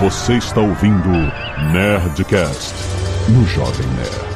[0.00, 1.10] Você está ouvindo
[1.74, 2.74] Nerdcast
[3.28, 4.30] no Jovem Nerd.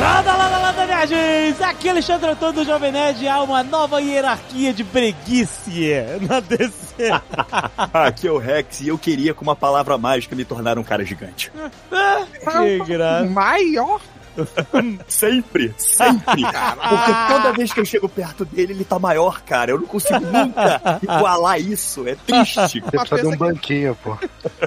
[0.00, 1.62] Lada, lada, lada, nerds!
[1.62, 3.28] Aqui é Alexandre Antônio do Jovem Nerd.
[3.28, 5.92] Há uma nova hierarquia de preguice
[6.28, 7.12] na DC.
[7.94, 11.04] Aqui é o Rex e eu queria com uma palavra mágica me tornar um cara
[11.04, 11.52] gigante.
[11.88, 13.30] que graça.
[13.30, 14.00] Maior?
[15.08, 16.42] Sempre, sempre.
[16.42, 19.70] Porque toda vez que eu chego perto dele, ele tá maior, cara.
[19.72, 22.06] Eu não consigo nunca igualar isso.
[22.06, 22.80] É triste.
[22.80, 24.16] Você precisa de um que- banquinho, pô.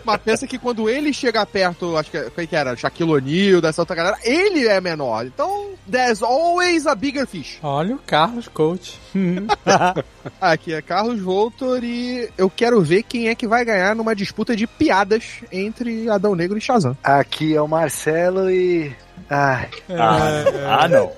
[0.04, 2.76] Mas pensa que quando ele chega perto, acho que quem que era?
[2.76, 5.26] Shaquille O'Neal, dessa outra galera, ele é menor.
[5.26, 7.60] Então, there's always a bigger fish.
[7.64, 9.00] Olha o Carlos Coach.
[10.40, 14.56] Aqui é Carlos Voltor e eu quero ver quem é que vai ganhar numa disputa
[14.56, 16.98] de piadas entre Adão Negro e Shazam.
[17.04, 18.92] Aqui é o Marcelo e.
[19.34, 20.44] Ai, Ah,
[20.82, 21.10] ah, não.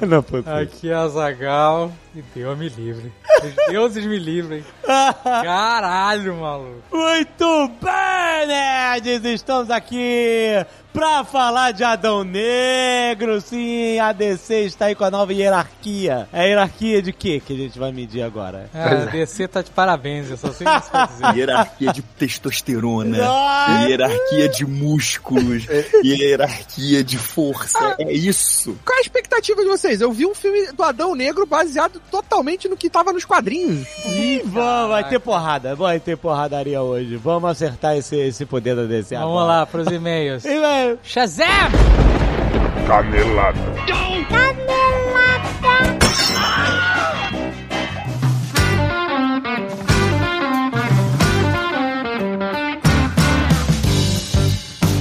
[0.00, 0.36] É, Não, pô.
[0.46, 1.90] aqui é a Zagal
[2.34, 3.10] Deus me livre.
[3.42, 4.62] Os deuses me livrem.
[4.84, 6.82] Caralho, maluco.
[6.92, 9.24] Muito bem, nerds!
[9.24, 13.40] Estamos aqui pra falar de Adão Negro.
[13.40, 16.28] Sim, a DC está aí com a nova hierarquia.
[16.32, 18.68] É a hierarquia de quê que a gente vai medir agora?
[18.74, 21.32] Ah, DC tá de parabéns, eu só sei isso pra dizer.
[21.34, 23.16] Hierarquia de testosterona.
[23.16, 23.88] Nossa!
[23.88, 25.66] Hierarquia de músculos.
[26.04, 27.96] Hierarquia de força.
[27.98, 28.76] É isso.
[28.84, 30.00] Qual é a expectativa de vocês?
[30.00, 33.86] Eu vi um filme do Adão Negro baseado totalmente no que tava nos quadrinhos.
[34.06, 35.74] Ih, vamos, vai ter porrada.
[35.74, 37.16] Vai ter porradaria hoje.
[37.16, 39.46] Vamos acertar esse, esse poder da DC Vamos agora.
[39.46, 40.44] lá pros e-mails.
[40.52, 41.46] E, vai- Shazam!
[42.86, 43.58] Canelada.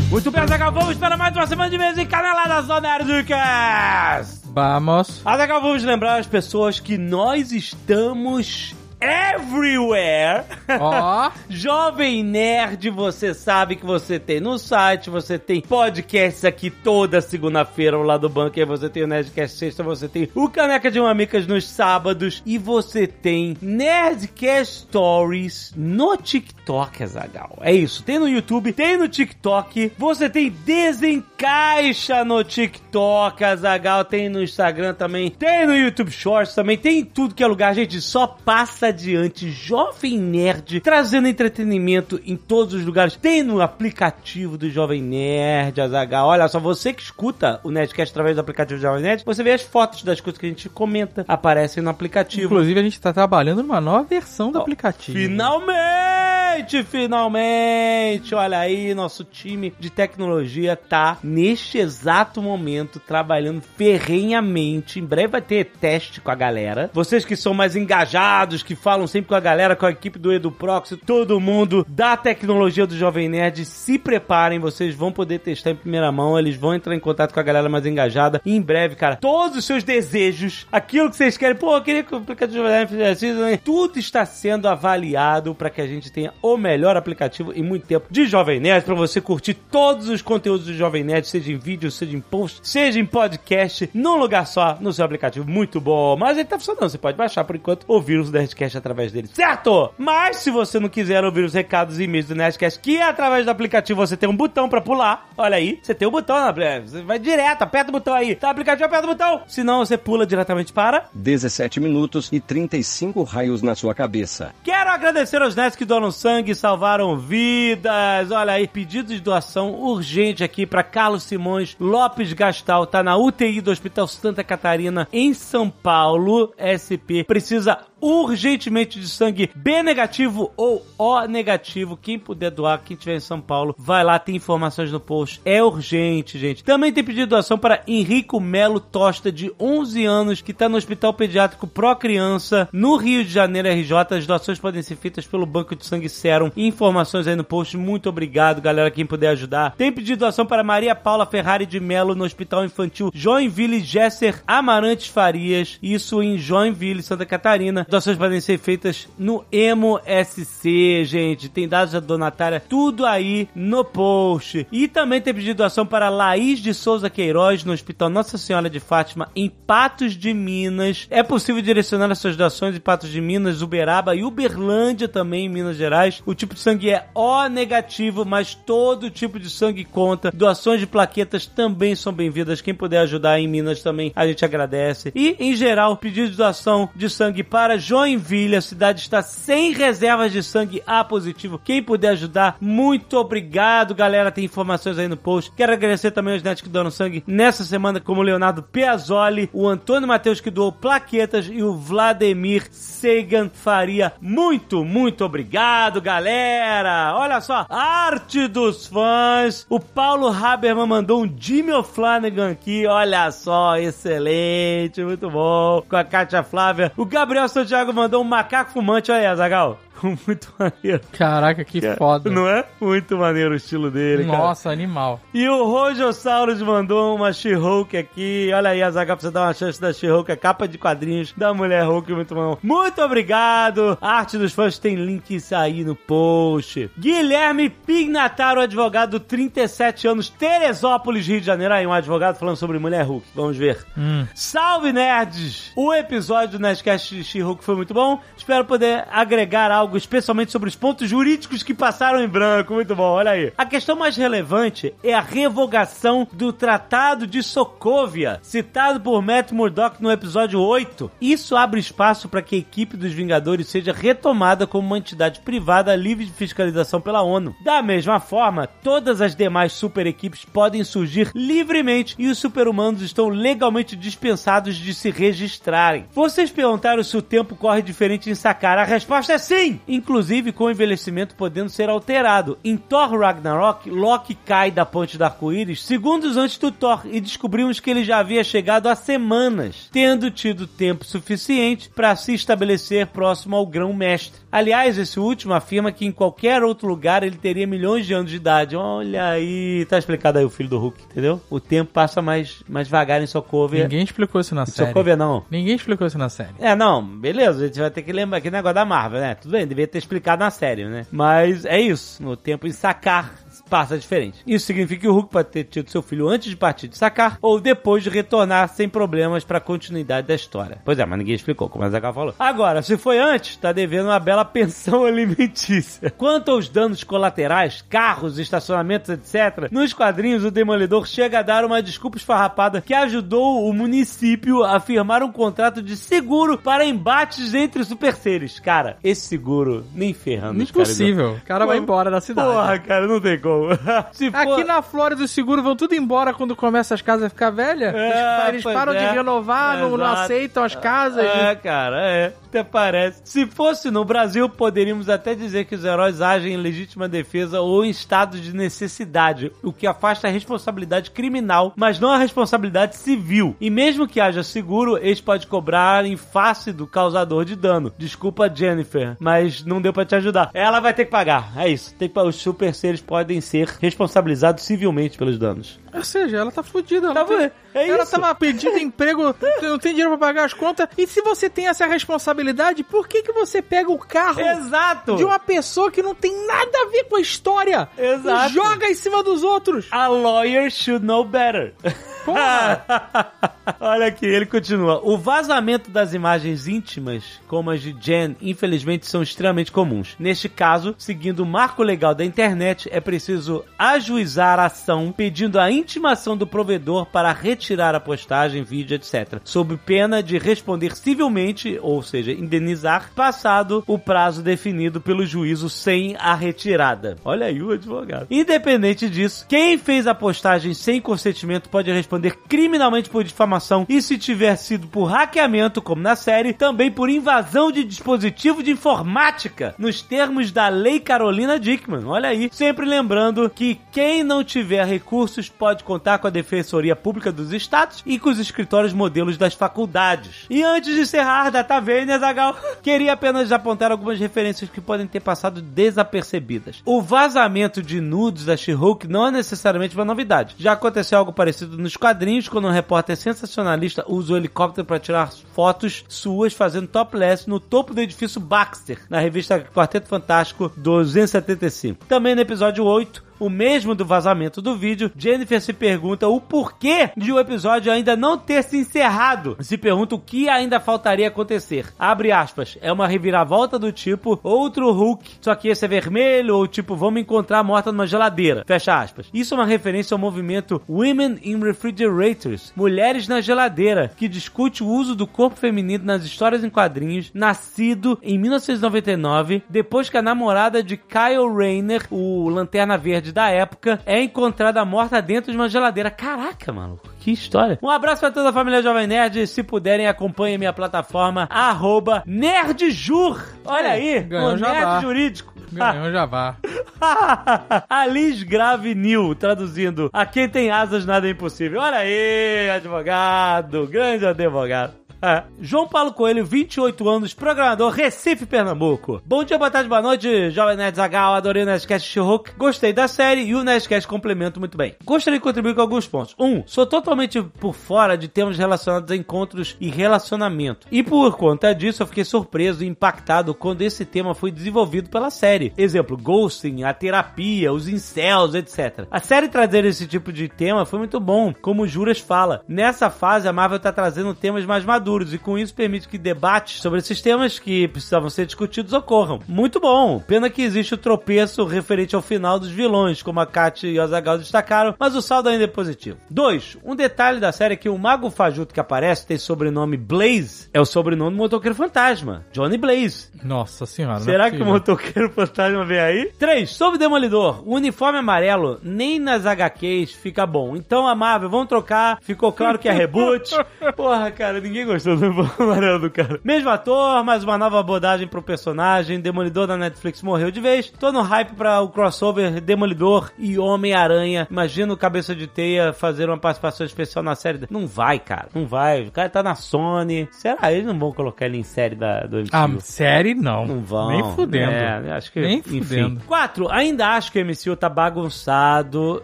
[0.10, 4.41] Muito bem, Azaghal, vamos para mais uma semana de mês em Caneladas do Nerdcast.
[4.54, 5.22] Vamos.
[5.26, 10.46] Azaghal, vamos lembrar as pessoas que nós estamos everywhere.
[10.80, 17.20] Ó, Jovem Nerd, você sabe que você tem no site, você tem podcasts aqui toda
[17.20, 20.92] segunda-feira ao lado do banco, aí você tem o Nerdcast sexta, você tem o Caneca
[20.92, 27.58] de Mamicas nos sábados e você tem Nerdcast Stories no TikTok, Azagal.
[27.61, 34.30] É isso, tem no YouTube, tem no TikTok, você tem Desencaixa no TikTok, Azagal, tem
[34.30, 38.00] no Instagram também, tem no YouTube Shorts também, tem em tudo que é lugar, gente,
[38.00, 43.16] só passa adiante, Jovem Nerd, trazendo entretenimento em todos os lugares.
[43.16, 46.28] Tem no aplicativo do Jovem Nerd, Azagal.
[46.28, 49.54] Olha só, você que escuta o Nerdcast através do aplicativo do Jovem Nerd, você vê
[49.54, 52.46] as fotos das coisas que a gente comenta, aparecem no aplicativo.
[52.46, 55.18] inclusive a gente tá trabalhando numa nova versão do aplicativo.
[55.18, 56.41] Finalmente,
[56.84, 58.36] finalmente!
[58.36, 65.00] Olha aí, nosso time de tecnologia tá neste exato momento trabalhando ferrenhamente.
[65.00, 66.90] Em breve vai ter teste com a galera.
[66.94, 70.32] Vocês que são mais engajados, que falam sempre com a galera, com a equipe do
[70.32, 75.72] Edu Proxy, todo mundo da tecnologia do Jovem Nerd, se preparem, vocês vão poder testar
[75.72, 78.42] em primeira mão, eles vão entrar em contato com a galera mais engajada.
[78.45, 82.04] E em breve, cara, todos os seus desejos, aquilo que vocês querem, pô, eu queria
[82.04, 83.58] que o aplicativo Jovem Nerd fizesse isso, né?
[83.58, 88.08] tudo está sendo avaliado para que a gente tenha o melhor aplicativo em muito tempo
[88.10, 91.92] de Jovem Nerd, para você curtir todos os conteúdos do Jovem Nerd, seja em vídeo,
[91.92, 95.50] seja em post, seja em podcast, num lugar só, no seu aplicativo.
[95.50, 96.18] Muito bom.
[96.18, 99.94] Mas ele tá funcionando, você pode baixar por enquanto, ouvir os Nerdcast através dele, certo?
[99.98, 103.46] Mas se você não quiser ouvir os recados e e-mails do Nerdcast, que é através
[103.46, 106.82] do aplicativo você tem um botão para pular, olha aí, você tem o botão, né?
[106.82, 109.98] você vai direto, aperta o botão aí, tá o aplicativo, aperta o botão, senão você
[109.98, 114.54] pula diretamente para 17 minutos e 35 raios na sua cabeça.
[114.64, 118.31] Quero agradecer aos nerds que doam sangue e salvaram vidas.
[118.31, 122.87] Olha aí, pedido de doação urgente aqui para Carlos Simões Lopes Gastal.
[122.87, 126.53] Tá na UTI do Hospital Santa Catarina, em São Paulo.
[126.58, 131.95] SP precisa urgentemente de sangue B negativo ou O negativo.
[131.95, 135.42] Quem puder doar, quem estiver em São Paulo, vai lá, tem informações no post.
[135.45, 136.63] É urgente, gente.
[136.63, 141.14] Também tem pedido doação para Henrico Melo Tosta, de 11 anos, que está no Hospital
[141.14, 144.18] Pediátrico Pro Criança, no Rio de Janeiro, RJ.
[144.18, 146.52] As doações podem ser feitas pelo Banco de Sangue Serum.
[146.56, 147.78] Informações aí no post.
[147.78, 149.75] Muito obrigado, galera, quem puder ajudar.
[149.75, 155.08] Tem pedido doação para Maria Paula Ferrari de Melo, no Hospital Infantil Joinville Gesser Amarantes
[155.08, 155.78] Farias.
[155.81, 157.86] Isso em Joinville, Santa Catarina.
[157.92, 161.50] Doações podem ser feitas no Emo SC, gente.
[161.50, 164.66] Tem dados da donatária, tudo aí no post.
[164.72, 168.80] E também tem pedido doação para Laís de Souza Queiroz, no Hospital Nossa Senhora de
[168.80, 171.06] Fátima, em Patos de Minas.
[171.10, 175.50] É possível direcionar as suas doações em Patos de Minas, Uberaba e Uberlândia também, em
[175.50, 176.24] Minas Gerais.
[176.26, 180.32] O tipo de sangue é O negativo, mas todo tipo de sangue conta.
[180.32, 182.62] Doações de plaquetas também são bem-vindas.
[182.62, 185.12] Quem puder ajudar em Minas também, a gente agradece.
[185.14, 188.56] E, em geral, pedido de doação de sangue para Joinville.
[188.56, 191.60] A cidade está sem reservas de sangue A positivo.
[191.63, 194.31] Quem puder ajudar, muito obrigado, galera.
[194.31, 195.51] Tem informações aí no post.
[195.56, 199.68] Quero agradecer também aos netos que doaram sangue nessa semana, como o Leonardo Piazzoli, o
[199.68, 204.13] Antônio Matheus que doou plaquetas e o Vladimir Sagan Faria.
[204.22, 207.16] Muito, muito obrigado, galera.
[207.16, 209.66] Olha só, arte dos fãs.
[209.69, 212.86] O Paulo Haberman mandou um Jimmy O'Flanagan aqui.
[212.86, 215.84] Olha só, excelente, muito bom.
[215.89, 216.92] Com a Kátia Flávia.
[216.95, 219.14] O Gabriel Santiago mandou um macaco fumante.
[219.14, 219.80] Olha aí, Azagal.
[220.03, 221.01] Muito maneiro.
[221.12, 222.30] Caraca, que foda.
[222.30, 222.65] Não é?
[222.80, 224.38] Muito maneiro o estilo dele, cara.
[224.38, 225.19] Nossa, animal.
[225.33, 228.51] E o Rojosaurus mandou uma She-Hulk aqui.
[228.53, 231.53] Olha aí, Azaghal, pra você dar uma chance da She-Hulk, a capa de quadrinhos da
[231.53, 232.57] Mulher Hulk, muito bom.
[232.62, 233.98] Muito obrigado.
[234.01, 236.89] A arte dos fãs tem links aí no post.
[236.98, 241.74] Guilherme Pignataro, advogado, 37 anos, Teresópolis, Rio de Janeiro.
[241.74, 243.27] Aí, um advogado falando sobre Mulher Hulk.
[243.36, 243.86] Vamos ver.
[243.98, 244.25] Hum.
[244.33, 245.71] Salve, nerds!
[245.75, 248.19] O episódio do Nerdcast de She-Hulk foi muito bom.
[248.38, 252.74] Espero poder agregar algo, especialmente sobre os pontos jurídicos que passaram em branco.
[252.74, 253.54] Muito bom, olha aí.
[253.58, 260.02] A questão mais relevante é a revogação do Tratado de Sokovia, citado por Matt Murdock
[260.02, 261.12] no episódio 8.
[261.20, 265.96] Isso abre espaço para que a equipe dos Vingadores seja retomada como uma entidade privada
[265.96, 267.56] livre de fiscalização pela ONU.
[267.64, 273.30] Da mesma forma, todas as demais super equipes podem surgir livremente e os super-humanos estão
[273.30, 276.06] legalmente dispensados de se registrarem.
[276.14, 278.78] Vocês perguntaram se o tempo corre diferente em Sakar.
[278.78, 279.80] A resposta é sim!
[279.88, 282.57] Inclusive com o envelhecimento podendo ser alterado.
[282.63, 287.80] Em Thor Ragnarok, Loki cai da ponte do arco-íris segundos antes do Thor e descobrimos
[287.80, 293.56] que ele já havia chegado há semanas, tendo tido tempo suficiente para se estabelecer próximo
[293.56, 294.39] ao grão-mestre.
[294.51, 298.38] Aliás, esse último afirma que em qualquer outro lugar ele teria milhões de anos de
[298.38, 298.75] idade.
[298.75, 301.42] Olha aí, tá explicado aí o filho do Hulk, entendeu?
[301.50, 303.84] O tempo passa mais, mais devagar em Sokovia.
[303.84, 304.89] Ninguém explicou isso na Em série.
[304.89, 305.44] Sokovia não.
[305.50, 306.54] Ninguém explicou isso na série.
[306.60, 309.36] É, não, beleza, a gente vai ter que lembrar aquele negócio da Marvel, né?
[309.36, 311.06] Tudo bem, devia ter explicado na série, né?
[311.12, 313.41] Mas é isso, no tempo em sacar
[313.72, 314.44] passa diferente.
[314.46, 317.38] Isso significa que o Hulk pode ter tido seu filho antes de partir de sacar
[317.42, 320.80] ou depois de retornar sem problemas para a continuidade da história.
[320.84, 322.36] Pois é, mas ninguém explicou, como a Zagal falou.
[322.38, 326.10] Agora, se foi antes, tá devendo uma bela pensão alimentícia.
[326.10, 331.82] Quanto aos danos colaterais, carros, estacionamentos, etc., nos quadrinhos o Demolidor chega a dar uma
[331.82, 337.86] desculpa esfarrapada que ajudou o município a firmar um contrato de seguro para embates entre
[337.86, 338.60] super seres.
[338.60, 340.62] Cara, esse seguro nem ferrando.
[340.62, 341.36] Impossível.
[341.36, 342.50] O cara vai Pô, embora da cidade.
[342.50, 343.61] Porra, cara, não tem como.
[344.12, 344.38] Se for...
[344.38, 347.94] Aqui na Flórida os seguros vão tudo embora quando começa as casas a ficar velhas.
[347.94, 349.08] É, eles param é.
[349.08, 351.24] de renovar, não, não aceitam as casas.
[351.25, 352.34] É, cara, é.
[352.52, 353.22] Até parece.
[353.24, 357.86] Se fosse no Brasil, poderíamos até dizer que os heróis agem em legítima defesa ou
[357.86, 363.56] em estado de necessidade, o que afasta a responsabilidade criminal, mas não a responsabilidade civil.
[363.62, 367.94] E mesmo que haja seguro, eles podem cobrar em face do causador de dano.
[367.98, 370.50] Desculpa, Jennifer, mas não deu pra te ajudar.
[370.54, 371.54] Ela vai ter que pagar.
[371.56, 371.96] É isso.
[371.96, 372.12] Tem.
[372.13, 375.80] Os super seres podem ser responsabilizados civilmente pelos danos.
[375.94, 377.13] Ou seja, ela tá fudida.
[377.13, 377.51] Tá não tem-?
[377.74, 378.12] É ela isso.
[378.12, 380.88] tava pedindo emprego, não tem- não tem dinheiro pra pagar as contas.
[380.98, 385.15] E se você tem essa responsabilidade, por que, que você pega o carro Exato!
[385.18, 388.50] de uma pessoa que não tem nada a ver com a história Exato.
[388.51, 389.88] e joga em cima dos outros?
[389.92, 391.74] A lawyer should know better.
[393.80, 395.02] Olha aqui, ele continua.
[395.04, 400.16] O vazamento das imagens íntimas, como as de Jen, infelizmente são extremamente comuns.
[400.20, 405.72] Neste caso, seguindo o marco legal da internet, é preciso ajuizar a ação pedindo a
[405.72, 409.40] intimação do provedor para retirar a postagem, vídeo, etc.
[409.44, 416.16] Sob pena de responder civilmente, ou seja, indenizar, passado o prazo definido pelo juízo sem
[416.18, 417.18] a retirada.
[417.24, 418.28] Olha aí o advogado.
[418.30, 422.11] Independente disso, quem fez a postagem sem consentimento pode responder
[422.48, 427.72] criminalmente por difamação e se tiver sido por hackeamento, como na série, também por invasão
[427.72, 432.06] de dispositivo de informática, nos termos da Lei Carolina Dickman.
[432.06, 437.32] Olha aí, sempre lembrando que quem não tiver recursos pode contar com a Defensoria Pública
[437.32, 440.46] dos Estados e com os escritórios modelos das faculdades.
[440.50, 445.20] E antes de encerrar, Data Vênia, Zagal, queria apenas apontar algumas referências que podem ter
[445.20, 446.82] passado desapercebidas.
[446.86, 450.56] O vazamento de nudes da She-Hulk não é necessariamente uma novidade.
[450.58, 455.31] Já aconteceu algo parecido nos quadrinhos, quando um repórter sensacionalista usa o helicóptero para tirar
[455.53, 462.05] fotos suas fazendo topless no topo do edifício Baxter, na revista Quarteto Fantástico 275.
[462.08, 467.10] Também no episódio 8, o mesmo do vazamento do vídeo, Jennifer se pergunta o porquê
[467.17, 469.57] de o episódio ainda não ter se encerrado.
[469.60, 471.88] Se pergunta o que ainda faltaria acontecer.
[471.98, 472.77] Abre aspas.
[472.83, 477.19] É uma reviravolta do tipo outro Hulk, só que esse é vermelho, ou tipo, vamos
[477.19, 478.63] encontrar morta numa geladeira.
[478.67, 479.27] Fecha aspas.
[479.33, 484.88] Isso é uma referência ao movimento Women in Refrigerators, Mulheres na Geladeira, que discute o
[484.88, 490.83] uso do corpo feminino nas histórias em quadrinhos, nascido em 1999, depois que a namorada
[490.83, 496.10] de Kyle Rayner, o Lanterna Verde da época, é encontrada morta dentro de uma geladeira.
[496.10, 497.10] Caraca, maluco.
[497.20, 497.78] Que história.
[497.82, 499.46] Um abraço pra toda a família Jovem Nerd.
[499.46, 503.40] Se puderem, acompanhem minha plataforma, arroba Nerdjur.
[503.64, 504.56] Olha aí, o.
[504.58, 505.52] Nerd Jurídico.
[505.72, 506.58] Ganhou um Javá.
[507.90, 511.80] Alice Grave New, traduzindo, a quem tem asas nada é impossível.
[511.80, 514.94] Olha aí, advogado, grande advogado.
[515.22, 515.44] É.
[515.60, 519.22] João Paulo Coelho, 28 anos, programador, Recife, Pernambuco.
[519.24, 523.08] Bom dia, boa tarde, boa noite, Jovem Nerd Zagal, adorei o Nerdcast She-Hulk, gostei da
[523.08, 524.96] série e o Nerdcast complemento muito bem.
[525.06, 526.36] Gostaria de contribuir com alguns pontos.
[526.40, 530.88] Um, sou totalmente por fora de temas relacionados a encontros e relacionamento.
[530.92, 535.30] E por conta disso, eu fiquei surpreso e impactado quando esse tema foi desenvolvido pela
[535.30, 535.72] série.
[535.78, 539.06] Exemplo, ghosting, a terapia, os incels, etc.
[539.12, 542.63] A série trazer esse tipo de tema foi muito bom, como o Juras fala.
[542.68, 546.82] Nessa fase, a Marvel está trazendo temas mais maduros e com isso permite que debates
[546.82, 549.39] sobre esses temas que precisavam ser discutidos ocorram.
[549.48, 550.20] Muito bom.
[550.20, 554.01] Pena que existe o tropeço referente ao final dos vilões, como a Kat e o
[554.01, 556.18] Azaghal destacaram, mas o saldo ainda é positivo.
[556.30, 556.77] 2.
[556.84, 560.80] Um detalhe da série é que o Mago Fajuto que aparece tem sobrenome Blaze, é
[560.80, 563.30] o sobrenome do motoqueiro fantasma, Johnny Blaze.
[563.44, 564.20] Nossa senhora.
[564.20, 566.32] é Será que o motoqueiro fantasma vem aí?
[566.39, 566.70] 3.
[566.70, 570.75] Sobre o Demolidor, o uniforme amarelo nem nas HQs fica bom.
[570.75, 572.20] Então a Marvel, vamos trocar.
[572.22, 573.51] Ficou claro que é reboot.
[573.96, 576.39] Porra, cara, ninguém gostou do uniforme amarelo do cara.
[576.43, 579.20] Mesmo ator, mais uma nova abordagem pro personagem.
[579.20, 580.89] Demolidor da Netflix morreu de vez.
[580.89, 584.48] Tô no hype pra o crossover Demolidor e Homem-Aranha.
[584.50, 587.62] Imagina o Cabeça de Teia fazer uma participação especial na série.
[587.70, 588.50] Não vai, cara.
[588.53, 589.03] Não vai.
[589.03, 590.27] O cara tá na Sony.
[590.31, 590.72] Será?
[590.72, 592.50] Eles não vão colocar ele em série da, do MCU.
[592.53, 593.65] Ah, série não.
[593.65, 594.10] Não vão.
[594.10, 594.72] Nem fudendo.
[594.72, 595.81] É, acho que, Nem enfim.
[595.81, 596.22] fudendo.
[596.25, 599.22] Quatro, ainda acho que o MCU tá bagunçado.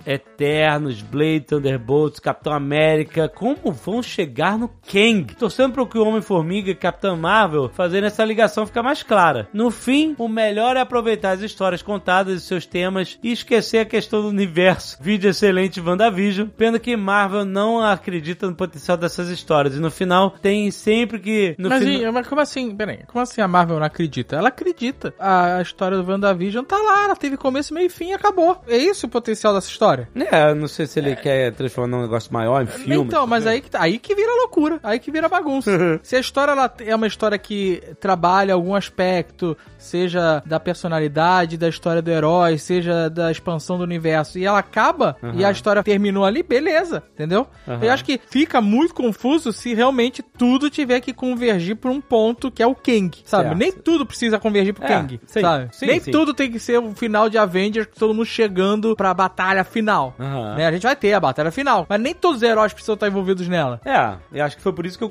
[0.05, 3.29] Eternos, Blade, Thunderbolts, Capitão América.
[3.29, 5.35] Como vão chegar no Kang?
[5.35, 9.47] Torcendo pro que o Homem-Formiga e Capitão Marvel fazerem essa ligação ficar mais clara.
[9.53, 13.85] No fim, o melhor é aproveitar as histórias contadas e seus temas e esquecer a
[13.85, 14.97] questão do universo.
[15.01, 16.47] Vídeo excelente WandaVision.
[16.49, 19.75] Pena que Marvel não acredita no potencial dessas histórias.
[19.75, 21.55] E no final, tem sempre que...
[21.57, 22.75] No Mas, fina- e- mas como assim?
[22.75, 24.35] Peraí, como assim a Marvel não acredita?
[24.35, 25.13] Ela acredita.
[25.19, 28.61] A, a história do WandaVision tá lá, ela teve começo, meio e fim e acabou.
[28.67, 30.09] É isso o potencial dessa história?
[30.15, 32.95] É, eu não sei se ele quer transformar num negócio maior em filme.
[33.07, 35.56] então, mas aí que, tá- aí que vira loucura, aí que vira bagunça.
[36.03, 41.67] Se a história ela é uma história que trabalha algum aspecto, seja da personalidade, da
[41.69, 46.25] história do herói, seja da expansão do universo, e ela acaba e a história terminou
[46.25, 47.47] ali, beleza, entendeu?
[47.67, 47.83] Aham.
[47.83, 52.49] Eu acho que fica muito confuso se realmente tudo tiver que convergir pra um ponto
[52.51, 53.55] que é o Kang, sabe?
[53.55, 55.69] Nem tudo precisa convergir pro É, Kang, sim, sabe?
[55.71, 59.63] sim, Nem tudo tem que ser o final de Avengers, todo mundo chegando pra batalha
[59.63, 60.15] final.
[60.19, 60.55] Aham.
[60.55, 60.67] Né?
[60.67, 63.47] A gente vai ter a batalha final, mas nem todos os heróis precisam estar envolvidos
[63.47, 63.79] nela.
[63.85, 65.09] É, eu acho que foi por isso que eu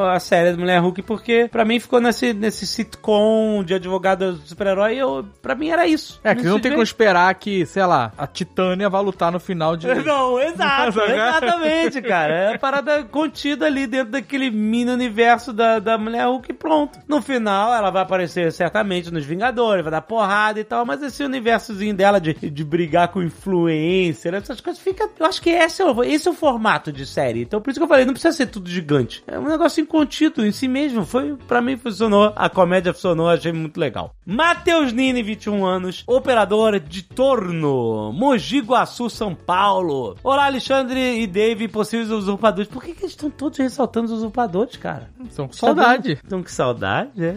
[0.00, 4.96] a série do Mulher Hulk, porque pra mim ficou nesse, nesse sitcom de advogado super-herói,
[4.96, 6.20] eu, pra mim era isso.
[6.22, 9.76] É, que não tem como esperar que, sei lá, a Titânia vai lutar no final
[9.76, 9.86] de.
[10.06, 12.34] Não, exato, exatamente, cara.
[12.34, 16.98] É a parada contida ali dentro daquele mini universo da, da Mulher Hulk e pronto.
[17.08, 21.24] No final, ela vai aparecer certamente nos Vingadores, vai dar porrada e tal, mas esse
[21.24, 25.08] universozinho dela de, de brigar com influencer, essas coisas, fica.
[25.18, 27.42] Eu acho que esse é, o, esse é o formato de série.
[27.42, 29.15] Então, por isso que eu falei, não precisa ser tudo gigante.
[29.26, 31.04] É um negocinho contido em si mesmo.
[31.04, 32.32] Foi, pra mim, funcionou.
[32.34, 34.14] A comédia funcionou, achei muito legal.
[34.24, 40.16] Matheus Nini, 21 anos, operador de torno, Mogi Guaçu, São Paulo.
[40.22, 42.68] Olá, Alexandre e Dave, possíveis usurpadores.
[42.68, 45.10] Por que, que eles estão todos ressaltando os usurpadores, cara?
[45.30, 46.12] São com saudade.
[46.12, 47.36] Estão com saudade, é?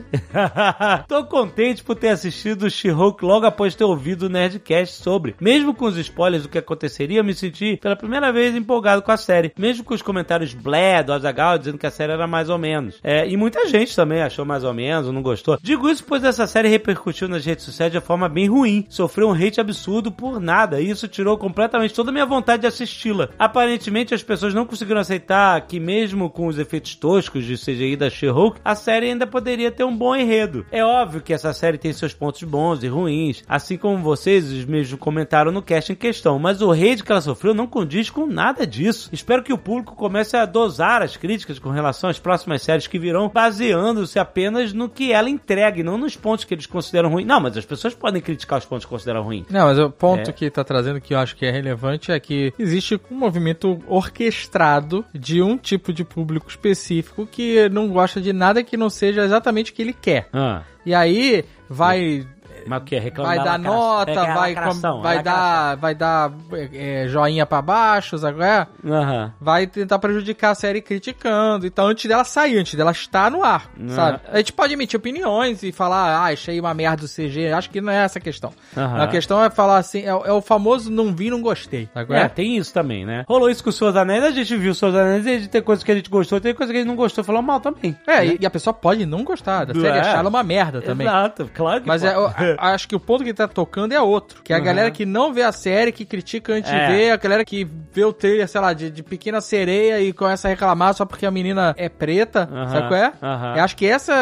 [1.08, 5.36] Tô contente por ter assistido o She-Hulk logo após ter ouvido o Nerdcast sobre.
[5.40, 9.12] Mesmo com os spoilers do que aconteceria, eu me senti pela primeira vez empolgado com
[9.12, 9.54] a série.
[9.58, 13.00] Mesmo com os comentários blé do Azaghal dizendo que a série era mais ou menos.
[13.04, 15.58] É, e muita gente também achou mais ou menos, não gostou.
[15.62, 18.86] Digo isso pois essa série repercutiu nas redes sociais de forma bem ruim.
[18.90, 20.82] Sofreu um hate absurdo por nada.
[20.82, 23.30] E isso tirou completamente toda a minha vontade de assisti-la.
[23.38, 28.10] Aparentemente, as pessoas não conseguiram aceitar que, mesmo com os efeitos toscos de CGI da
[28.10, 30.66] She-Hulk, a série ainda poderia ter um bom enredo.
[30.72, 34.98] É óbvio que essa série tem seus pontos bons e ruins, assim como vocês mesmo
[34.98, 38.66] comentaram no cast em questão, mas o hate que ela sofreu não condiz com nada
[38.66, 39.10] disso.
[39.12, 42.98] Espero que o público comece a dosar as críticas com relação às próximas séries que
[42.98, 47.28] virão, baseando-se apenas no que ela entrega e não nos pontos que eles consideram ruins.
[47.28, 49.46] Não, mas as pessoas podem criticar os pontos que consideram ruins.
[49.50, 50.34] Não, mas o ponto É.
[50.34, 55.06] que tá trazendo que eu acho que é relevante é que existe um movimento orquestrado
[55.14, 59.72] de um tipo de público específico que não gosta de nada que não seja exatamente
[59.72, 60.28] o que ele quer.
[60.34, 62.26] Ah, E aí vai
[62.70, 63.00] mas o que?
[63.00, 66.32] Reclamar vai dar nota, pegar vai, lacração, vai dar, vai dar
[66.72, 68.44] é, joinha pra baixo, sabe?
[68.44, 68.68] é?
[68.86, 69.34] Aham.
[69.42, 71.66] Vai tentar prejudicar a série criticando.
[71.66, 74.20] Então, antes dela sair, antes dela estar no ar, sabe?
[74.32, 77.52] A gente pode emitir opiniões e falar, ah, achei uma merda o CG.
[77.52, 78.54] Acho que não é essa a questão.
[78.78, 79.02] Aham.
[79.04, 81.90] A questão é falar assim, é, é o famoso não vi, não gostei.
[81.94, 82.14] Sabe?
[82.14, 82.30] É, é?
[82.30, 83.26] tem isso também, né?
[83.28, 85.84] Rolou isso com os Seus Anéis, a gente viu os Seus Anéis e tem coisas
[85.84, 87.98] que a gente gostou, tem coisas que a gente não gostou, falou mal também.
[88.06, 90.02] É, e, e a pessoa pode não gostar da série, É.
[90.02, 91.08] achar ela uma merda também.
[91.08, 92.14] Exato, claro que Mas é,
[92.60, 94.42] acho que o ponto que tá tocando é outro.
[94.44, 94.66] Que é a Uhum.
[94.66, 96.88] galera que não vê a série, que critica antes É.
[96.88, 100.12] de ver, a galera que vê o trailer, sei lá, de, de Pequena Sereia e
[100.14, 103.14] começa a reclamar só porque a menina é preta, Aham, sabe qual é?
[103.22, 103.56] aham.
[103.58, 104.14] Eu acho que essa,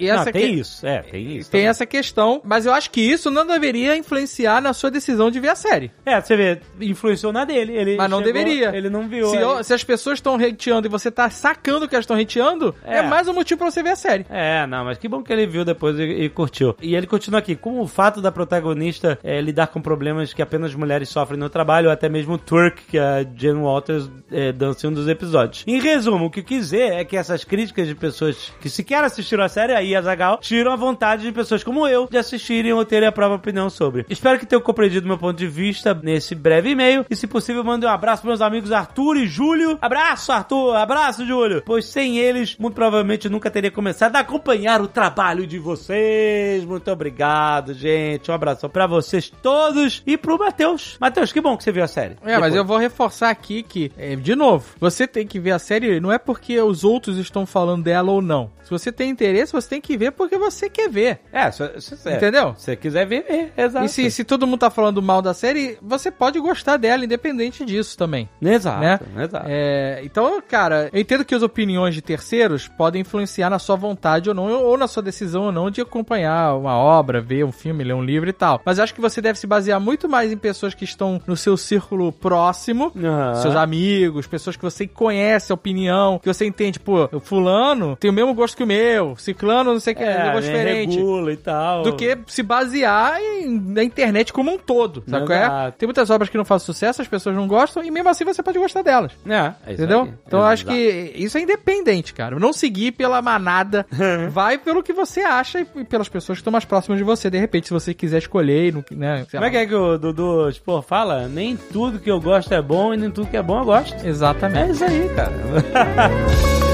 [0.00, 1.50] essa não, tem que- isso, é, tem isso.
[1.50, 1.68] Tem também.
[1.70, 5.48] essa questão, mas eu acho que isso não deveria influenciar na sua decisão de ver
[5.50, 5.90] a série.
[6.04, 7.72] É, você vê, influenciou na dele.
[7.76, 8.76] Ele Mas não chegou- deveria.
[8.76, 9.28] Ele não viu.
[9.28, 12.74] Se, eu- se as pessoas estão hateando e você tá sacando que elas estão hateando,
[12.84, 12.98] é.
[12.98, 13.02] É.
[13.02, 14.26] mais um motivo pra você ver a série.
[14.30, 16.74] É, não, mas que bom que ele viu depois e, e curtiu.
[16.80, 20.74] E ele continua aqui, com o fato da protagonista é, lidar com problemas que apenas
[20.74, 24.86] mulheres sofrem no trabalho, ou até mesmo o twerk que a Jen Walters é, dança
[24.86, 25.64] em um dos episódios.
[25.66, 29.04] Em resumo, o que eu quis dizer é que essas críticas de pessoas que sequer
[29.04, 32.72] assistiram a série, aí a Zagal, tiram a vontade de pessoas como eu de assistirem
[32.72, 34.04] ou terem a própria opinião sobre.
[34.08, 37.88] Espero que tenham compreendido meu ponto de vista nesse breve e-mail e, se possível, mandem
[37.88, 39.78] um abraço para meus amigos Arthur e Júlio.
[39.80, 40.76] Abraço, Arthur!
[40.76, 41.62] Abraço, Júlio!
[41.64, 46.64] Pois sem eles, muito provavelmente nunca teria começado a acompanhar o trabalho de vocês.
[46.64, 48.30] Muito obrigado, gente.
[48.30, 50.96] Um abração pra vocês todos e pro Matheus.
[51.00, 52.16] Matheus, que bom que você viu a série.
[52.24, 55.58] É, mas eu vou reforçar aqui que, é, de novo, você tem que ver a
[55.58, 58.50] série não é porque os outros estão falando dela ou não.
[58.62, 61.20] Se você tem interesse, você tem que ver porque você quer ver.
[61.32, 62.54] É, se, se, se, Entendeu?
[62.56, 63.84] Se você quiser ver, é, exato.
[63.84, 67.64] E se, se todo mundo tá falando mal da série, você pode gostar dela, independente
[67.64, 68.28] disso também.
[68.40, 68.98] Exato, né?
[69.22, 69.46] exato.
[69.48, 74.28] É, então, cara, eu entendo que as opiniões de terceiros podem influenciar na sua vontade
[74.28, 77.84] ou não, ou na sua decisão ou não de acompanhar uma obra, ver um filme,
[77.84, 78.60] ler um livro e tal.
[78.64, 81.36] Mas eu acho que você deve se basear muito mais em pessoas que estão no
[81.36, 83.34] seu círculo próximo, Aham.
[83.36, 88.10] seus amigos, pessoas que você conhece a opinião, que você entende, pô, o fulano tem
[88.10, 90.96] o mesmo gosto que o meu, ciclano não sei o que, é, um gosto diferente
[90.96, 91.82] regula e tal.
[91.82, 95.70] do que se basear em- na internet como um todo, sabe qual é?
[95.72, 98.42] Tem muitas obras que não fazem sucesso, as pessoas não gostam, e mesmo assim você
[98.42, 99.12] pode gostar delas.
[99.26, 100.02] É, Entendeu?
[100.02, 100.12] aí.
[100.26, 102.38] Então eu acho que isso é independente, cara.
[102.38, 103.86] Não seguir pela manada.
[104.30, 107.28] vai pelo que você acha e e pelas pessoas que estão mais próximas de você.
[107.28, 109.26] De repente, se você quiser escolher, não, né?
[109.30, 111.28] Como é que é que o Dudu tipo, fala?
[111.28, 114.06] Nem tudo que eu gosto é bom e nem tudo que é bom eu gosto.
[114.06, 114.68] Exatamente.
[114.68, 115.32] É isso aí, cara.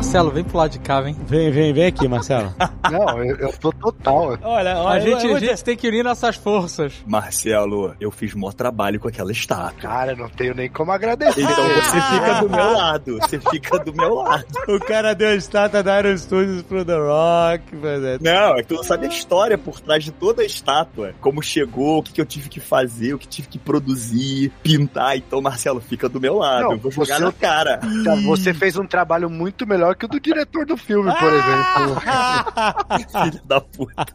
[0.00, 1.14] Marcelo, vem pro lado de cá, vem.
[1.26, 2.54] Vem, vem, vem aqui, Marcelo.
[2.90, 4.38] Não, eu, eu tô total.
[4.42, 6.94] Olha, olha, A gente, eu- eu- a gente tem que unir nossas forças.
[7.06, 9.78] Marcelo, eu fiz mó trabalho com aquela estátua.
[9.78, 11.42] Cara, não tenho nem como agradecer.
[11.42, 13.18] Então você fica do meu lado.
[13.20, 14.46] Você fica do meu lado.
[14.68, 18.68] o cara deu a estátua da Iron Studios pro The Rock, mas Não, é que
[18.68, 21.12] tu não sabe a história por trás de toda a estátua.
[21.20, 25.18] Como chegou, o que, que eu tive que fazer, o que tive que produzir, pintar.
[25.18, 26.62] Então, Marcelo, fica do meu lado.
[26.64, 27.78] Não, eu vou jogar você- na cara.
[28.02, 32.00] Tá, Você fez um trabalho muito melhor que o do diretor do filme, por exemplo.
[33.30, 34.06] Filho da puta.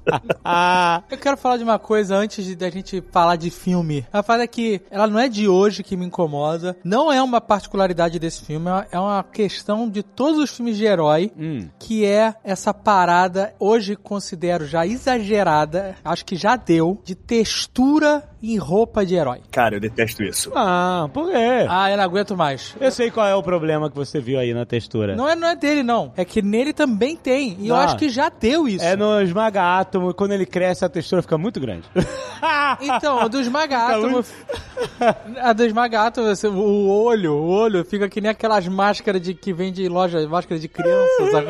[1.09, 4.05] Eu quero falar de uma coisa antes de da gente falar de filme.
[4.11, 7.41] A parada é que ela não é de hoje que me incomoda, não é uma
[7.41, 11.67] particularidade desse filme, é uma questão de todos os filmes de herói, Hum.
[11.79, 18.57] que é essa parada, hoje considero já exagerada, acho que já deu, de textura em
[18.57, 19.39] roupa de herói.
[19.51, 20.51] Cara, eu detesto isso.
[20.55, 21.65] Ah, por quê?
[21.69, 22.75] Ah, eu não aguento mais.
[22.79, 25.15] Eu sei qual é o problema que você viu aí na textura.
[25.15, 26.11] Não é, não é dele, não.
[26.15, 27.57] É que nele também tem.
[27.59, 27.81] E eu Não.
[27.81, 28.83] acho que já deu isso.
[28.83, 31.83] É no esmaga átomo, quando ele cresce a textura fica muito grande.
[32.81, 34.23] Então, a do esmagátomo.
[35.41, 39.53] a do esmagátomo, assim, o olho, o olho fica que nem aquelas máscaras de, que
[39.53, 41.47] vem de loja, máscara de criança, sabe?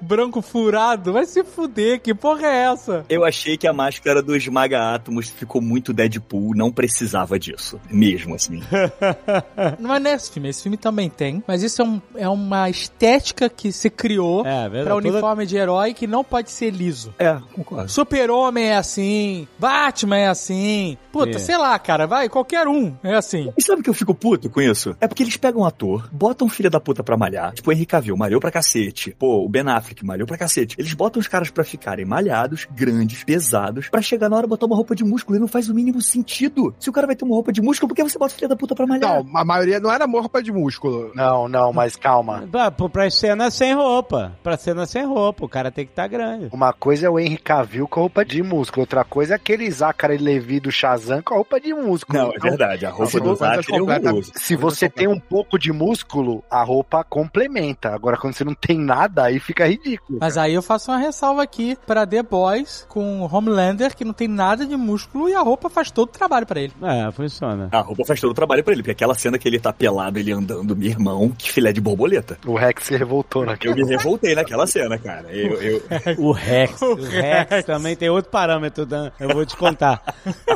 [0.00, 1.12] Branco furado.
[1.12, 3.04] Vai se fuder, que porra é essa?
[3.08, 7.80] Eu achei que a máscara do Esmaga Átomos ficou muito Deadpool, não precisava disso.
[7.90, 8.60] Mesmo assim.
[9.78, 11.42] Não é nesse filme, esse filme também tem.
[11.46, 14.84] Mas isso é, um- é uma estética que se criou É, verdade.
[14.84, 17.14] pra Toda- uniforme de herói que não pode ser liso.
[17.18, 17.90] É, concordo.
[17.90, 20.96] Super-Homem é assim, Batman é assim.
[21.12, 21.38] Puta, É.
[21.38, 23.52] sei lá, cara, vai, qualquer um é assim.
[23.56, 24.96] E sabe que eu fico puto com isso?
[25.00, 27.52] É porque eles pegam um ator, botam filha da puta pra malhar.
[27.52, 29.14] Tipo, o Henry Cavill malhou pra cacete.
[29.18, 30.76] Pô, o Ben Affleck malhou pra cacete.
[30.78, 34.76] Eles botam os caras pra ficarem malhados, grandes, pesados, pra chegar na hora botar uma
[34.76, 36.74] roupa de músculo e não faz o mínimo sentido.
[36.78, 38.56] Se o cara vai ter uma roupa de músculo, por que você bota filha da
[38.56, 39.24] puta pra malhar?
[39.24, 41.10] Não, a maioria não era roupa de músculo.
[41.14, 42.46] Não, não, mas calma.
[42.50, 44.32] pra, pra cena sem roupa.
[44.42, 46.48] Pra cena sem roupa, o cara tem que estar grande.
[46.52, 49.70] Uma coisa é o Henry Cavill com a roupa de músculo, outra coisa é aquele
[49.70, 52.18] Zachary Levi do Shazam com a roupa de músculo.
[52.18, 52.86] Não, é Então, verdade.
[52.86, 54.12] A roupa Se do Zachary é completa-.
[54.34, 57.90] Se você tem um pouco de músculo, a roupa complementa.
[57.94, 60.18] Agora, quando você não tem nada, aí fica ridículo.
[60.20, 64.28] Mas aí eu faço uma ressalva aqui pra The Boys com Homelander, que não tem
[64.28, 66.72] nada de músculo e a roupa faz todo o trabalho pra ele.
[66.82, 67.68] É, funciona.
[67.72, 70.18] A roupa faz todo o trabalho pra ele, porque aquela cena que ele tá pelado,
[70.18, 72.36] ele andando, meu irmão, que filé de borboleta.
[72.46, 73.74] O Rex se revoltou Eu naquele.
[73.84, 75.26] me revoltei naquela cena, cara.
[75.30, 75.82] Eu, eu-
[76.18, 76.80] O Rex.
[76.82, 79.10] O Rex também tem outro parâmetro, Dan.
[79.18, 80.02] Eu vou te contar.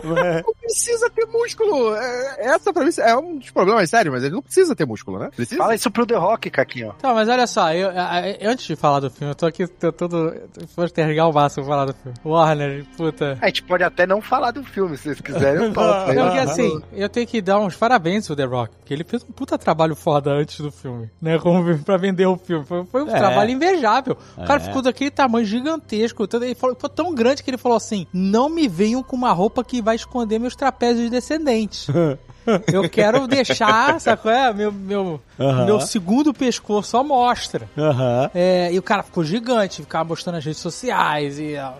[0.02, 1.94] Não precisa ter músculo.
[1.94, 5.18] É- essa pra mim é um dos problemas sérios, mas ele não precisa ter músculo,
[5.18, 5.30] né?
[5.34, 5.58] Precisa?
[5.58, 6.94] Fala isso pro The Rock, Caquinho.
[7.00, 10.34] Tá, mas olha só, eu, a- antes de falar do filme, eu tô aqui tentando
[10.74, 12.16] postergar o máximo pra falar do filme.
[12.24, 13.38] Warner, puta.
[13.40, 15.70] A gente pode até não falar do filme, se quiserem, eu.
[16.14, 19.22] Não, porque assim, eu tenho que dar uns parabéns pro The Rock, porque ele fez
[19.22, 21.38] um puta trabalho foda antes do filme, né?
[21.38, 22.64] Como pra vender o filme.
[22.64, 23.18] Foi, foi um É.
[23.18, 24.16] trabalho invejável.
[24.36, 24.64] O cara É.
[24.64, 26.26] ficou daquele tamanho gigantesco.
[26.32, 29.62] Ele falou, foi tão grande que ele falou assim: não me venham com uma roupa
[29.64, 31.86] que vai esconder meus trapézios descendentes.
[32.72, 34.30] Eu quero deixar, sacou?
[34.32, 35.66] É, meu, meu, Aham.
[35.66, 37.68] meu segundo pescoço à mostra.
[37.76, 38.30] Aham.
[38.34, 41.74] É, e o cara ficou gigante, ficava mostrando nas redes sociais, e ah,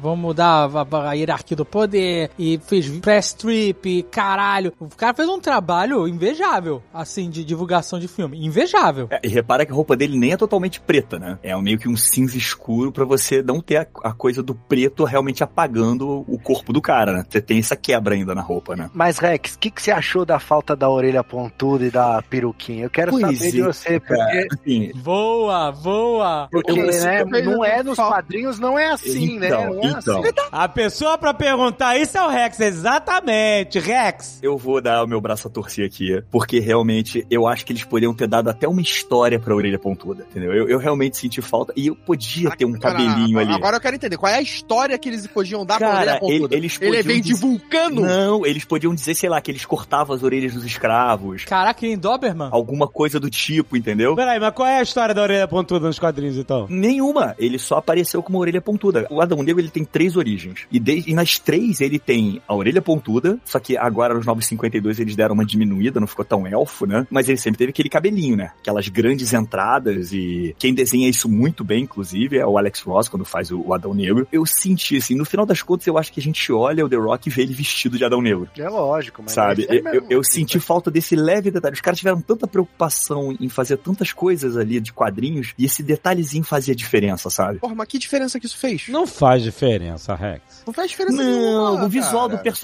[0.00, 4.72] vamos mudar a, a hierarquia do poder, e fez press trip, caralho.
[4.80, 8.44] O cara fez um trabalho invejável, assim, de divulgação de filme.
[8.44, 9.08] Invejável.
[9.10, 11.38] É, e repara que a roupa dele nem é totalmente preta, né?
[11.42, 15.04] É meio que um cinza escuro pra você não ter a, a coisa do preto
[15.04, 17.26] realmente apagando o corpo do cara, né?
[17.28, 18.90] Você tem essa quebra ainda na roupa, né?
[18.92, 22.84] Mas, Rex, o que, que você achou da falta da orelha pontuda e da peruquinha?
[22.84, 26.48] Eu quero Pois saber de é, você, porque, Assim, Voa, voa!
[26.50, 29.46] porque eu- né, não é nos quadrinhos, não é assim, né?
[29.48, 30.32] então, Não é então, assim.
[30.50, 34.38] A pessoa pra perguntar isso é o Rex, exatamente, Rex.
[34.42, 37.84] eu vou dar o meu braço a torcer aqui, porque realmente eu acho que eles
[37.84, 40.52] poderiam ter dado até uma história pra orelha pontuda, entendeu?
[40.52, 43.54] Eu, eu realmente senti falta, e eu podia ter um Agora- cabelinho agora, ali.
[43.54, 46.20] Agora eu quero entender, qual é a história que eles podiam dar pra Cara, orelha
[46.20, 46.54] pontuda?
[46.54, 48.00] ele- eles Ele podiam vem de dizer- vulcano?
[48.02, 51.96] Não, eles podiam dizer, sei lá, que eles cortavam as orelhas dos escravos, Caraca, em
[51.96, 52.48] Doberman?
[52.52, 54.14] alguma coisa do tipo, entendeu?
[54.16, 56.66] Peraí, mas qual é a história da orelha pontuda nos quadrinhos, então?
[56.68, 57.34] Nenhuma.
[57.38, 59.06] Ele só apareceu com uma orelha pontuda.
[59.10, 60.60] O Adão Negro ele tem três origens.
[60.70, 65.00] E, de- e nas três ele tem a orelha pontuda, só que agora nos 952
[65.00, 67.06] eles deram uma diminuída, não ficou tão elfo, né?
[67.10, 68.52] Mas ele sempre teve aquele cabelinho, né?
[68.60, 73.24] Aquelas grandes entradas e quem desenha isso muito bem, inclusive, é o Alex Ross, quando
[73.24, 74.26] faz o, Adão Negro.
[74.32, 76.96] Eu senti, assim, no final das contas, eu acho que a gente olha o The
[76.96, 78.48] Rock e vê ele vestido de Adão Negro.
[78.56, 79.32] É lógico, mas.
[79.32, 79.66] Sabe?
[79.68, 81.74] é Eu, eu- eu senti falta desse leve detalhe.
[81.74, 86.44] Os caras tiveram tanta preocupação em fazer tantas coisas ali de quadrinhos e esse detalhezinho
[86.44, 87.58] fazia diferença, sabe?
[87.58, 88.86] Porra, mas que diferença que isso fez?
[88.88, 90.42] Não faz diferença, Rex.
[90.66, 92.38] Não faz diferença Não, nenhuma, o visual cara.
[92.38, 92.61] do personagem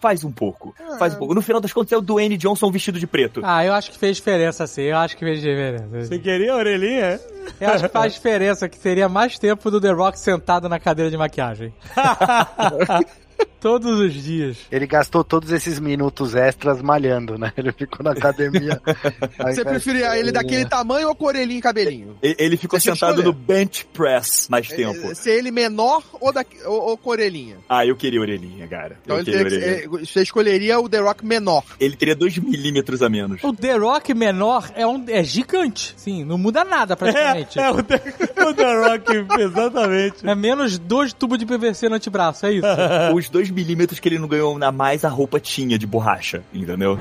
[0.00, 0.74] faz um pouco.
[0.78, 0.98] Ah.
[0.98, 1.34] Faz um pouco.
[1.34, 3.40] No final das contas é o Dwayne Johnson vestido de preto.
[3.42, 4.82] Ah, eu acho que fez diferença, sim.
[4.82, 5.86] Eu acho que fez diferença.
[5.88, 7.20] Você queria a orelhinha?
[7.60, 11.10] Eu acho que faz diferença que seria mais tempo do The Rock sentado na cadeira
[11.10, 11.74] de maquiagem.
[13.66, 14.58] Todos os dias.
[14.70, 17.52] Ele gastou todos esses minutos extras malhando, né?
[17.56, 18.80] Ele ficou na academia.
[19.44, 22.16] Você preferia ele daquele tamanho ou com orelhinha e cabelinho?
[22.22, 25.10] E- Ele ficou Você sentado no bench press mais tempo.
[25.10, 27.56] É, Ser ele menor ou, da, ou, ou com orelhinha?
[27.68, 28.98] Ah, eu queria orelhinha, cara.
[29.04, 30.00] Então Eu ele queria teria que- orelhinha.
[30.02, 31.64] é, você escolheria o The Rock menor.
[31.80, 33.42] Ele teria 2 milímetros a menos.
[33.42, 35.92] O The Rock menor é, um, é gigante.
[35.96, 37.58] Sim, não muda nada praticamente.
[37.58, 38.02] É, é o, The,
[38.48, 40.28] o The Rock, exatamente.
[40.28, 42.66] É menos dois tubos de PVC no antebraço, é isso?
[43.14, 46.98] Os 2 milímetros que ele não ganhou na mais a roupa tinha de borracha, entendeu?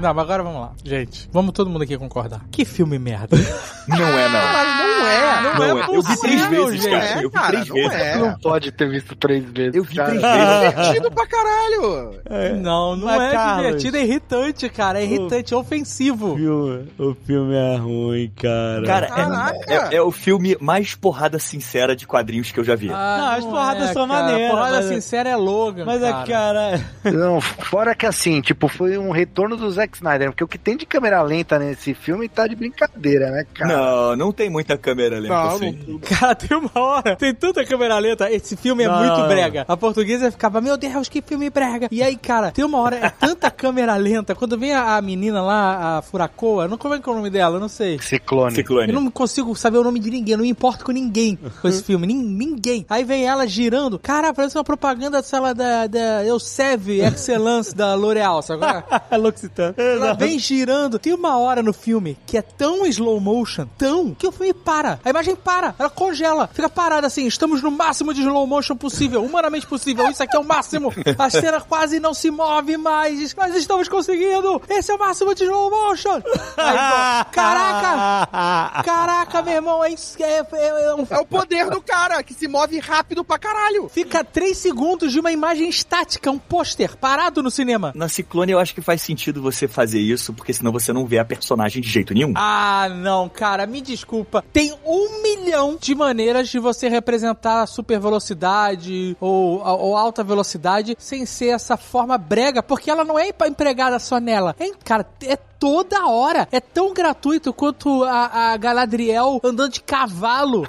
[0.00, 0.72] Não, mas agora vamos lá.
[0.84, 2.40] Gente, vamos todo mundo aqui concordar.
[2.50, 3.36] Que filme merda.
[3.88, 4.52] Não é, não.
[4.52, 5.42] Mas não Não é.
[5.42, 5.96] Não, Não é é.
[5.96, 6.90] Eu vi três possível, vezes, gente.
[6.92, 7.22] cara.
[7.22, 7.92] Eu vi cara, três não vezes.
[7.94, 8.18] é.
[8.18, 9.74] Não pode ter visto três vezes.
[9.74, 10.08] Eu vi cara.
[10.10, 10.74] três vezes.
[10.76, 12.20] Divertido pra caralho.
[12.60, 15.00] Não, não Mas, é Carlos, divertido, é irritante, cara.
[15.00, 16.32] É irritante, é ofensivo.
[16.32, 18.82] O filme, o filme é ruim, cara.
[18.86, 22.90] Cara, é, é, é o filme mais porrada sincera de quadrinhos que eu já vi.
[22.92, 24.22] Ah, Não, as porradas são cara.
[24.22, 26.20] maneiras, Porrada mas- sincera é Logan, Mas cara.
[26.20, 26.80] é, cara.
[27.16, 30.76] Não, fora que assim, tipo, foi um retorno do Zack Snyder, porque o que tem
[30.76, 33.76] de câmera lenta nesse filme tá de brincadeira, né, cara?
[33.76, 35.98] Não, não tem muita câmera lenta Não, assim.
[36.08, 38.30] Cara, tem uma hora, tem tanta câmera lenta.
[38.30, 39.28] Esse filme é Não, muito não.
[39.28, 39.64] brega.
[39.68, 41.88] A portuguesa ficava, meu Deus, que filme brega.
[41.90, 44.34] E aí, cara, tem uma hora, é tanta câmera lenta.
[44.34, 47.30] Quando vem a, a menina lá, a Furacoa, não como é que é o nome
[47.30, 47.56] dela?
[47.56, 47.98] Eu não sei.
[48.00, 48.54] Ciclone.
[48.54, 48.92] Ciclone.
[48.92, 51.82] Eu não consigo saber o nome de ninguém, não me importo com ninguém com esse
[51.84, 52.84] filme, nin- ninguém.
[52.88, 57.94] Aí vem ela girando, cara, parece uma propaganda, sei lá, da, da Elseve Excellence da
[57.94, 58.64] L'Oreal, sabe?
[59.10, 59.16] é?
[59.16, 59.74] L'Occitane.
[59.78, 60.98] Ela vem girando.
[60.98, 64.98] Tem uma hora no filme que é tão slow motion, tão, que o filme para.
[65.04, 67.26] A imagem para, ela congela, fica parada assim.
[67.26, 70.08] Estamos no máximo de slow motion possível, humanamente possível.
[70.10, 70.92] Isso aqui é o máximo.
[71.18, 73.34] A cena quase não se move mais.
[73.34, 74.60] Nós estamos conseguindo.
[74.68, 76.20] Esse é o máximo de slow motion.
[76.56, 78.82] Aí, caraca!
[78.82, 82.48] Caraca, meu irmão, é, é, é- é um É o poder do cara, que se
[82.48, 83.88] move rápido pra caralho.
[83.88, 87.92] Fica 3 segundos de uma imagem estática, um pôster parado no cinema.
[87.94, 91.18] Na Ciclone eu acho que faz sentido você fazer isso, porque senão você não vê
[91.18, 92.32] a personagem de jeito nenhum.
[92.36, 94.44] Ah, não, cara, me desculpa.
[94.52, 101.24] Tem um milhão de maneiras de você representar super velocidade ou, ou alta velocidade sem
[101.26, 104.54] ser essa forma brega, porque ela não é emp- empregada só nela.
[104.58, 106.46] É, cara, é toda hora.
[106.52, 110.66] É tão gratuito quanto a, a Galadriel andando de cavalo.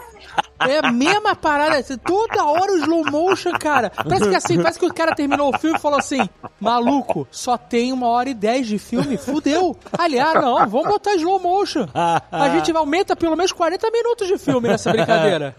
[0.60, 3.90] É a mesma parada, assim, toda hora o slow motion, cara.
[3.90, 6.28] Parece que assim, parece que o cara terminou o filme e falou assim:
[6.60, 9.78] maluco, só tem uma hora e dez de filme, fudeu.
[9.98, 11.88] Aliás, não, vamos botar slow motion.
[11.94, 15.56] A gente aumenta pelo menos 40 minutos de filme nessa brincadeira.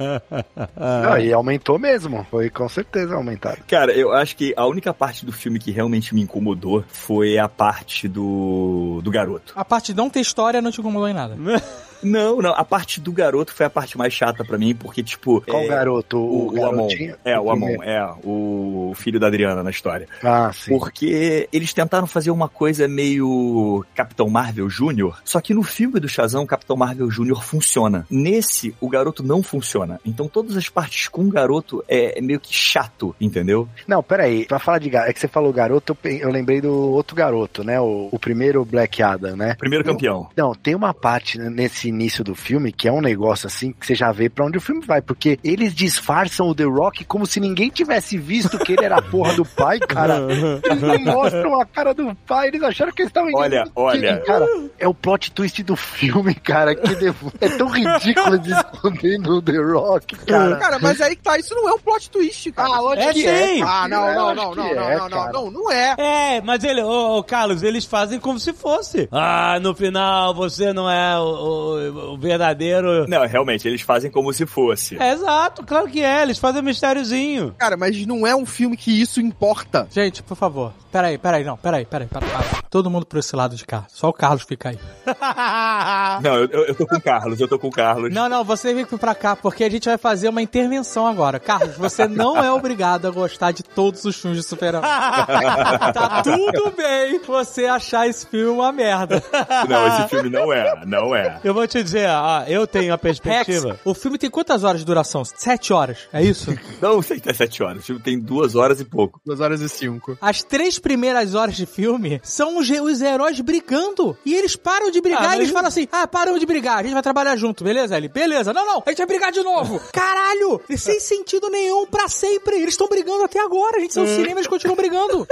[0.77, 2.27] Não, e aumentou mesmo.
[2.31, 3.59] Foi com certeza aumentado.
[3.67, 7.49] Cara, eu acho que a única parte do filme que realmente me incomodou foi a
[7.49, 9.53] parte do, do garoto.
[9.57, 11.37] A parte de não ter história não te incomodou em nada.
[12.03, 15.41] Não, não, a parte do garoto foi a parte mais chata pra mim, porque, tipo.
[15.43, 16.19] Qual é, garoto?
[16.19, 16.77] O, o Amon.
[16.77, 17.17] garotinho?
[17.25, 17.83] É, o Amon, primeiro.
[17.83, 20.09] é, o filho da Adriana na história.
[20.23, 20.79] Ah, sim.
[20.79, 26.09] Porque eles tentaram fazer uma coisa meio Capitão Marvel Júnior, só que no filme do
[26.09, 28.07] Shazam, Capitão Marvel Júnior funciona.
[28.11, 30.01] Nesse, o garoto não funciona.
[30.05, 33.69] Então todas as partes com o garoto é, é meio que chato, entendeu?
[33.87, 34.47] Não, peraí.
[34.47, 37.65] Pra falar de garoto, é que você falou garoto, eu eu lembrei do outro garoto,
[37.65, 37.81] né?
[37.81, 39.55] O, o primeiro Black Adam, né?
[39.59, 40.29] Primeiro campeão.
[40.37, 43.95] Não, tem uma parte nesse início do filme que é um negócio assim que você
[43.95, 47.39] já vê pra onde o filme vai, porque eles disfarçam o The Rock como se
[47.41, 50.19] ninguém tivesse visto que ele era a porra do pai, cara.
[50.65, 54.19] Eles não mostram a cara do pai, eles acharam que eles estavam Olha, olha.
[54.27, 54.47] Cara,
[54.79, 59.43] é o plot twist do filme, cara, que devo- é tão ridículo de esconder no
[59.43, 60.57] The Rock, cara.
[60.57, 62.69] Cara, mas aí que tá, isso não é um plot twist, cara.
[62.75, 63.61] Ah, lógico É que sim.
[63.61, 63.63] é.
[63.63, 65.95] Ah, não, não, não, que não, é, não, não, não, não, não é.
[65.99, 69.09] É, mas ele, ô, ô, Carlos, eles fazem como se fosse.
[69.11, 73.07] Ah, no final você não é o, o- o verdadeiro.
[73.09, 75.01] Não, realmente, eles fazem como se fosse.
[75.01, 77.55] É, exato, claro que é, eles fazem um mistériozinho.
[77.59, 79.87] Cara, mas não é um filme que isso importa.
[79.91, 80.73] Gente, por favor.
[80.91, 82.63] Peraí, peraí, não, peraí, peraí, para, para.
[82.69, 83.85] Todo mundo por esse lado de cá.
[83.89, 84.79] Só o Carlos fica aí.
[86.23, 88.13] Não, eu, eu tô com o Carlos, eu tô com o Carlos.
[88.13, 91.39] Não, não, você vem pra cá, porque a gente vai fazer uma intervenção agora.
[91.39, 94.83] Carlos, você não é obrigado a gostar de todos os filmes de super-herói.
[95.95, 99.23] tá tudo bem você achar esse filme uma merda.
[99.69, 101.41] Não, esse filme não é, não é.
[101.43, 103.79] Eu vou te dizer, ó, eu tenho a Rex, perspectiva.
[103.85, 105.25] o filme tem quantas horas de duração?
[105.25, 106.57] Sete horas, é isso?
[106.81, 107.83] Não sei até sete horas.
[107.83, 109.21] O filme tem duas horas e pouco.
[109.25, 110.19] Duas horas e cinco.
[110.21, 114.17] As três primeiras horas de filme são os, os heróis brigando.
[114.25, 116.79] E eles param de brigar Ah, e eles mas- falam assim: ah, paramos de brigar,
[116.79, 117.97] a gente vai trabalhar junto, beleza?
[117.97, 118.53] Ele, beleza.
[118.53, 119.81] Não, não, a gente vai brigar de novo.
[119.93, 120.61] Caralho!
[120.69, 122.57] E sem sentido nenhum, pra sempre.
[122.57, 123.77] Eles estão brigando até agora.
[123.77, 125.27] A gente saiu do cinema e eles continuam brigando.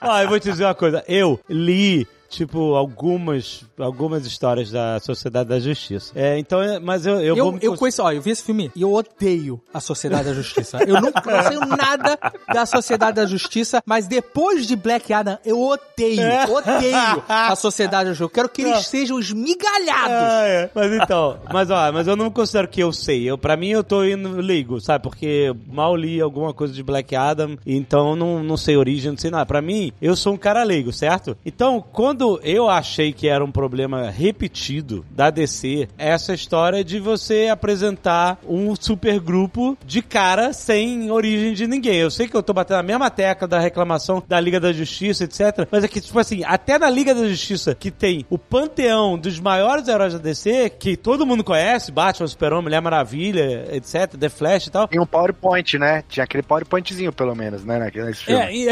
[0.00, 5.48] Ó, eu vou te dizer uma coisa, eu li tipo, algumas, algumas histórias da Sociedade
[5.48, 6.12] da Justiça.
[6.14, 7.58] É, então, é- mas eu, eu, Eu, vou...
[7.60, 10.78] eu conheço, ó, eu vi esse filme e eu odeio a Sociedade da Justiça.
[10.86, 12.18] Eu não, não sei nada
[12.52, 16.20] da Sociedade da Justiça, mas depois de Black Adam, eu odeio,
[16.52, 18.24] odeio a Sociedade da Justiça.
[18.24, 20.12] Eu quero que eles sejam esmigalhados.
[20.12, 20.70] Ah, é.
[20.74, 23.28] Mas então, mas ó, mas eu não considero que eu sei.
[23.28, 25.02] Eu, pra mim, eu tô indo ligo, sabe?
[25.02, 29.10] Porque eu mal li alguma coisa de Black Adam, então eu não, não sei origem,
[29.12, 29.46] não sei nada.
[29.46, 31.36] Pra mim, eu sou um cara leigo, certo?
[31.44, 36.98] Então, quando quando eu achei que era um problema repetido da DC, essa história de
[36.98, 41.94] você apresentar um supergrupo de cara sem origem de ninguém.
[41.98, 45.22] Eu sei que eu tô batendo a mesma tecla da reclamação da Liga da Justiça,
[45.22, 45.68] etc.
[45.70, 49.38] Mas é que, tipo assim, até na Liga da Justiça, que tem o panteão dos
[49.38, 54.66] maiores heróis da DC, que todo mundo conhece, Batman, Super-Homem, Mulher Maravilha, etc., The Flash
[54.66, 54.88] e tal.
[54.88, 56.02] Tem um PowerPoint, né?
[56.08, 57.78] Tinha aquele PowerPointzinho, pelo menos, né?
[57.94, 58.42] Nesse filme.
[58.42, 58.66] É, e-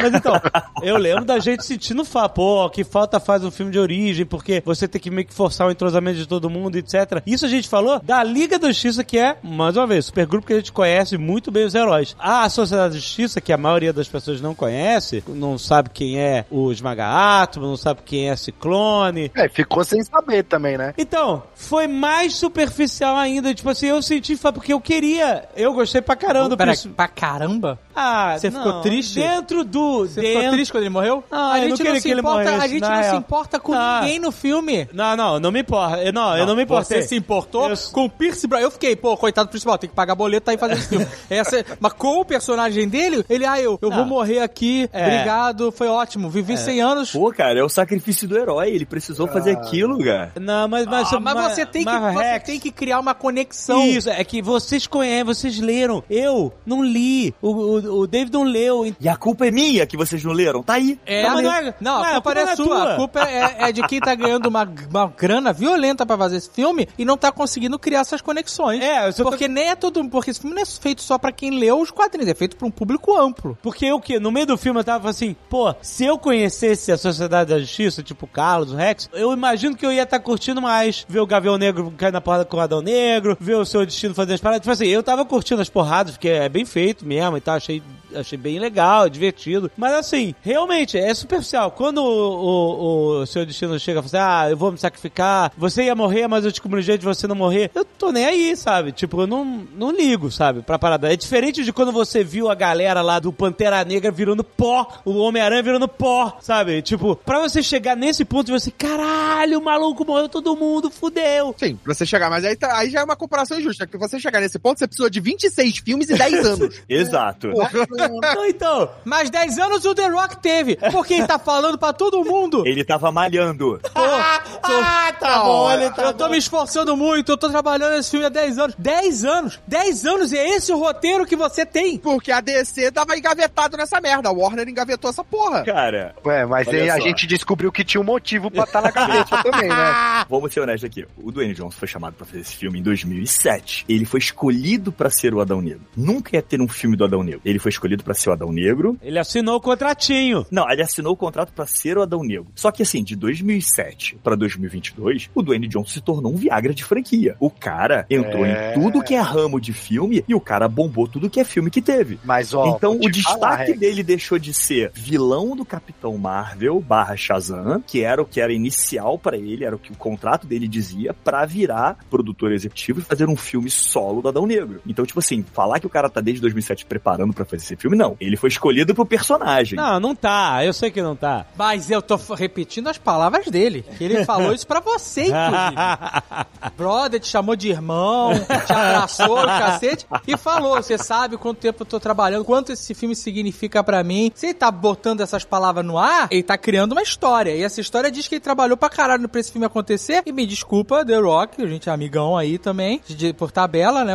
[0.00, 0.40] mas então,
[0.82, 4.88] eu lembro da gente sentindo pô, que falta faz um filme de origem, porque você
[4.88, 7.22] tem que meio que forçar o entrosamento de todo mundo, etc.
[7.26, 10.52] Isso a gente falou da Liga da Justiça, que é, mais uma vez, supergrupo que
[10.52, 12.16] a gente conhece muito bem os heróis.
[12.18, 16.44] A Sociedade da Justiça, que a maioria das pessoas não conhece, não sabe quem é
[16.50, 20.94] o Esmaga Átomo, não sabe quem é Ciclone, É, ficou sem saber também, né?
[20.96, 23.52] então, foi mais superficial ainda.
[23.54, 25.48] Tipo assim, eu senti porque eu queria.
[25.56, 27.78] Eu gostei pra caramba do Pera, pra caramba?
[27.96, 29.14] Ah, Você não, ficou triste?
[29.18, 30.00] Dentro do.
[30.06, 30.38] Você dentro...
[30.40, 31.24] ficou triste quando ele morreu?
[31.30, 33.58] Não, a eu não gente não, se que importa, morresse, a gente não se importa
[33.58, 34.00] com Não.
[34.02, 34.88] ninguém no filme.
[34.92, 36.02] Não, não, não me importa.
[36.02, 37.00] Eu, não, eu não me importei.
[37.02, 38.66] Você se importou Eu- com o Pierce Brosnan.
[38.66, 41.06] Eu fiquei, pô, coitado do principal, tem que pagar boleto, tá aí fazendo esse filme.
[41.30, 43.96] Essa, mas com o personagem dele, ele, ah, eu, eu Não.
[43.98, 45.04] vou morrer aqui, É.
[45.06, 47.12] obrigado, foi ótimo, vivi 100 anos.
[47.12, 48.68] Pô, cara, é o sacrifício do herói.
[48.70, 50.32] Ele precisou fazer aquilo, cara.
[50.38, 53.14] Não, mas, mas, Ah, mas você, tem que, mas, você Rex, tem que criar uma
[53.14, 53.84] conexão.
[53.86, 56.02] Isso, é que vocês conhecem, vocês leram.
[56.10, 57.34] Eu não li.
[57.40, 58.94] O, o, o David não leu.
[59.00, 60.62] E a culpa é minha que vocês não leram.
[60.62, 60.98] Tá aí.
[61.06, 62.92] É, mas não é- não, não, a culpa é é sua.
[62.92, 66.50] A culpa é, é de quem tá ganhando uma, uma grana violenta pra fazer esse
[66.50, 68.82] filme e não tá conseguindo criar essas conexões.
[68.82, 70.04] É, eu só tô- porque nem é todo.
[70.08, 72.66] Porque esse filme não é feito só pra quem leu os quadrinhos, é feito pra
[72.66, 73.56] um público amplo.
[73.62, 76.96] Porque eu que no meio do filme eu tava assim, pô, se eu conhecesse a
[76.98, 80.60] Sociedade da Justiça, tipo o Carlos, o Rex, eu imagino que eu ia estar curtindo
[80.60, 83.84] mais ver o Gavião Negro cair na porrada com o Adão Negro, ver o seu
[83.84, 84.62] destino fazer as paradas.
[84.62, 87.75] Tipo assim, eu tava curtindo as porradas, porque é bem feito mesmo e tal, achei,
[88.14, 89.70] achei bem legal, divertido.
[89.76, 91.70] Mas assim, realmente, é superficial.
[91.72, 95.52] Quando o, o, o seu destino chega e fala assim, ah, eu vou me sacrificar,
[95.56, 98.24] você ia morrer, mas eu te comuniquei jeito de você não morrer, eu tô nem
[98.26, 98.92] aí, sabe?
[98.92, 101.12] Tipo, eu não, não ligo, sabe, pra parada.
[101.12, 105.16] É diferente de quando você viu a galera lá do Pantera Negra virando pó, o
[105.16, 106.80] Homem-Aranha virando pó, sabe?
[106.82, 111.54] Tipo, pra você chegar nesse ponto de você, caralho, o maluco morreu todo mundo, fudeu.
[111.58, 114.20] Sim, pra você chegar, mas aí, tá- aí já é uma comparação injusta, porque você
[114.20, 116.82] chegar nesse ponto, você precisou de 26 filmes e 10 anos.
[116.88, 117.48] Exato.
[117.70, 120.76] Então, então, Mas 10 anos o The Rock teve.
[120.92, 122.66] Porque ele tá falando pra todo mundo.
[122.66, 123.80] Ele tava malhando.
[123.82, 126.30] Pô, tô- ah, tá bom, ele tá eu tô bom.
[126.30, 128.74] me esforçando muito, eu tô trabalhando nesse filme há 10 anos.
[128.78, 129.60] 10 anos!
[129.66, 131.98] 10 anos e é esse o roteiro que você tem!
[131.98, 134.28] Porque a DC tava engavetado nessa merda.
[134.28, 135.64] A Warner engavetou essa porra.
[135.64, 139.42] Cara, Ué, mas aí a gente descobriu que tinha um motivo pra estar na gaveta
[139.42, 140.24] também, né?
[140.28, 141.06] vamos ser honestos aqui.
[141.22, 143.84] O Dwayne Johnson foi chamado pra fazer esse filme em 2007.
[143.88, 145.82] Ele foi escolhido pra ser o Adão Negro.
[145.96, 147.40] Nunca ia ter um filme do Adão Negro.
[147.46, 148.98] Ele foi escolhido pra ser o Adão Negro.
[149.02, 150.44] ele assinou o contratinho.
[150.50, 152.48] Não, ele assinou o contrato pra ser o Adão Negro.
[152.54, 156.84] Só que assim, de 2007 pra 2022, o Dwayne Johnson se tornou um Viagra de
[156.84, 157.36] franquia.
[157.40, 158.72] O cara entrou É.
[158.74, 161.70] em tudo que é ramo de filme e o cara bombou tudo que é filme
[161.70, 162.18] que teve.
[162.24, 162.66] Mas, ó.
[162.76, 167.80] então o falar, destaque Rex, dele deixou de ser vilão do Capitão Marvel barra Shazam,
[167.86, 171.14] que era o que era inicial pra ele, era o que o contrato dele dizia,
[171.14, 174.80] pra virar produtor executivo e fazer um filme solo do Adão Negro.
[174.86, 177.96] Então, tipo assim, falar que o cara tá desde 2007 preparando pra fazer esse filme,
[177.96, 178.16] não.
[178.20, 179.76] Ele foi escolhido pro personagem.
[179.76, 181.46] Não, não tá, eu sei que não tá.
[181.56, 183.84] Mas eu tô repetindo as palavras dele.
[183.96, 185.76] Que ele falou isso pra você, inclusive.
[186.76, 188.32] Brother, te chamou de irmão,
[188.66, 192.94] te abraçou, o cacete, e falou: Você sabe quanto tempo eu tô trabalhando, quanto esse
[192.94, 194.32] filme significa pra mim.
[194.34, 197.54] Se ele tá botando essas palavras no ar, ele tá criando uma história.
[197.54, 200.22] E essa história diz que ele trabalhou pra caralho pra esse filme acontecer.
[200.26, 204.14] E me desculpa, The Rock, a gente é amigão aí também, de- por tabela, né?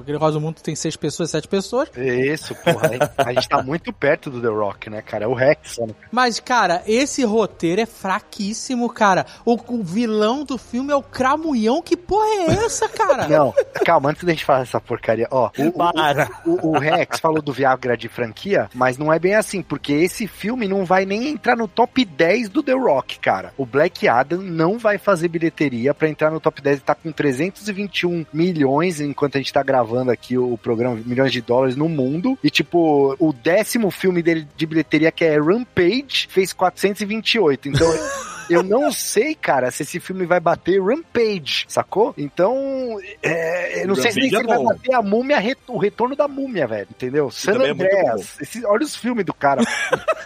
[0.00, 1.88] Aquele Rosa Mundo tem seis pessoas, sete pessoas.
[1.96, 2.90] Isso, porra.
[3.18, 5.24] A gente tá muito perto do The Rock, né, cara?
[5.24, 5.88] É o Rex, né?
[6.10, 9.26] Mas, cara, esse roteiro é fraquíssimo, cara.
[9.44, 11.82] O, o vilão do filme é o Cramunhão.
[11.82, 13.26] Que porra é essa, cara?
[13.28, 13.52] Não,
[13.84, 15.50] calma, antes da gente falar essa porcaria, ó.
[15.58, 16.28] O, o- Para.
[16.46, 20.26] o, o Rex falou do Viagra de franquia, mas não é bem assim, porque esse
[20.26, 23.52] filme não vai nem entrar no top 10 do The Rock, cara.
[23.56, 27.10] O Black Adam não vai fazer bilheteria pra entrar no top 10 e tá com
[27.12, 32.38] 321 milhões enquanto a gente tá gravando aqui o programa, milhões de dólares no mundo.
[32.42, 37.68] E tipo, o décimo filme dele de bilheteria, que é Rampage, fez 428.
[37.68, 37.88] Então.
[38.50, 42.12] Eu não sei, cara, se esse filme vai bater Rampage, sacou?
[42.18, 45.78] Então, é, eu não sei nem se Rampage é ele vai bater a múmia, o
[45.78, 47.30] retorno da múmia, velho, entendeu?
[47.30, 48.38] San é muito Andreas.
[48.40, 49.62] Esse- olha os filmes do cara.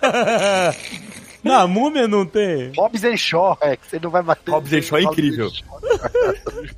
[1.46, 2.72] Não, a múmia não tem.
[2.76, 4.50] Hobbs and Shaw, é, que você não vai bater.
[4.50, 5.50] Hobbs and Shaw é incrível.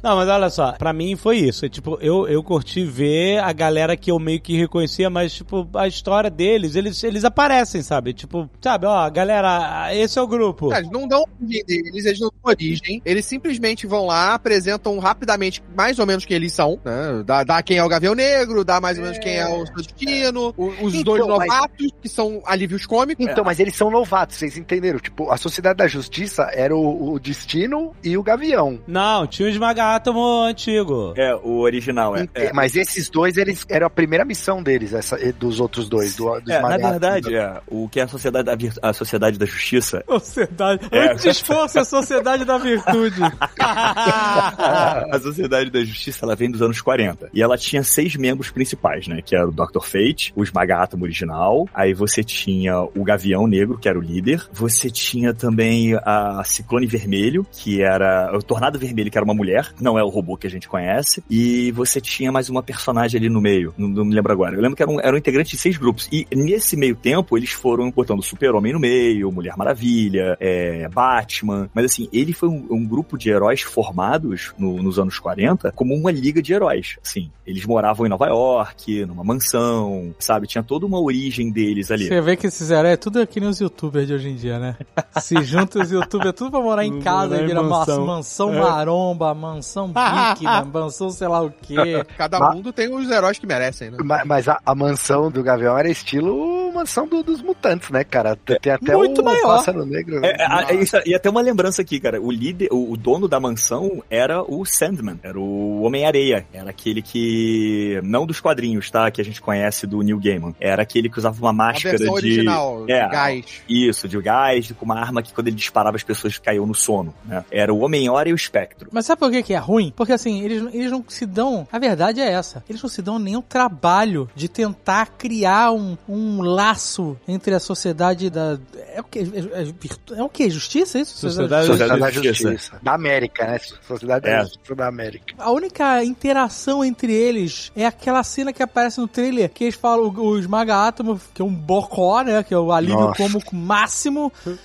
[0.02, 1.64] Não, mas olha só, pra mim foi isso.
[1.64, 5.68] É, tipo, eu, eu curti ver a galera que eu meio que reconhecia, mas, tipo,
[5.74, 8.12] a história deles, eles, eles aparecem, sabe?
[8.12, 10.72] Tipo, sabe, ó, galera, esse é o grupo.
[10.74, 13.02] Eles não dão origem deles, eles não dão origem.
[13.04, 17.22] Eles simplesmente vão lá, apresentam rapidamente mais ou menos quem eles são, né?
[17.24, 19.76] Dá, dá quem é o Gavião Negro, dá mais ou menos quem é o seu
[19.76, 23.24] destino, o- os Então, dois mas- novatos, que são alívios cômicos.
[23.26, 24.98] Então, mas eles são novatos, vocês entenderam?
[24.98, 28.78] Tipo, a Sociedade da Justiça era o, o Destino e o Gavião.
[28.86, 31.14] Não, tinha o Esmagátomo antigo.
[31.16, 32.22] É, o original, é.
[32.22, 36.40] Ente- Mas esses dois, eles eram a primeira missão deles, essa, dos outros dois, do,
[36.40, 40.02] dos É, na verdade, é, o que é a sociedade da, a sociedade da justiça
[40.08, 40.86] Sociedade.
[40.90, 41.12] É.
[41.12, 43.20] Antes fosse a sociedade da virtude.
[43.58, 47.30] a Sociedade da Justiça ela vem dos anos 40.
[47.32, 49.20] E ela tinha seis membros principais, né?
[49.22, 49.80] Que era o Dr.
[49.82, 51.68] Fate, o Esmaga Átomo original.
[51.74, 54.47] Aí você tinha o Gavião Negro, que era o líder.
[54.52, 59.72] Você tinha também a Ciclone Vermelho, que era o Tornado Vermelho, que era uma mulher.
[59.80, 61.22] Não é o robô que a gente conhece.
[61.30, 63.72] E você tinha mais uma personagem ali no meio.
[63.76, 64.54] Não, não me lembro agora.
[64.56, 66.08] Eu lembro que eram, eram integrantes de seis grupos.
[66.12, 71.68] E nesse meio tempo, eles foram botando Super-Homem no meio, Mulher Maravilha, é, Batman.
[71.74, 75.94] Mas assim, ele foi um, um grupo de heróis formados no- nos anos 40 como
[75.94, 76.96] uma liga de heróis.
[77.04, 80.46] Assim, eles moravam em Nova York, numa mansão, sabe?
[80.46, 82.06] Tinha toda uma origem deles ali.
[82.06, 84.58] Você vê que esses heróis é tudo que nem os youtubers de hoje em dia,
[84.58, 84.76] né?
[85.20, 88.54] Se junta os youtubers, tudo pra morar em casa morar e vira mansão, mansão.
[88.54, 88.60] É.
[88.60, 92.04] maromba, mansão bíquida, mansão sei lá o quê.
[92.16, 93.98] Cada Mas- mundo tem os heróis que merecem, né?
[94.02, 98.36] Ma- Mas a, a mansão do Gavião era estilo mansão do- dos mutantes, né, cara?
[98.60, 99.56] Tem até Muito o maior.
[99.56, 100.24] pássaro negro.
[100.24, 102.20] É, é, é isso, e até uma lembrança aqui, cara.
[102.20, 106.46] O líder, o, o dono da mansão era o Sandman, era o Homem-Areia.
[106.52, 108.00] Era aquele que.
[108.04, 109.10] Não dos quadrinhos, tá?
[109.10, 110.54] Que a gente conhece do Neil Gaiman.
[110.60, 112.26] Era aquele que usava uma A máscara versão de.
[112.26, 113.04] original, É.
[113.06, 113.62] de gás.
[113.68, 117.14] Isso, de gás, com uma arma que quando ele disparava as pessoas caíam no sono,
[117.24, 117.44] né?
[117.50, 118.88] Era o Homem-Hora e o Espectro.
[118.92, 119.92] Mas sabe por que, que é ruim?
[119.96, 121.66] Porque assim, eles, eles não se dão.
[121.72, 122.62] A verdade é essa.
[122.68, 128.30] Eles não se dão nenhum trabalho de tentar criar um, um laço entre a sociedade
[128.30, 128.58] da.
[128.94, 129.18] É o que?
[129.20, 129.22] É,
[129.62, 130.48] é, é o que?
[130.50, 130.98] Justiça?
[130.98, 131.16] Isso?
[131.18, 132.50] Sociedade- Sociedade da Justiça.
[132.52, 132.78] Justiça.
[132.82, 133.58] Da América, né?
[133.86, 134.36] Sociedade É.
[134.38, 135.34] da Justiça da América.
[135.38, 140.06] A única interação entre eles é aquela cena que aparece no trailer, que eles falam
[140.08, 142.42] o, o Esmaga Átomo, que é um bocó, né?
[142.42, 143.16] Que é o alívio Nossa.
[143.16, 144.07] como máximo.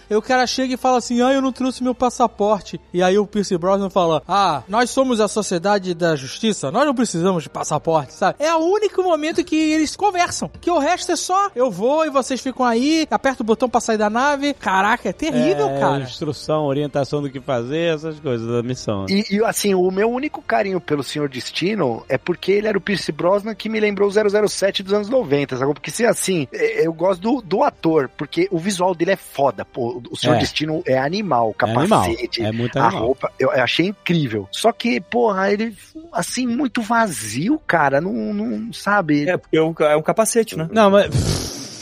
[0.09, 2.79] E o cara chega e fala assim: Ah, eu não trouxe meu passaporte.
[2.93, 6.95] E aí o Pierce Brosnan fala: Ah, nós somos a sociedade da justiça, nós não
[6.95, 8.37] precisamos de passaporte, sabe?
[8.39, 10.49] É o único momento que eles conversam.
[10.61, 13.81] Que o resto é só eu vou e vocês ficam aí, aperta o botão pra
[13.81, 14.53] sair da nave.
[14.53, 16.03] Caraca, é terrível, É, cara.
[16.03, 19.05] Instrução, orientação do que fazer, essas coisas da missão.
[19.09, 22.81] E, e, assim, o meu único carinho pelo Senhor Destino é porque ele era o
[22.81, 25.73] Pierce Brosnan que me lembrou o 007 dos anos 90, sabe?
[25.73, 29.65] Porque se assim, é, eu gosto do, do ator, porque o visual dele é foda,
[29.65, 30.01] pô.
[30.11, 30.39] O Senhor É.
[30.39, 33.05] Destino é animal, o É animal, capacete, é muito a animal.
[33.07, 34.47] roupa, eu, eu achei incrível.
[34.51, 35.75] Só que, porra, ele,
[36.11, 39.27] assim, muito vazio, cara, não, não sabe?
[39.27, 40.67] É, porque é um, é um capacete, né?
[40.71, 41.09] Não, mas.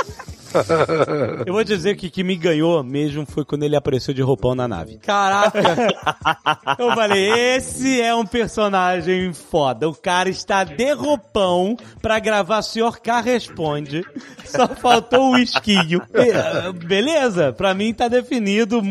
[1.45, 4.55] Eu vou dizer que o que me ganhou mesmo foi quando ele apareceu de roupão
[4.55, 4.97] na nave.
[4.97, 5.57] Caraca.
[6.79, 9.87] Eu falei, esse é um personagem foda.
[9.89, 14.03] O cara está de roupão pra gravar Senhor K Responde.
[14.45, 16.01] Só faltou o esquinho.
[16.85, 18.81] Beleza, pra mim tá definido.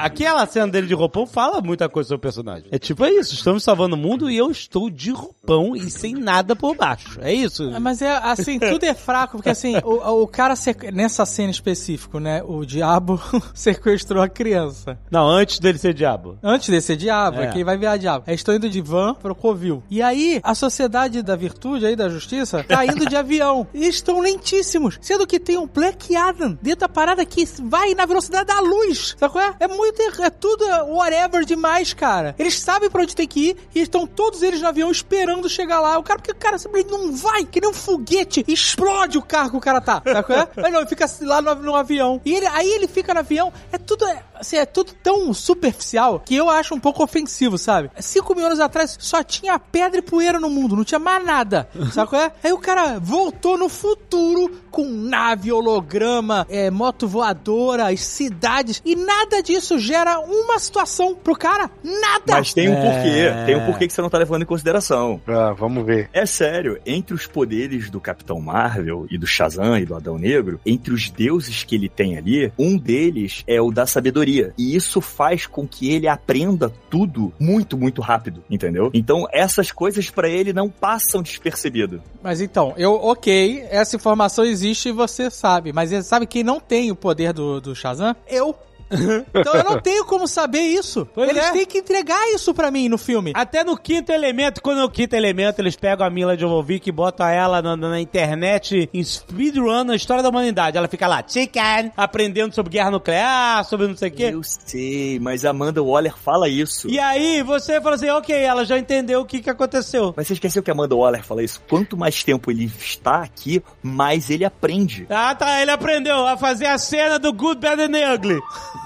[0.00, 2.68] Aquela cena dele de roupão fala muita coisa sobre o personagem.
[2.70, 6.14] É tipo, é isso, estamos salvando o mundo e eu estou de roupão e sem
[6.14, 7.18] nada por baixo.
[7.20, 7.70] É isso.
[7.80, 12.18] Mas é assim, tudo é fraco, porque assim, o, o cara, sequ- nessa cena específica,
[12.20, 13.20] né, o diabo
[13.54, 14.98] sequestrou a criança.
[15.10, 16.38] Não, antes dele ser diabo.
[16.42, 17.46] Antes de ser diabo, É.
[17.46, 17.50] é.
[17.52, 18.24] que vai virar diabo.
[18.26, 19.82] Eles estão indo de van pro Covil.
[19.90, 23.66] E aí, a sociedade da virtude aí, da justiça, tá indo de avião.
[23.74, 24.98] E estão lentíssimos.
[25.00, 29.14] Sendo que tem um Black Adam dentro da parada que vai na velocidade da luz.
[29.18, 29.54] Sabe qual é?
[29.60, 32.34] É muito, é tudo whatever demais, cara.
[32.38, 35.80] Eles sabem pra onde tem que ir e estão todos eles no avião esperando chegar
[35.80, 35.98] lá.
[35.98, 39.50] O cara, porque o cara simplesmente não vai, que nem um foguete, explode o carro
[39.50, 40.02] que o cara tá.
[40.04, 40.48] Sabe qual é?
[40.56, 42.20] Mas não, ele fica lá no, no avião.
[42.24, 43.52] E ele, aí ele fica no avião.
[43.72, 47.90] É tudo, é, assim, é tudo tão superficial que eu acho um pouco ofensivo, sabe?
[47.98, 51.68] Cinco mil anos atrás só tinha pedra e poeira no mundo, não tinha mais nada.
[51.92, 52.32] Sabe qual é?
[52.44, 58.94] Aí o cara voltou no futuro com nave, holograma, é, moto voadora, as cidades, e
[58.94, 61.70] nada disso gera uma situação pro cara.
[61.82, 62.34] Nada!
[62.34, 62.82] Mas tem um É.
[62.82, 63.46] porquê.
[63.46, 65.20] Tem um porquê que você não tá levando em consideração.
[65.26, 66.10] Ah, vamos ver.
[66.12, 70.60] É sério, entre os poderes do Capitão Marvel e do Shazam e do Adão Negro,
[70.66, 74.52] entre os deuses que ele tem ali, um deles é o da sabedoria.
[74.58, 78.90] E isso faz com que ele aprenda tudo muito, muito rápido, entendeu?
[78.92, 82.02] Então essas coisas pra ele não passam despercebido.
[82.22, 85.72] Mas então, eu, ok, essa informação existe e você sabe.
[85.72, 88.14] Mas você sabe quem não tem o poder do, do Shazam?
[88.28, 88.54] Eu.
[89.34, 91.06] então eu não tenho como saber isso.
[91.14, 91.52] Pois Eles é.
[91.52, 93.32] têm que entregar isso pra mim no filme.
[93.34, 97.28] Até no quinto elemento, quando no quinto elemento eles pegam a Mila Jovovich e botam
[97.28, 100.76] ela na, na internet em speedrun na história da humanidade.
[100.76, 104.30] Ela fica lá, chicken, aprendendo sobre guerra nuclear, sobre não sei o quê.
[104.32, 106.88] Eu sei, mas a Amanda Waller fala isso.
[106.88, 110.14] E aí você fala assim, ok, ela já entendeu o que, que aconteceu.
[110.16, 111.60] Mas você esqueceu que a Amanda Waller fala isso?
[111.68, 115.06] Quanto mais tempo ele está aqui, mais ele aprende.
[115.10, 118.40] Ah, tá, ele aprendeu a fazer a cena do Good, Bad and Ugly.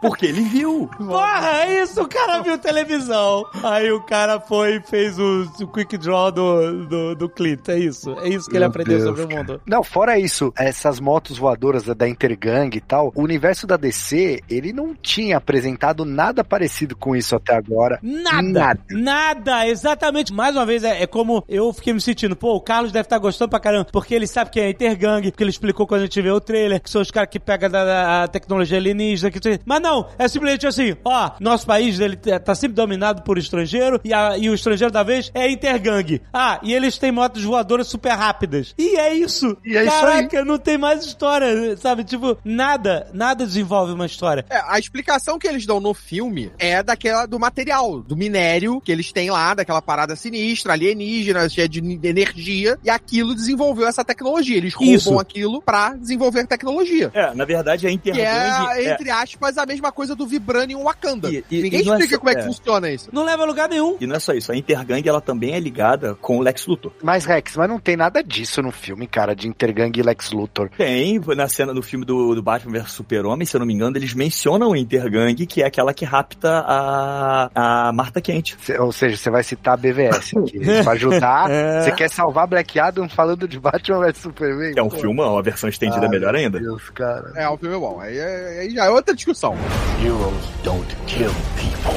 [0.00, 0.88] Porque ele viu.
[0.96, 3.44] Porra, é isso, o cara viu televisão.
[3.64, 7.78] Aí o cara foi e fez o, o quick draw do, do, do Clint, é
[7.78, 8.12] isso.
[8.20, 9.40] É isso que ele Meu aprendeu Deus, sobre o cara.
[9.42, 9.60] mundo.
[9.66, 14.40] Não, fora isso, essas motos voadoras da- da Intergang e tal, o universo da DC,
[14.48, 17.98] ele não tinha apresentado nada parecido com isso até agora.
[18.02, 18.80] Nada, Nada.
[18.90, 20.32] nada, exatamente.
[20.32, 22.36] Mais uma vez, é, é como eu fiquei me sentindo.
[22.36, 25.42] Pô, o Carlos deve estar gostando pra caramba, porque ele sabe que é Intergang, porque
[25.42, 27.84] ele explicou quando a gente vê o trailer, que são os caras que pegam da,
[28.22, 29.30] da tecnologia alienígena.
[29.30, 29.38] Que...
[29.64, 29.87] Mas não,
[30.18, 34.48] é simplesmente assim, ó, nosso país ele tá sempre dominado por estrangeiro, e, a- e
[34.50, 36.20] o estrangeiro da vez é Intergang.
[36.32, 38.74] Ah, e eles têm motos voadoras super rápidas.
[38.78, 39.56] E é isso.
[39.64, 40.00] E é isso aí.
[40.28, 42.04] Caraca, não tem mais história, sabe?
[42.04, 44.44] Tipo, nada, nada desenvolve uma história.
[44.50, 48.90] É, a explicação que eles dão no filme é daquela do material, do minério que
[48.92, 54.56] eles têm lá, daquela parada sinistra, alienígena, cheia de energia, e aquilo desenvolveu essa tecnologia.
[54.56, 55.18] Eles roubam Isso.
[55.18, 57.10] aquilo pra desenvolver tecnologia.
[57.14, 60.82] É, na verdade a Que Intergang é, é- entre aspas, a mesma coisa do Vibranium
[60.84, 61.30] Wakanda.
[61.30, 62.44] E- e- Ninguém e é explica só- como é que é.
[62.44, 63.08] funciona isso.
[63.12, 63.96] Não leva a lugar nenhum.
[64.00, 66.92] E não é só isso, a Intergang ela também é ligada com o Lex Luthor.
[67.02, 70.68] Mas, Rex, mas não tem nada disso no filme, cara, de Intergang e Lex Luthor.
[70.76, 73.96] Tem, na cena do filme do, do Batman vs Super-Homem, se eu não me engano,
[73.96, 78.54] eles mencionam a Intergang, que é aquela que rapta a, a Marta Kent.
[78.60, 81.48] Cê- ou seja, você vai citar a BVS aqui pra ajudar.
[81.82, 84.72] Você quer salvar Black Adam falando de Batman vs Superman?
[84.76, 84.96] É um Pô.
[84.98, 86.58] filmão, a versão estendida Ai, melhor ainda.
[86.60, 87.32] Meu Deus, cara.
[87.36, 88.00] É, o filme é bom.
[88.00, 89.54] Aí, é- aí já é outra discussão.
[89.98, 91.94] Heroes don't kill people.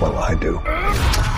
[0.00, 1.29] Well, I do.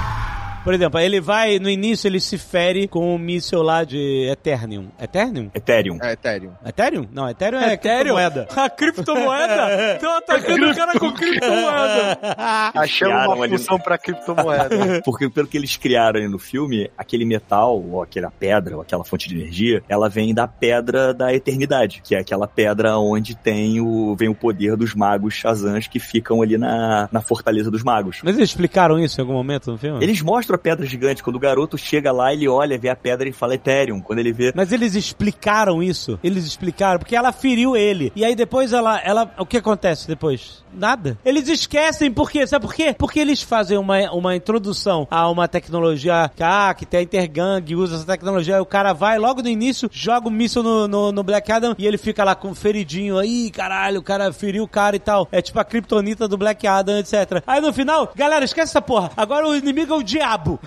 [0.65, 4.89] Por exemplo, ele vai, no início ele se fere com o míssil lá de Eternium.
[5.01, 5.51] Eternium?
[5.55, 5.99] Ethereum.
[6.01, 6.53] É, Ethereum.
[6.65, 7.07] Ethereum?
[7.13, 8.13] Não, Ethereum é Ethereum?
[8.15, 8.47] moeda.
[8.57, 9.95] A criptomoeda?
[9.95, 12.19] Estão atacando o cara com criptomoeda.
[12.75, 15.03] Achamos uma ali- função pra criptomoeda.
[15.05, 19.03] Porque pelo que eles criaram aí no filme, aquele metal, ou aquela pedra, ou aquela
[19.05, 23.81] fonte de energia, ela vem da pedra da eternidade, que é aquela pedra onde tem
[23.81, 28.21] o vem o poder dos magos Shazams que ficam ali na, na fortaleza dos magos.
[28.23, 30.03] Mas eles explicaram isso em algum momento no filme?
[30.03, 31.23] Eles mostram a pedra gigante.
[31.23, 34.01] Quando o garoto chega lá, ele olha, vê a pedra e fala Ethereum.
[34.01, 34.53] Quando ele vê.
[34.55, 36.19] Mas eles explicaram isso.
[36.23, 38.13] Eles explicaram, porque ela feriu ele.
[38.15, 39.01] E aí depois ela.
[39.01, 40.63] ela o que acontece depois?
[40.73, 41.19] Nada.
[41.25, 42.47] Eles esquecem por quê?
[42.47, 42.95] Sabe por quê?
[42.99, 47.75] Porque eles fazem uma, uma introdução a uma tecnologia que, ah, que tem a Intergang,
[47.75, 48.57] usa essa tecnologia.
[48.57, 51.75] Aí o cara vai logo no início, joga o míssil no, no, no Black Adam
[51.79, 53.19] e ele fica lá com feridinho.
[53.19, 55.29] Aí, caralho, o cara feriu o cara e tal.
[55.31, 57.43] É tipo a kriptonita do Black Adam, etc.
[57.47, 59.11] Aí no final, galera, esquece essa porra.
[59.17, 60.42] Agora o inimigo é o diabo.
[60.45, 60.59] diabo.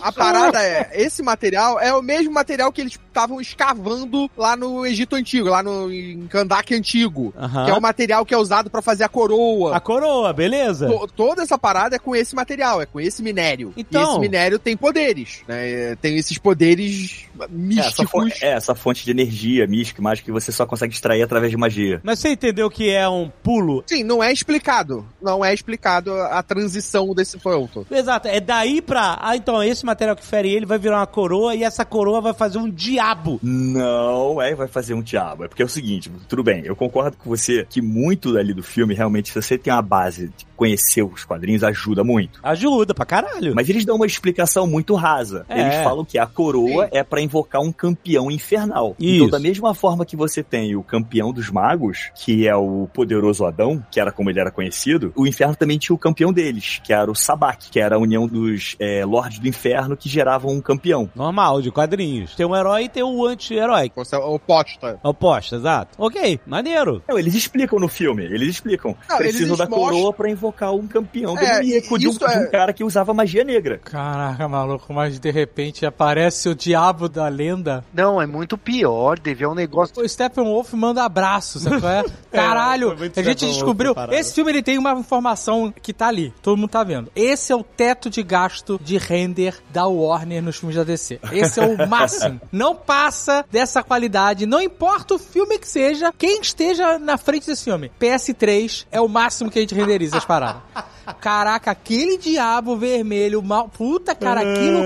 [0.00, 4.86] A parada é, esse material é o mesmo material que eles estavam escavando lá no
[4.86, 7.32] Egito Antigo, lá no em Kandak Antigo.
[7.64, 9.76] Que é o material que é usado pra fazer a coroa.
[9.76, 10.86] A coroa, beleza?
[10.88, 13.72] To- toda essa parada é com esse material, é com esse minério.
[13.76, 15.68] Então- E esse minério tem poderes, né?
[15.68, 18.10] É, Tem esses poderes É, essa, místicos.
[18.10, 21.56] fonte, é, essa fonte de energia mística, mágica que você só consegue extrair através de
[21.56, 22.00] magia.
[22.04, 25.04] Mas você entendeu que é um pulo Sim, não é explicado.
[25.20, 27.84] Não é explicado a a transição desse ponto.
[27.90, 29.07] Exato, é daí pra.
[29.20, 32.34] Ah, então, esse material que fere ele vai virar uma coroa e essa coroa vai
[32.34, 33.38] fazer um diabo.
[33.42, 35.44] Não, é, vai fazer um diabo.
[35.44, 38.62] É porque é o seguinte, tudo bem, eu concordo com você que muito dali do
[38.62, 42.40] filme, realmente, se você tem uma base de conhecer os quadrinhos, ajuda muito.
[42.42, 43.54] Ajuda pra caralho.
[43.54, 45.46] Mas eles dão uma explicação muito rasa.
[45.48, 45.60] É.
[45.60, 48.96] Eles falam que a coroa é pra invocar um campeão infernal.
[48.98, 49.24] Isso.
[49.24, 53.44] Então, da mesma forma que você tem o campeão dos magos, que é o poderoso
[53.44, 56.92] Adão, que era como ele era conhecido, o inferno também tinha o campeão deles, que
[56.92, 60.60] era o Sabak, que era a união dos é, lordes do inferno que geravam um
[60.60, 61.08] campeão.
[61.14, 62.34] Normal, de quadrinhos.
[62.34, 63.90] Tem um herói e tem um anti-herói.
[63.96, 64.98] Você é oposta.
[65.02, 65.90] Oposto, exato.
[65.98, 67.02] Ok, maneiro.
[67.08, 68.96] Não, eles explicam no filme, eles explicam.
[69.08, 72.38] Não, Precisam eles da mostram- coroa pra invocar um campeão É, demoníaco de um, é-
[72.38, 73.78] de um cara que usava magia negra.
[73.78, 77.84] Caraca, maluco, mas de repente aparece o diabo da lenda.
[77.92, 80.02] Não, é muito pior, deve é um negócio.
[80.02, 82.04] O Steppenwolf manda abraço, sabe qual é?
[82.32, 83.94] Caralho, muito a gente descobriu.
[84.10, 87.10] Esse filme ele tem uma informação que tá ali, todo mundo tá vendo.
[87.14, 91.20] Esse é o teto de gasto de render da Warner nos filmes da DC.
[91.30, 92.40] Esse é o máximo.
[92.50, 97.64] Não passa dessa qualidade, não importa o filme que seja, quem esteja na frente desse
[97.64, 97.92] filme.
[98.00, 100.62] PS3 é o máximo que a gente renderiza as paradas.
[101.14, 103.68] Caraca, aquele diabo vermelho, mal...
[103.68, 104.80] puta, cara, aquilo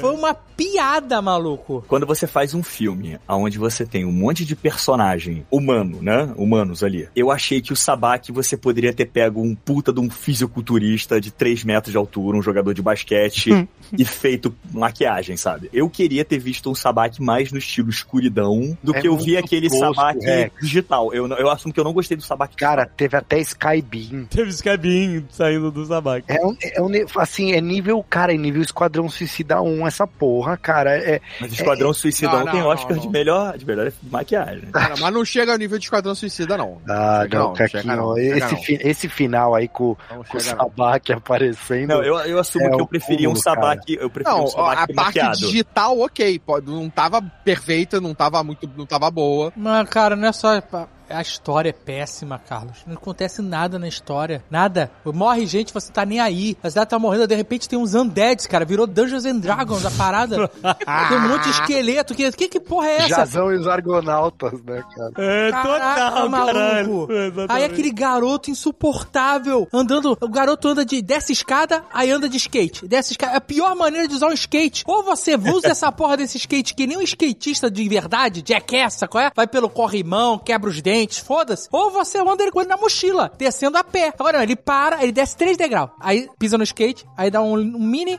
[0.00, 1.84] foi uma piada, maluco.
[1.86, 6.32] Quando você faz um filme onde você tem um monte de personagem humano, né?
[6.36, 7.08] Humanos ali.
[7.14, 11.30] Eu achei que o Sabak você poderia ter pego um puta de um fisiculturista de
[11.30, 15.68] 3 metros de altura, um jogador de basquete e feito maquiagem, sabe?
[15.72, 19.36] Eu queria ter visto um Sabak mais no estilo escuridão do É que eu vi
[19.36, 20.50] aquele tosco, Sabak é.
[20.60, 21.12] digital.
[21.12, 22.56] Eu, eu assumo que eu não gostei do Sabak.
[22.56, 24.26] Cara, teve até Skybeam.
[24.26, 26.24] Teve Skybeam saindo do Sabak.
[26.28, 30.56] É, um, é um, assim, é nível, cara, é nível Esquadrão Suicida 1 essa porra,
[30.56, 30.96] cara.
[30.96, 34.70] É, Mas Esquadrão Suicidão não, tem não, Oscar não, de melhor, de melhor maquiagem.
[34.70, 36.80] Cara, mas não chega ao nível de Esquadrão Suicida, não.
[36.88, 40.24] ah, Chega não, não, chega Caquinho, não, chega esse, fi- esse final aí com, Não
[40.24, 40.40] com o.
[40.40, 41.88] Sabak aparecendo.
[41.88, 43.42] Não, eu, eu assumo É que eu preferia um cúmulo,
[43.78, 45.36] Sabak, eu preferia Não, um a parte maquiado.
[45.38, 49.52] digital, ok, pode, não tava perfeita, não tava muito, não tava boa.
[49.56, 50.60] Mas, cara, não é só.
[51.08, 52.78] A história é péssima, Carlos.
[52.86, 54.42] Não acontece nada na história.
[54.50, 54.90] Nada.
[55.04, 56.56] Morre gente, você tá nem aí.
[56.62, 58.64] A cidade tá morrendo, de repente tem uns undeads, cara.
[58.64, 60.48] Virou Dungeons and Dragons a parada.
[61.08, 62.14] tem um monte de esqueleto.
[62.14, 63.08] Que, que, que porra é essa?
[63.08, 65.12] Jazão e os Argonautas, né, cara?
[65.18, 67.08] É, Caraca, maluco.
[67.48, 70.16] Aí aquele garoto insuportável andando.
[70.20, 71.00] O garoto anda de.
[71.00, 72.86] desce escada, aí anda de skate.
[72.86, 73.34] Desce escada.
[73.34, 74.84] É a pior maneira de usar um skate.
[74.86, 79.24] Ou você usa essa porra desse skate que nem um skatista de verdade, jackass, qual
[79.24, 79.30] é?
[79.34, 81.68] Vai pelo corrimão, quebra os dentes, foda-se.
[81.70, 84.12] Ou você anda ele com ele na mochila, descendo a pé.
[84.18, 85.90] Agora não, ele para, ele desce três degraus.
[86.00, 88.18] Aí pisa no skate, aí dá um, um mini.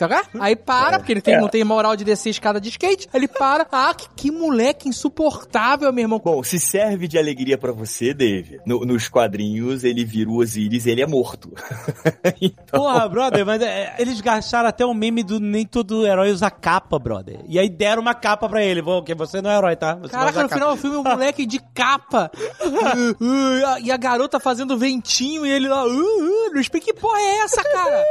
[0.00, 0.14] Sabe?
[0.40, 3.08] Aí para, porque ele tem, não tem moral de descer escada de skate.
[3.12, 3.66] Ele para.
[3.72, 6.20] Ah, que, que moleque insuportável, meu irmão.
[6.22, 10.86] Bom, se serve de alegria pra você, Dave, no- nos quadrinhos ele vira o Osiris
[10.86, 11.52] ele é morto.
[12.40, 16.50] então, Porra, brother, mas é, eles gastaram até o meme do nem todo herói usa
[16.50, 17.40] capa, brother.
[17.48, 18.82] E aí deram uma capa pra ele.
[18.82, 19.94] Vou, que você não é herói, tá?
[19.96, 20.54] Você Caraca, no capa.
[20.54, 22.30] final do filme, o moleque de capa.
[22.60, 25.84] Uh, uh, e a- e garota fazendo ventinho e ele lá.
[25.86, 28.04] Uh, uh, que porra é essa, cara?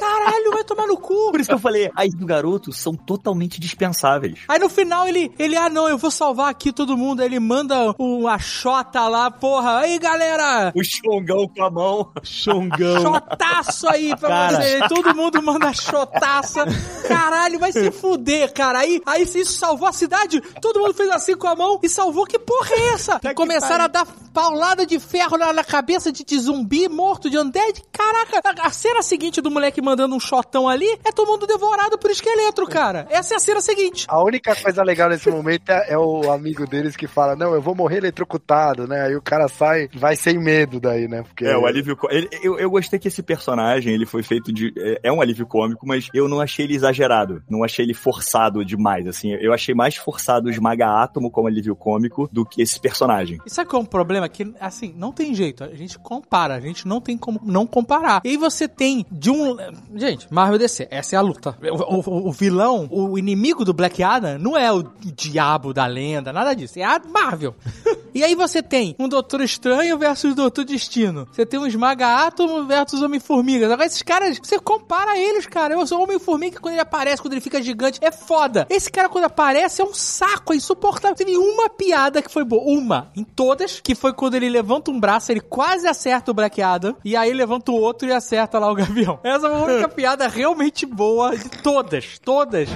[0.00, 1.30] Caralho, vai tomar no cu.
[1.34, 4.42] Por isso que eu falei, as do garoto são totalmente dispensáveis.
[4.46, 7.22] Aí no final ele, ele, ah não, eu vou salvar aqui todo mundo.
[7.22, 9.78] Aí ele manda uma xota lá, porra.
[9.78, 12.12] Aí galera, O Xongão com a mão.
[12.22, 13.02] Xongão.
[13.02, 14.62] Chotaço aí pra Cara.
[14.62, 14.78] você.
[14.88, 16.64] Todo mundo manda chotaça.
[17.08, 18.78] Caralho, vai se fuder, cara.
[18.78, 21.88] Aí, aí se isso salvou a cidade, todo mundo fez assim com a mão e
[21.88, 22.26] salvou.
[22.26, 23.18] Que porra é essa?
[23.18, 27.38] que Começaram a dar paulada de ferro na, na cabeça de, de zumbi morto, de
[27.38, 27.80] undead.
[27.92, 31.96] Caraca, a, a cena seguinte do moleque mandando um shotão ali é todo mundo devorado
[31.96, 33.06] por esqueleto, cara.
[33.10, 34.06] Essa é a cena seguinte.
[34.08, 37.62] A única coisa legal nesse momento é, é o amigo deles que fala, não, eu
[37.62, 39.02] vou morrer eletrocutado, né?
[39.06, 41.22] Aí o cara sai, vai sem medo daí, né?
[41.22, 44.72] Porque É, o alívio ele- eu, eu gostei que esse personagem, ele foi feito de...
[44.76, 47.40] É, é um alívio cômico, mas eu não achei ele exagerado.
[47.48, 49.32] Não achei ele forçado demais, assim.
[49.40, 53.38] Eu achei mais forçado o Esmaga Átomo como alívio cômico do que esse personagem.
[53.46, 54.23] E sabe qual é o problema?
[54.28, 55.64] Que, assim, não tem jeito.
[55.64, 56.54] A gente compara.
[56.54, 58.20] A gente não tem como não comparar.
[58.24, 59.56] E aí você tem de um...
[59.94, 61.56] Gente, Marvel DC, essa é a luta.
[61.62, 65.86] O, o- o vilão, o inimigo do Black Adam não é o, o diabo da
[65.86, 66.78] lenda, nada disso.
[66.78, 67.54] É a Marvel.
[68.14, 71.26] E aí você tem um Doutor Estranho versus Doutor Destino.
[71.32, 73.66] Você tem um Esmaga Átomo versus Homem-Formiga.
[73.66, 75.74] Agora esses caras, você compara eles, cara.
[75.74, 78.68] Eu sou Homem-Formiga quando ele aparece, quando ele fica gigante, é foda.
[78.70, 81.16] Esse cara quando aparece é um saco, é insuportável.
[81.16, 82.62] Teve uma piada que foi boa.
[82.62, 83.10] Uma.
[83.16, 86.96] Em todas, que foi quando ele levanta um braço, ele quase acerta o Adam.
[87.04, 89.18] E aí levanta o outro e acerta lá o Gavião.
[89.22, 92.18] Essa foi a única piada realmente boa de todas.
[92.18, 92.68] Todas.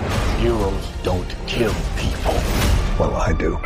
[0.42, 2.34] Heroes don't kill people.
[2.98, 3.58] Well, I do.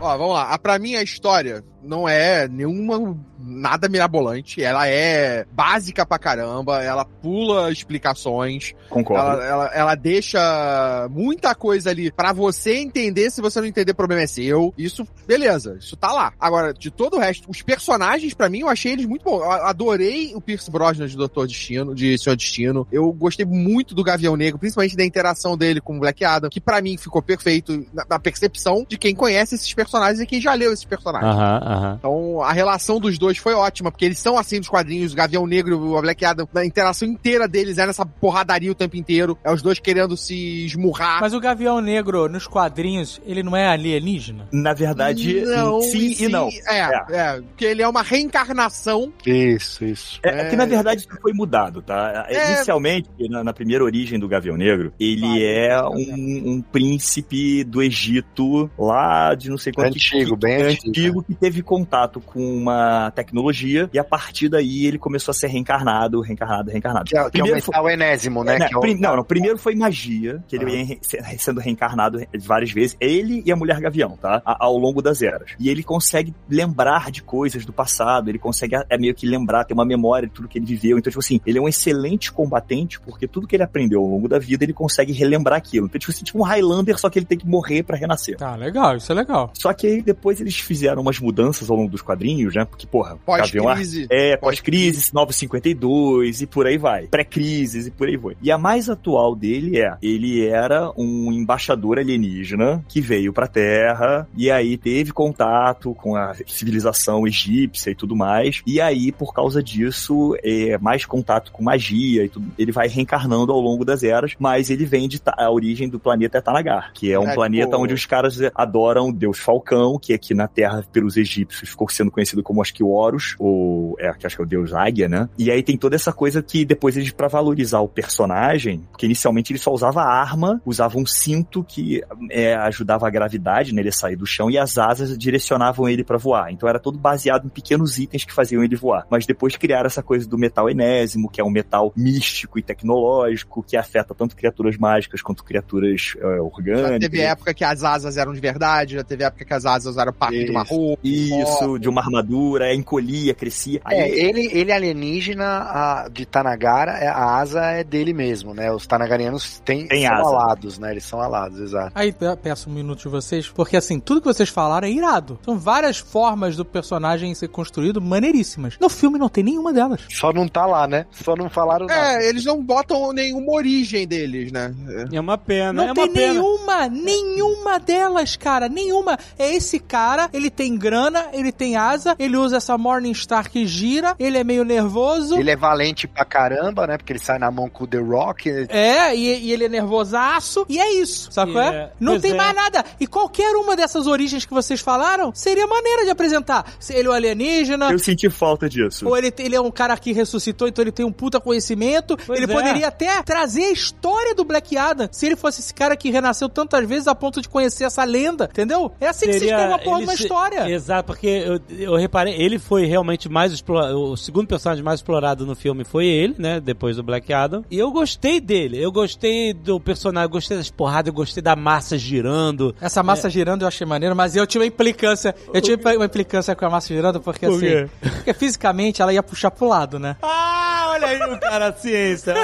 [0.00, 0.50] Ó, vamos lá.
[0.50, 3.16] A, pra mim, a história não é nenhuma.
[3.38, 4.62] Nada mirabolante.
[4.62, 6.82] Ela é básica pra caramba.
[6.82, 8.74] Ela pula explicações.
[8.88, 9.24] Concordo.
[9.24, 13.30] Ela, ela, ela deixa muita coisa ali pra você entender.
[13.30, 14.74] Se você não entender, o problema é seu.
[14.76, 15.76] Isso, beleza.
[15.78, 16.32] Isso tá lá.
[16.40, 19.40] Agora, de todo o resto, os personagens, pra mim, eu achei eles muito bons.
[19.40, 22.86] Eu adorei o Pierce Brosnan de Doutor Destino, de Senhor Destino.
[22.90, 26.60] Eu gostei muito do Gavião Negro, principalmente da interação dele com o Black Adam, que
[26.60, 30.54] pra mim ficou perfeito na, na percepção de quem conhece esses personagens e quem já
[30.54, 31.32] leu esses personagens.
[31.32, 31.75] Aham, aham.
[31.98, 35.46] Então, a relação dos dois foi ótima, porque eles são assim nos quadrinhos, o Gavião
[35.46, 39.38] Negro e o Black Adam, a interação inteira deles é nessa porradaria o tempo inteiro,
[39.44, 41.20] é os dois querendo se esmurrar.
[41.20, 44.48] Mas o Gavião Negro, nos quadrinhos, ele não é alienígena?
[44.52, 45.44] Na verdade,
[45.82, 46.48] sim e, não.
[46.66, 49.12] É, é, porque ele é uma reencarnação.
[49.24, 50.20] Isso, isso.
[50.24, 52.26] É, é que na verdade isso foi mudado, tá?
[52.28, 52.52] É.
[52.52, 58.70] Inicialmente, na, na primeira origem do Gavião Negro, ele é um, um príncipe do Egito,
[58.78, 61.22] lá de não sei quanto Antigo, bem antigo.
[61.22, 66.20] que teve contato com uma tecnologia e a partir daí ele começou a ser reencarnado,
[66.22, 67.04] reencarnado, reencarnado.
[67.06, 68.56] Que é, que é o Primeiro foi- enésimo, né?
[68.72, 70.68] É o- prim- não, não, primeiro foi magia, que ele Ah.
[70.68, 74.40] vem re- se- sendo reencarnado várias vezes, ele e a Mulher Gavião, tá?
[74.44, 75.50] A- ao longo das eras.
[75.58, 79.74] E ele consegue lembrar de coisas do passado, ele consegue é, meio que lembrar, ter
[79.74, 80.98] uma memória de tudo que ele viveu.
[80.98, 84.28] Então, tipo assim, ele é um excelente combatente, porque tudo que ele aprendeu ao longo
[84.28, 85.86] da vida, ele consegue relembrar aquilo.
[85.86, 88.36] Então, tipo assim, tipo um Highlander, só que ele tem que morrer pra renascer.
[88.36, 89.50] Tá, legal, isso é legal.
[89.54, 92.64] Só que aí depois eles fizeram umas mudanças ao longo dos quadrinhos, né?
[92.64, 94.06] Porque, porra, Pós-crise.
[94.10, 97.06] é, pós-crise, 952 e por aí vai.
[97.06, 98.36] Pré-crises e por aí vai.
[98.42, 104.26] E a mais atual dele é, ele era um embaixador alienígena que veio pra Terra
[104.36, 108.62] e aí teve contato com a civilização egípcia e tudo mais.
[108.66, 112.46] E aí, por causa disso, é mais contato com magia e tudo.
[112.58, 116.38] Ele vai reencarnando ao longo das eras, mas ele vem de a origem do planeta
[116.38, 119.98] é Tanagar, que é um É, planeta tipo- onde os caras adoram o deus Falcão,
[119.98, 123.96] que aqui na Terra, pelos egípcios, ficou sendo conhecido como acho que o Horus, ou
[123.98, 125.28] é, que acho que é o deus Águia, né?
[125.38, 129.52] E aí tem toda essa coisa que depois eles, pra valorizar o personagem, porque inicialmente
[129.52, 133.82] ele só usava arma, usava um cinto que é, ajudava a gravidade, né?
[133.82, 136.52] Ele a sair do chão, e as asas direcionavam ele pra voar.
[136.52, 139.06] Então era todo baseado em pequenos itens que faziam ele voar.
[139.10, 143.62] Mas depois criaram essa coisa do metal enésimo, que é um metal místico e tecnológico,
[143.62, 146.98] que afeta tanto criaturas mágicas quanto criaturas é, Já orgânicas.
[147.00, 150.12] teve época que as asas eram de verdade, já teve época que as asas eram
[150.12, 150.74] parte de uma Isso.
[150.74, 151.00] roupa.
[151.32, 153.80] Isso, de uma armadura, encolhia, crescia.
[153.84, 158.70] Aí É, ele, ele alienígena a- de Tanagara, é- a asa é dele mesmo, né?
[158.72, 160.28] Os Tanagarianos têm, Tem são asa.
[160.28, 160.90] alados, né?
[160.92, 161.92] Eles são alados, exato.
[161.94, 165.38] Aí pe- peço um minuto de vocês, porque assim, tudo que vocês falaram é irado.
[165.44, 168.76] São várias formas do personagem ser construído maneiríssimas.
[168.80, 170.00] No filme não tem nenhuma delas.
[170.10, 171.06] Só não tá lá, né?
[171.10, 172.22] Só não falaram nada.
[172.22, 174.74] É, eles não botam nenhuma origem deles, né?
[175.12, 176.32] É uma pena, Não é tem uma pena.
[176.32, 179.18] nenhuma, nenhuma delas, cara, nenhuma.
[179.38, 184.14] É esse cara, ele tem grana, ele tem asa, ele usa essa Morningstar que gira,
[184.18, 185.36] ele é meio nervoso.
[185.38, 186.96] Ele é valente pra caramba, né?
[186.96, 188.48] Porque ele sai na mão com o The Rock.
[188.68, 191.60] É, e, e ele é nervosaço, e é isso, sacou?
[191.60, 191.68] É?
[191.68, 192.34] é, Não pois tem é.
[192.34, 192.84] mais nada.
[193.00, 196.64] E qualquer uma dessas origens que vocês falaram seria maneira de apresentar.
[196.78, 199.06] Se ele é um alienígena, eu senti falta disso.
[199.08, 202.16] ou ele, ele é um cara que ressuscitou, então ele tem um puta conhecimento.
[202.26, 202.54] Pois ele é.
[202.54, 206.48] poderia até trazer a história do Black Adam, se ele fosse esse cara que renasceu
[206.48, 208.92] tantas vezes a ponto de conhecer essa lenda, entendeu?
[209.00, 210.68] É assim que se escreve uma porra uma se- história.
[210.70, 215.46] Exato, porque eu, eu reparei, ele foi realmente mais explorado, o segundo personagem mais explorado
[215.46, 217.64] no filme foi ele, né, depois do Black Adam.
[217.70, 221.54] E eu gostei dele, eu gostei do personagem, eu gostei das porradas, eu gostei da
[221.56, 222.74] massa girando.
[222.80, 225.34] Essa massa girando eu achei maneiro, mas eu tive uma implicância.
[225.54, 227.88] Eu tive uma implicância com a massa girando porque Por assim.
[228.00, 230.16] Porque fisicamente ela ia puxar pro lado, né?
[230.22, 232.34] Ah, olha aí o cara, a ciência.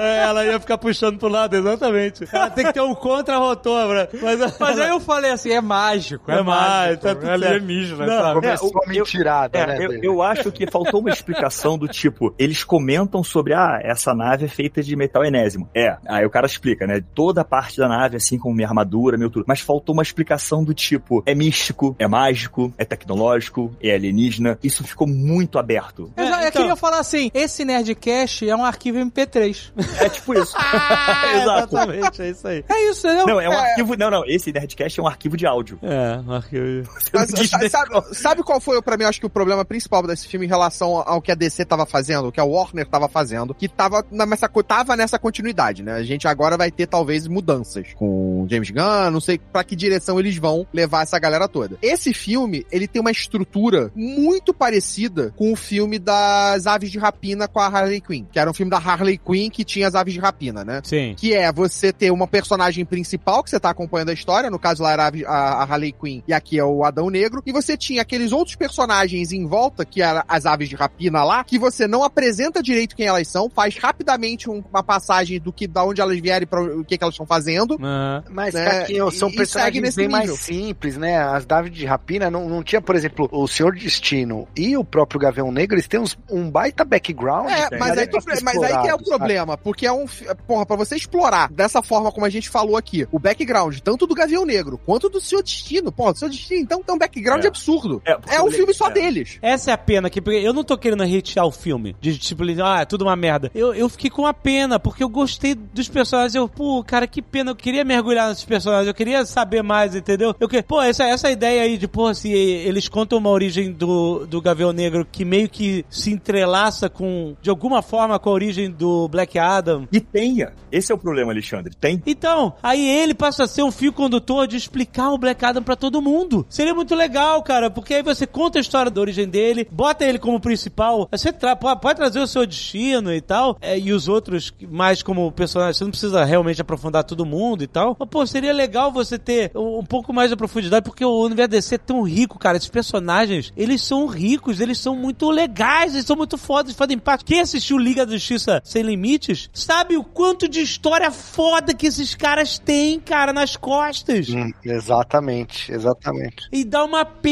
[0.00, 2.26] É, ela ia ficar puxando pro lado, exatamente.
[2.32, 4.58] Ela tem que ter um contra-rotor, pra- mas...
[4.58, 7.58] Mas aí eu falei assim, é mágico, é, É mágico, mágico, tá tudo é
[8.00, 8.40] alienígena, Não, sabe?
[8.40, 9.78] Começou É, a mentirada, É, né?
[9.84, 14.44] eu, eu acho que faltou uma explicação do tipo, eles comentam sobre, ah, essa nave
[14.44, 15.68] é feita de metal enésimo.
[15.74, 19.16] É, aí o cara explica, né, toda a parte da nave, assim como minha armadura,
[19.18, 19.44] meu tudo.
[19.46, 24.58] Mas faltou uma explicação do tipo, é místico, é mágico, é tecnológico, é alienígena.
[24.62, 26.10] Isso ficou muito aberto.
[26.16, 26.62] Eu, já- eu É, então.
[26.62, 29.72] queria falar assim, esse Nerdcast é um arquivo MP3.
[30.00, 30.54] É tipo isso.
[30.56, 30.62] Ah,
[31.42, 31.76] Exato.
[31.76, 32.64] exatamente, é isso aí.
[32.68, 33.26] É isso, entendeu?
[33.26, 33.70] Não, é um É.
[33.70, 33.96] arquivo.
[33.96, 34.24] Não, não.
[34.26, 35.78] Esse Nerdcast é um arquivo de áudio.
[35.82, 36.88] É, um arquivo...
[36.94, 37.81] Mas, Você não diz sabe, decor.
[37.90, 41.02] Sabe- sabe qual foi, pra mim, acho que o problema principal desse filme em relação
[41.06, 44.48] ao que a DC tava fazendo, o que a Warner tava fazendo, que tava nessa,
[44.48, 45.92] tava nessa continuidade, né?
[45.94, 50.18] A gente agora vai ter, talvez, mudanças com James Gunn, não sei pra que direção
[50.18, 51.78] eles vão levar essa galera toda.
[51.82, 57.46] Esse filme, ele tem uma estrutura muito parecida com o filme das Aves de Rapina
[57.48, 60.14] com a Harley Quinn, que era um filme da Harley Quinn que tinha as Aves
[60.14, 60.80] de Rapina, né?
[60.84, 61.14] Sim.
[61.16, 64.82] Que é você ter uma personagem principal que você tá acompanhando a história, no caso
[64.82, 68.02] lá era a, a Harley Quinn e aqui é o Adão Negro, e você tinha
[68.02, 72.02] aqueles outros personagens em volta, que eram as aves de rapina lá, que você não
[72.04, 76.18] apresenta direito quem elas são, faz rapidamente um- uma passagem do que da onde elas
[76.20, 77.78] vieram e pra o que, que elas estão fazendo.
[77.82, 80.26] Ah, Mas, né, Caquinho, são e personagens nesse bem nível.
[80.26, 81.18] mais simples, né?
[81.18, 85.20] As David de Rapina não, não tinha, por exemplo, o Senhor Destino e o próprio
[85.20, 87.50] Gavião Negro, eles têm uns- um baita background.
[87.50, 89.18] É, mas aí, tu- pra ser mas aí que é o explorado, sabe?
[89.18, 90.06] problema, porque é um.
[90.46, 94.14] Porra, pra você explorar dessa forma como a gente falou aqui, o background, tanto do
[94.14, 97.48] Gavião Negro quanto do Seu Destino, porra, do Seu Destino, então tem um background É.
[97.52, 98.02] absurdo.
[98.04, 98.92] É, É um filme só é.
[98.92, 99.38] deles.
[99.40, 101.94] Essa é a pena, que porque eu não tô querendo hatear o filme.
[102.00, 103.50] De tipo, ah, é tudo uma merda.
[103.54, 106.34] Eu, eu fiquei com uma pena, porque eu gostei dos personagens.
[106.34, 107.50] Eu, pô, cara, que pena.
[107.50, 108.88] Eu queria mergulhar nesses personagens.
[108.88, 110.34] Eu queria saber mais, entendeu?
[110.40, 114.26] Eu que, pô, essa, essa ideia aí de, pô, se eles contam uma origem do,
[114.26, 118.70] do Gavião Negro que meio que se entrelaça com, de alguma forma com a origem
[118.70, 119.86] do Black Adam.
[119.92, 120.52] E tenha.
[120.70, 121.74] Esse é o problema, Alexandre.
[121.74, 122.02] Tem.
[122.06, 125.76] Então, aí ele passa a ser um fio condutor de explicar o Black Adam pra
[125.76, 126.46] todo mundo.
[126.48, 130.18] Seria muito legal, cara, porque aí você conta a história da origem dele, bota ele
[130.18, 134.52] como principal, você tra pode trazer o seu destino e tal, é, e os outros
[134.70, 137.96] mais como personagens, você não precisa realmente aprofundar todo mundo e tal.
[137.98, 141.50] Mas, pô, seria legal você ter um, um pouco mais de profundidade, porque o universo
[141.50, 142.56] DC é tão rico, cara.
[142.56, 147.24] Esses personagens, eles são ricos, eles são muito legais, eles são muito fodas, fazem parte.
[147.24, 152.14] Quem assistiu Liga da Justiça Sem Limites, sabe o quanto de história foda que esses
[152.14, 154.28] caras têm, cara, nas costas.
[154.28, 156.48] Hum, exatamente, exatamente.
[156.52, 157.31] E dá uma pena.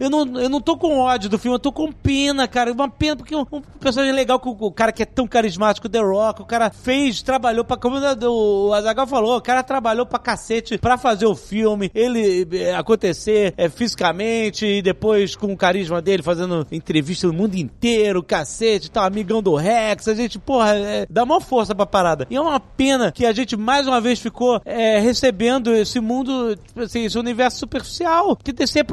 [0.00, 2.72] Eu não, eu não tô com ódio do filme, eu tô com pena, cara.
[2.72, 6.00] Uma pena, porque um, um personagem legal, com o cara que é tão carismático, The
[6.00, 7.76] Rock, o cara fez, trabalhou pra.
[7.76, 12.74] Como o Azagal falou, o cara trabalhou pra cacete pra fazer o filme, ele é,
[12.74, 18.90] acontecer é, fisicamente, e depois com o carisma dele, fazendo entrevista no mundo inteiro, cacete,
[18.90, 20.08] tal, amigão do Rex.
[20.08, 22.26] A gente, porra, é, dá uma força pra parada.
[22.30, 26.56] E é uma pena que a gente mais uma vez ficou é, recebendo esse mundo,
[26.56, 28.36] tipo assim, esse universo superficial.
[28.36, 28.84] Que DC é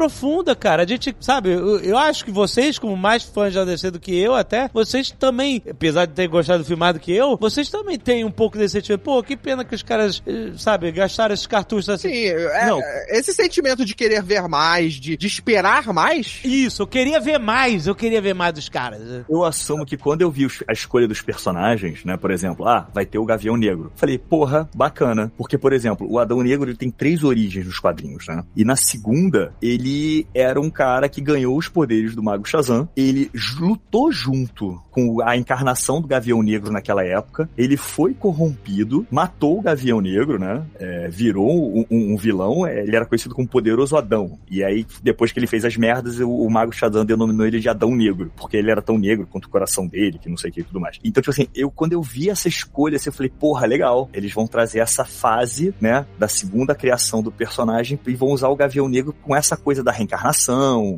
[0.54, 0.84] cara.
[0.84, 4.14] A gente, sabe, eu, eu acho que vocês, como mais fãs da DC do que
[4.14, 7.70] eu até, vocês também, apesar de terem gostado do filme mais do que eu, vocês
[7.70, 11.34] também têm um pouco desse tipo, pô, que pena que os caras, eh, sabe, gastaram
[11.34, 12.10] esses cartuchos assim.
[12.10, 12.82] Sim, é, Não.
[13.08, 17.88] esse sentimento de querer ver mais, de, de esperar mais, Isso, eu queria ver mais,
[17.88, 19.24] eu queria ver mais dos caras.
[19.30, 23.06] Eu assumo que quando eu vi a escolha dos personagens, né, por exemplo, ah, vai
[23.06, 23.92] ter o Gavião Negro.
[23.96, 25.32] Falei, porra, bacana.
[25.38, 28.44] Porque, por exemplo, o Adão Negro ele tem três origens nos quadrinhos, né?
[28.56, 32.88] E na segunda, ele era um cara que ganhou os poderes do Mago Shazam.
[32.96, 37.50] Ele lutou junto com a encarnação do Gavião Negro naquela época.
[37.58, 40.64] Ele foi corrompido, matou o Gavião Negro, né?
[40.80, 42.66] É, virou um, um- um vilão.
[42.68, 44.38] é, ele era conhecido como Poderoso Adão.
[44.50, 47.70] E aí, depois que ele fez as merdas, o, o Mago Shazam denominou ele de
[47.70, 50.54] Adão Negro, porque ele era tão negro quanto o coração dele, que não sei o
[50.54, 50.98] que e tudo mais.
[51.04, 54.10] Então, tipo assim, eu quando eu vi essa escolha, assim, eu falei, porra, legal.
[54.14, 58.56] Eles vão trazer essa fase, né, da segunda criação do personagem e vão usar o
[58.56, 60.25] Gavião Negro com essa coisa da reencarnação,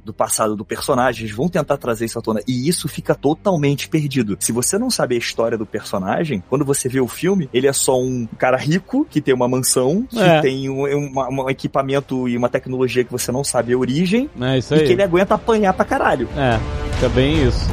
[0.03, 1.25] do passado do personagem.
[1.25, 2.41] Eles vão tentar trazer isso à tona.
[2.47, 4.37] E isso fica totalmente perdido.
[4.39, 7.73] Se você não sabe a história do personagem, quando você vê o filme, ele é
[7.73, 10.41] só um cara rico que tem uma mansão, que É.
[10.41, 14.57] tem um, uma- um equipamento e uma tecnologia que você não sabe a origem, É
[14.57, 16.27] e que ele aguenta apanhar pra caralho.
[16.35, 16.59] É,
[16.95, 17.65] fica bem isso.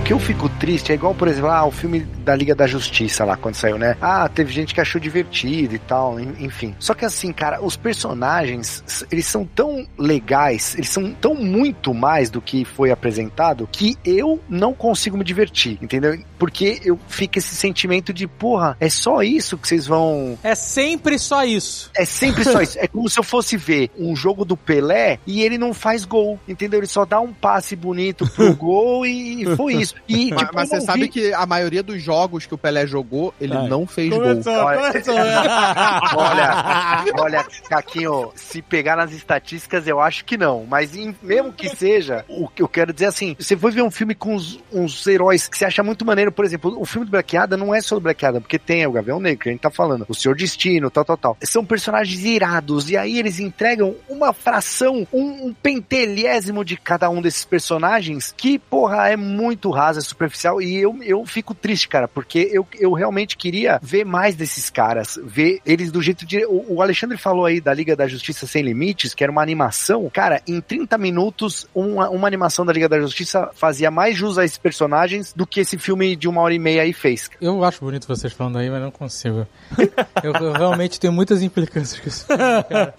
[0.00, 2.66] O que eu fico triste é igual, por exemplo, ah, o filme da Liga da
[2.66, 3.96] Justiça lá, quando saiu, né?
[4.00, 6.74] Ah, teve gente que achou divertido e tal, en- enfim.
[6.80, 8.82] Só que assim, cara, os personagens,
[9.12, 14.40] eles são tão legais, eles são tão muito mais do que foi apresentado, que eu
[14.48, 16.18] não consigo me divertir, entendeu?
[16.38, 21.18] Porque eu fico esse sentimento de, porra, é só isso que vocês vão É sempre
[21.20, 21.90] só isso.
[21.94, 22.78] é sempre só isso.
[22.80, 26.40] É como se eu fosse ver um jogo do Pelé e ele não faz gol,
[26.48, 26.80] entendeu?
[26.80, 29.89] Ele só dá um passe bonito pro gol e foi isso.
[30.08, 32.86] E, mas, tipo, mas eu você sabe que a maioria dos jogos que o Pelé
[32.86, 33.68] jogou, ele Ai.
[33.68, 34.64] não fez Começou, gol.
[34.64, 35.14] Olha- começou.
[36.16, 40.64] Olha, olha, Caquinho, se pegar nas estatísticas, eu acho que não.
[40.68, 43.82] Mas em- mesmo que seja, o que eu quero dizer é assim: você foi ver
[43.82, 47.06] um filme com uns, uns heróis que você acha muito maneiro, por exemplo, o filme
[47.06, 49.48] do Black Adam não é só do Black Adam, porque tem o Gavião Negro, que
[49.48, 51.36] a gente tá falando, o Senhor Destino, tal, tal, tal.
[51.42, 57.20] São personagens irados, e aí eles entregam uma fração, um, um pentelhésimo de cada um
[57.20, 62.48] desses personagens que, porra, é muito rasa, superficial, e eu, eu fico triste, cara, porque
[62.52, 66.44] eu, eu realmente queria ver mais desses caras, ver eles do jeito de.
[66.44, 70.08] O, o Alexandre falou aí da Liga da Justiça Sem Limites, que era uma animação.
[70.12, 74.44] Cara, em 30 minutos, uma, uma animação da Liga da Justiça fazia mais jus a
[74.44, 77.30] esses personagens do que esse filme de uma hora e meia aí fez.
[77.40, 79.46] Eu acho bonito vocês falando aí, mas não consigo.
[80.22, 82.26] Eu, eu realmente tenho muitas implicâncias com isso.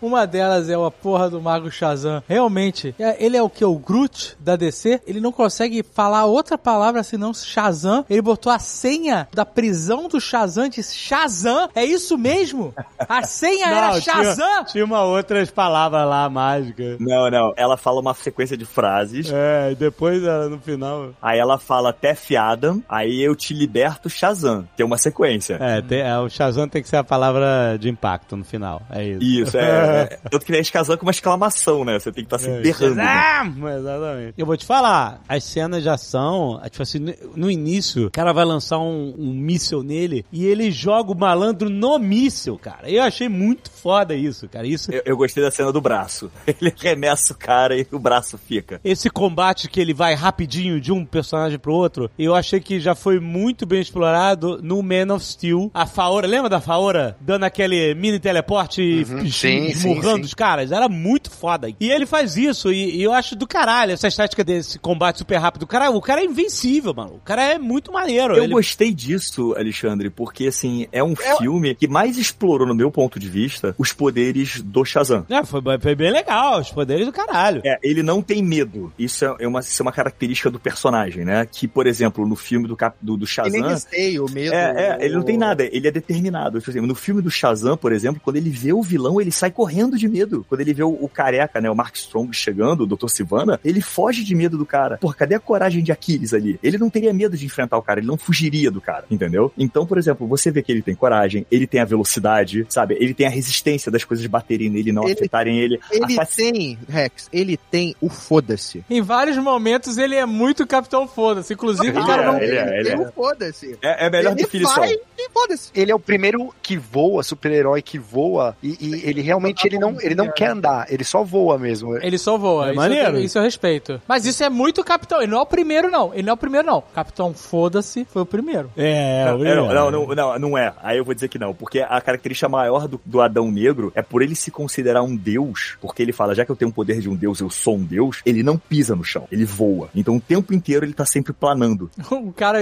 [0.02, 2.24] Uma delas é a porra do Mago Shazam.
[2.28, 3.64] Realmente, é- ele é o que?
[3.64, 5.02] O Groot da DC?
[5.06, 6.71] Ele não consegue falar outra palavra
[7.04, 8.06] senão Shazam.
[8.10, 11.70] Ele botou a senha da prisão do Shazam de Shazam.
[11.76, 12.74] É isso mesmo?
[12.98, 14.36] A senha era Shazam?
[14.36, 16.98] Tinha, tinha uma outras palavras lá, mágica.
[17.00, 17.54] Não, não.
[17.56, 19.32] Ela fala uma sequência de frases.
[19.32, 21.10] É, e depois ela, no final.
[21.22, 24.68] Aí ela fala Tef Adam, aí eu te liberto Shazam.
[24.76, 25.58] Tem uma sequência.
[25.60, 28.82] É, tem- é, o Shazam tem que ser a palavra de impacto no final.
[28.90, 29.24] É isso.
[29.24, 29.62] Isso, é.
[30.12, 30.20] é.
[30.30, 32.00] Tanto que esse Shazam com uma exclamação, né?
[32.00, 32.96] Você tem que estar se É, berrando.
[32.96, 33.70] Shazam!
[33.78, 34.34] Exatamente.
[34.38, 37.00] Eu vou te falar, as cenas de ação, tipo assim,
[37.36, 41.70] no- início, o cara vai lançar um, um míssil nele e ele joga o malandro
[41.70, 42.90] no míssil, cara.
[42.90, 44.66] Eu achei muito foda isso, cara.
[44.68, 46.32] Isso, Eu, eu gostei da cena do braço.
[46.48, 48.80] Ele arremessa o cara e o braço fica.
[48.84, 52.94] esse combate que ele vai rapidinho de um personagem pro outro, eu achei que já
[52.96, 55.72] foi muito bem explorado no Man of Steel.
[55.74, 57.16] A Faora, lembra da Faora?
[57.22, 60.26] Dando aquele mini teleporte e Uhum, e esmurrando sim.
[60.26, 60.72] os caras.
[60.72, 61.70] Era muito foda.
[61.80, 65.38] E ele faz isso, e, e eu acho do caralho essa estética desse combate super
[65.38, 65.64] rápido.
[65.64, 66.51] O cara, o cara é invencível,
[66.94, 67.16] mano.
[67.16, 68.36] O cara é muito maneiro.
[68.36, 72.92] Eu Ele- gostei disso, Alexandre, porque assim, é um filme que mais explorou, no meu
[72.92, 75.26] ponto de vista, os poderes do Shazam.
[75.30, 77.62] É, foi, foi bem legal, os poderes do caralho.
[77.66, 78.92] É, ele não tem medo.
[78.98, 81.46] Isso é uma, isso é uma característica do personagem, né?
[81.46, 83.70] Que, por exemplo, no filme do, cap, do, do E nem Shazam.
[83.70, 84.54] receio, medo.
[84.54, 86.60] É, é, ele não tem nada, ele é determinado.
[86.60, 89.52] Tipo assim, No filme do Shazam, por exemplo, quando ele vê o vilão, ele sai
[89.52, 90.46] correndo de medo.
[90.50, 93.08] Quando ele vê o, o careca, né, o Mark Strong chegando, o Dr.
[93.08, 94.98] Sivana, ele foge de medo do cara.
[94.98, 96.41] Pô, cadê a coragem de Aquiles ali?
[96.62, 99.52] Ele não teria medo de enfrentar o cara, ele não fugiria do cara, entendeu?
[99.58, 102.98] Então, por exemplo, você vê que ele tem coragem, ele tem a velocidade, sabe?
[103.00, 105.80] Ele tem a resistência das coisas baterem nele e não Ele- afetarem ele.
[105.92, 108.84] Ele A faci- tem, Rex, ele tem o foda-se.
[108.90, 111.54] Em vários momentos ele é muito Capitão Foda-se.
[111.54, 112.40] Inclusive, Ele cara, é, não.
[112.40, 113.08] ele é, ele tem é.
[113.08, 113.78] o foda-se.
[113.82, 114.76] É, é melhor ele definição.
[114.76, 115.70] vai e foda-se.
[115.76, 120.00] Ele é o primeiro que voa, super-herói que voa, e, e ele realmente ele não,
[120.02, 121.98] ele não quer andar, ele só voa mesmo.
[121.98, 122.68] Ele só voa.
[122.68, 123.18] É isso, maneiro.
[123.18, 124.02] Eu, isso eu respeito.
[124.08, 125.22] Mas isso é muito Capitão.
[125.22, 126.14] Ele não é o primeiro, não.
[126.14, 126.84] Ele não é o primeiro, não.
[126.94, 128.72] Capitão Foda-se foi o primeiro.
[128.78, 130.74] É, Não, é, não, não, não, não, não é.
[130.82, 131.54] Aí eu vou dizer que não.
[131.54, 135.78] Porque a característica maior do, do Adão Negro é por ele se considerar um deus.
[135.82, 137.84] Porque ele fala, já que eu tenho o poder de um deus, eu sou um
[137.84, 138.22] deus.
[138.26, 139.90] Ele não pisa no chão, ele voa.
[139.94, 141.90] Então o tempo inteiro ele tá sempre planando.
[142.22, 142.60] O cara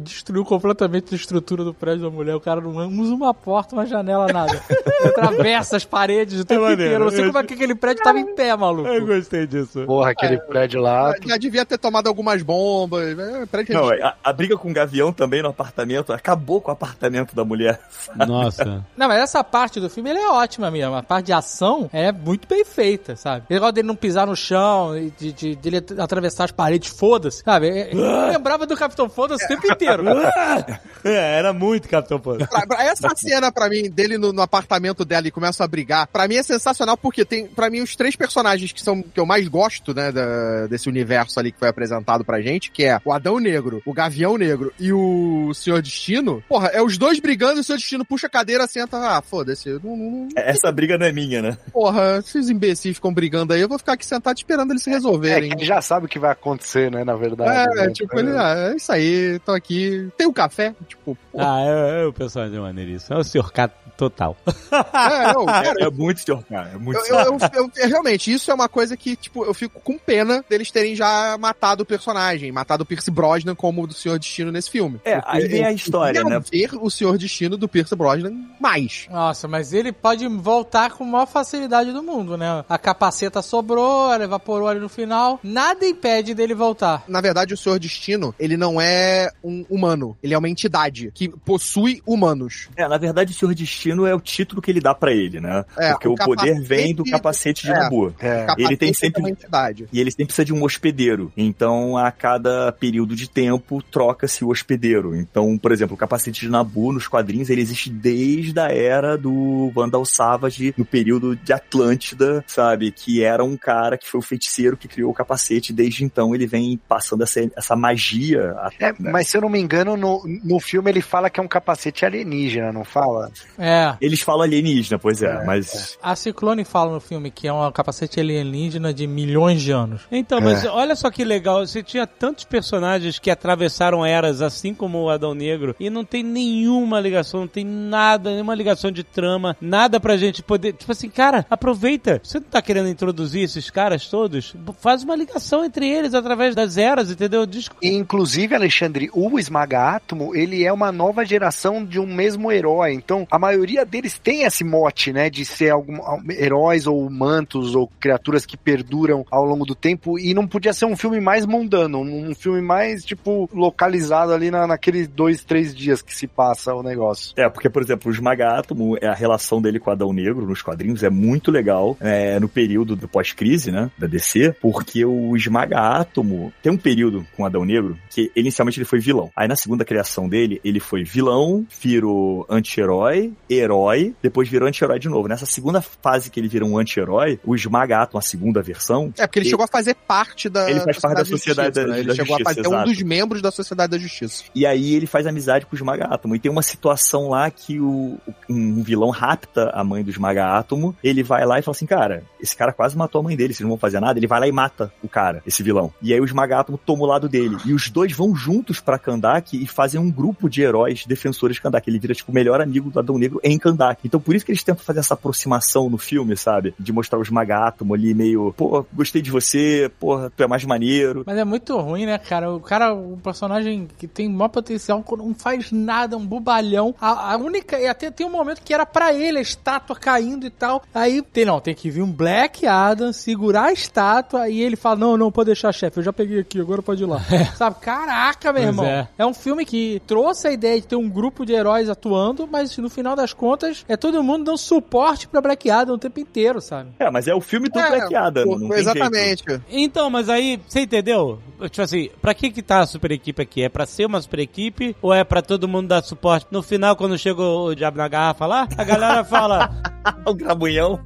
[0.00, 2.34] destruiu completamente a estrutura do prédio da mulher.
[2.34, 4.60] O cara não usa uma porta, uma janela, nada.
[4.68, 6.82] Ele atravessa as paredes o tempo maneiro.
[6.82, 7.04] inteiro.
[7.04, 8.88] Não sei como é que aquele prédio tava em pé, maluco.
[8.88, 9.84] Eu gostei disso.
[9.86, 11.14] Porra, aquele prédio lá.
[11.24, 13.05] Já devia ter tomado algumas bombas.
[13.12, 17.34] É, Não, a, a briga com o Gavião também no apartamento acabou com o apartamento
[17.34, 17.80] da mulher.
[18.26, 18.84] Nossa.
[18.96, 20.94] Não, mas essa parte do filme ele é ótima mesmo.
[20.94, 23.44] A parte de ação é muito bem feita, sabe?
[23.48, 26.90] O negócio dele não pisar no chão, e de, de, dele at- atravessar as paredes,
[26.96, 27.42] foda-se.
[27.44, 27.68] Sabe?
[27.68, 30.04] É- Eu lembrava do Capitão Foda-se o tempo inteiro.
[31.04, 32.48] é, era muito Capitão Foda.
[32.78, 36.36] Essa cena, pra mim, dele no, no apartamento dela e começam a brigar, pra mim
[36.36, 39.94] é sensacional porque tem, pra mim, os três personagens que são que eu mais gosto,
[39.94, 43.82] né, da- desse universo ali que foi apresentado pra gente, que é o Adão Negro,
[43.84, 46.42] o Gavião Negro e o Senhor Destino.
[46.48, 49.68] Porra, é os dois brigando e o Senhor Destino puxa a cadeira, senta, ah, foda-se,
[49.82, 51.58] não, não- Essa briga não é minha, né?
[51.72, 54.94] porra, esses imbecis ficam brigando aí, eu vou ficar aqui sentado esperando eles se É,
[54.94, 55.56] resolverem.
[55.56, 57.50] que já sabe o que vai acontecer, né, na verdade.
[57.50, 57.90] É, né?
[57.92, 60.08] tipo, ele, ah, é isso aí, tô aqui.
[60.16, 60.74] Tem um café?
[60.88, 63.16] Tipo, pô, Ah, é, é o personagem maneiríssimo.
[63.16, 63.50] É o Sr.
[63.52, 64.36] K total.
[64.46, 66.70] é, não, cara, É, é muito senhor, cara.
[66.74, 69.80] É muito Eu, eu- eu- eu- realmente, isso é uma coisa que, tipo, eu fico
[69.80, 73.94] com pena deles terem já matado o personagem, matado o Pierce Brosnan como o do
[73.94, 75.00] Senhor Destino nesse filme.
[75.04, 76.40] É, Porque aí vem a história, né?
[76.50, 79.06] ver o Senhor Destino do Pierce Brosnan mais.
[79.10, 82.64] Nossa, mas ele pode voltar com a maior facilidade do mundo, né?
[82.68, 85.38] A capaceta sobrou, ela evaporou ali no final.
[85.42, 87.04] Nada impede dele voltar.
[87.08, 91.28] Na verdade, o Senhor Destino, ele não é um humano, ele é uma entidade que
[91.28, 92.68] possui humanos.
[92.76, 95.64] É, na verdade, o Senhor Destino é o título que ele dá pra ele, né?
[95.78, 97.78] É, Porque o o, poder vem do capacete- de é.
[97.78, 98.14] Nabu.
[98.20, 98.46] É.
[98.58, 99.86] Ele tem é sempre- uma entidade.
[99.92, 101.32] E ele sempre precisa de um hospedeiro.
[101.36, 105.14] Então, a cada período de tempo, troca-se o hospedeiro.
[105.14, 109.70] Então, por exemplo, o capacete de Nabu nos quadrinhos, ele existe desde a era do
[109.74, 112.90] Vandal Savage, no período de Atlântida, sabe?
[112.90, 115.72] Que era um cara que foi o feiticeiro que criou o capacete.
[115.72, 118.54] Desde então, ele vem passando essa, essa magia.
[118.80, 121.48] É, mas se eu não me engano, no, no filme ele fala que é um
[121.48, 123.30] capacete alienígena, não fala?
[123.58, 123.96] É.
[124.00, 125.98] Eles falam alienígena, pois é, mas...
[126.02, 130.02] A Ciclone fala no filme que é um capacete alienígena de milhões de anos.
[130.10, 135.02] Então, mas olha só que legal, você tinha tantos personagens que atravessaram eras, assim como
[135.02, 139.54] o Adão Negro, e não tem nenhuma ligação, não tem nada, nenhuma ligação de trama,
[139.60, 140.72] nada pra gente poder.
[140.72, 142.18] Tipo assim, cara, aproveita.
[142.24, 144.56] Você não tá querendo introduzir esses caras todos?
[144.80, 147.46] Faz uma ligação entre eles através das eras, entendeu?
[147.82, 152.94] E, Inclusive, Alexandre, o Esmaga Átomo, ele é uma nova geração de um mesmo herói.
[152.94, 155.98] Então, a maioria deles tem esse mote, né, de ser algum,
[156.30, 160.18] heróis ou mantos ou criaturas que perduram ao longo do tempo.
[160.18, 164.66] E não podia ser um filme mais mundano, um filme mais, tipo, localizado ali na,
[164.66, 167.32] naqueles dois, três dias que se passa o negócio.
[167.36, 170.62] É, porque, por exemplo, o Esmaga-Átomo, é a relação dele com o Adão Negro nos
[170.62, 176.52] quadrinhos é muito legal é, no período do pós-crise, né, da DC, porque o Esmaga-Átomo
[176.62, 179.30] tem um período com o Adão Negro que inicialmente ele foi vilão.
[179.36, 185.08] Aí na segunda criação dele, ele foi vilão, viro anti-herói herói, depois virou anti-herói de
[185.08, 185.28] novo.
[185.28, 189.38] Nessa segunda fase que ele vira um anti-herói, o Esmagato, a segunda versão, É, porque
[189.38, 191.98] ele, Ele- chegou a fazer parte da Ele faz parte da Sociedade da- né?
[192.00, 192.90] Ele da chegou Justiça, a fazer um exato.
[192.90, 194.44] dos membros da Sociedade da Justiça.
[194.54, 196.34] E aí ele faz amizade com o Esmaga Átomo.
[196.34, 200.56] E tem uma situação lá que o, o- um vilão rapta a mãe do Esmaga
[200.58, 200.94] Átomo.
[201.02, 203.60] Ele vai lá e fala assim, cara, esse cara quase matou a mãe dele, vocês
[203.62, 204.18] não vão fazer nada.
[204.18, 205.92] Ele vai lá e mata o cara, esse vilão.
[206.02, 207.56] E aí o Esmaga Átomo toma o lado dele.
[207.64, 211.62] E os dois vão juntos pra Kandak e fazem um grupo de heróis defensores de
[211.62, 211.88] Kandak.
[211.88, 214.00] Ele vira, tipo, o melhor amigo do Adão Negro em Kandak.
[214.04, 216.74] Então por isso que eles tentam fazer essa aproximação no filme, sabe?
[216.78, 220.64] De mostrar o Esmaga Átomo ali meio, pô, gostei de você, porra, tu é mais
[220.64, 221.22] maneiro.
[221.26, 222.52] Mas é muito ruim, né, cara?
[222.52, 226.94] O cara, o personagem que tem maior potencial, não faz nada, um bobalhão.
[227.00, 227.78] A, a única.
[227.78, 230.82] E até tem um momento que era pra ele a estátua caindo e tal.
[230.94, 234.96] Aí tem, não, tem que vir um Black Adam, segurar a estátua e ele fala:
[234.96, 237.20] Não, não, pode deixar, chefe, eu já peguei aqui, agora pode ir lá.
[237.56, 237.76] Sabe?
[237.80, 238.84] Caraca, meu Pois irmão.
[238.86, 239.08] é.
[239.18, 239.26] É.
[239.26, 242.90] um filme que trouxe a ideia de ter um grupo de heróis atuando, mas no
[242.90, 246.90] final das contas é todo mundo dando suporte pra Black Adam o tempo inteiro, sabe?
[246.98, 248.44] É, mas é o filme do É, Black Adam.
[248.44, 248.80] pô, tem jeito.
[248.80, 249.44] exatamente.
[249.70, 251.38] Então, mas aí, você entendeu?
[251.70, 253.62] Tipo assim, pra que que tá a super equipe aqui?
[253.62, 256.46] É pra ser uma super equipe ou é pra todo mundo dar suporte?
[256.50, 259.70] No final, quando chega o diabo na garrafa lá, a galera fala,
[260.26, 261.00] o grabunhão.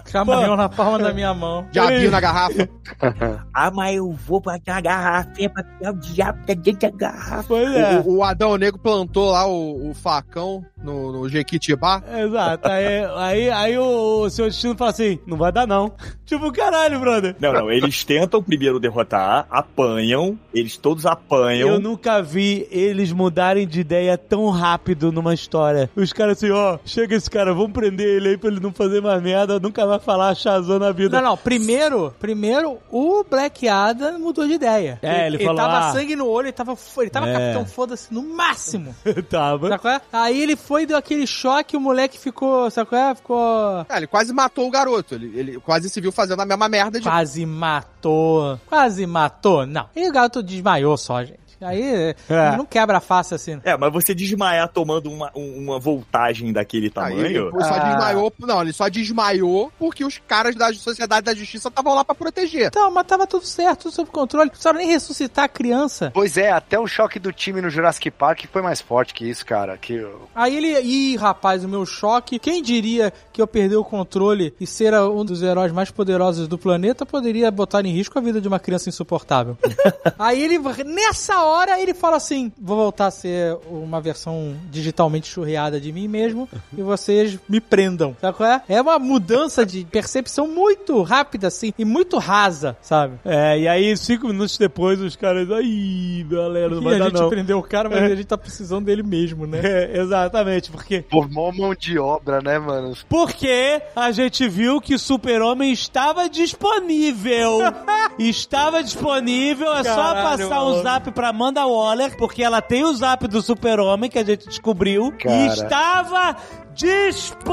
[0.00, 1.66] Caminhão na palma da minha mão.
[1.70, 2.68] Diabinho na garrafa.
[3.52, 6.96] Ah, mas eu vou botar a garrafinha pra pegar o diabo que tá dentro da
[6.96, 7.44] garrafa.
[7.46, 8.00] pois é.
[8.04, 12.02] O, o Adão Negro plantou lá o, o facão no, no Jequitibá.
[12.16, 15.92] Exato, aí, aí, aí o, o seu destino fala assim, não vai dar não.
[16.24, 17.36] Tipo, caralho, brother.
[17.38, 21.68] Não, não, eles tentam primeiro derrotar, apanham, eles todos apanham.
[21.68, 25.90] Eu nunca vi eles mudarem de ideia tão rápido numa história.
[25.94, 29.02] Os caras assim, ó, chega esse cara, vamos prender ele aí pra ele não fazer
[29.02, 31.20] mais merda, nunca vai falar Shazam na vida.
[31.20, 34.98] Não, não, primeiro, primeiro, o Black Adam mudou de ideia.
[35.02, 35.92] É, ele falou, tava ah.
[35.92, 37.32] sangue no olho, ele tava, ele tava É.
[37.32, 38.94] capitão foda-se no máximo.
[39.28, 39.68] Tava.
[39.68, 40.00] Sabe qual é?
[40.12, 43.14] Aí ele foi, deu aquele choque, o moleque ficou, sabe qual é?
[43.14, 43.86] Ficou...
[43.88, 45.14] É, ele quase matou o garoto.
[45.14, 47.04] Ele, ele quase se viu fazendo a mesma merda de.
[47.06, 48.58] Quase matou.
[48.66, 49.66] Quase matou.
[49.66, 49.88] Não.
[49.96, 51.43] E o garoto desmaiou só, gente.
[51.64, 52.56] Aí É.
[52.56, 53.60] não quebra a face assim.
[53.64, 57.50] É, mas você desmaiar tomando uma, um- uma voltagem daquele ele tamanho.
[57.60, 57.78] só Ah.
[57.78, 58.32] desmaiou.
[58.40, 62.66] Não, ele só desmaiou porque os caras da Sociedade da Justiça estavam lá pra proteger.
[62.68, 64.44] Então, mas tava tudo certo, tudo sob controle.
[64.46, 66.10] Não precisava nem ressuscitar a criança.
[66.12, 69.44] Pois é, até o choque do time no Jurassic Park foi mais forte que isso,
[69.46, 69.76] cara.
[69.78, 70.04] Que
[70.34, 72.38] Aí ele, ih, rapaz, o meu choque.
[72.38, 76.58] Quem diria que eu perder o controle e ser um dos heróis mais poderosos do
[76.58, 79.56] planeta poderia botar em risco a vida de uma criança insuportável?
[80.18, 85.80] Aí ele, nessa hora, ele fala assim: vou voltar a ser uma versão digitalmente churreada
[85.80, 88.16] de mim mesmo e vocês me prendam.
[88.20, 88.62] Sabe qual é?
[88.68, 93.18] É uma mudança de percepção muito rápida, assim, e muito rasa, sabe?
[93.24, 97.04] É, e aí, cinco minutos depois, os caras, ai, galera, não E vai a dar
[97.06, 97.28] gente não.
[97.28, 99.60] prendeu o cara, mas a gente tá precisando dele mesmo, né?
[99.74, 102.94] É, exatamente, porque formou mão de obra, né, mano?
[103.08, 107.58] Porque a gente viu que Super-Homem estava disponível.
[108.18, 110.82] estava disponível, é só Caralho, passar um mano.
[110.82, 115.12] zap pra Amanda Waller, porque ela tem o zap do Super-Homem que a gente descobriu.
[115.22, 115.36] Cara.
[115.36, 116.36] E estava
[116.74, 117.44] disponível.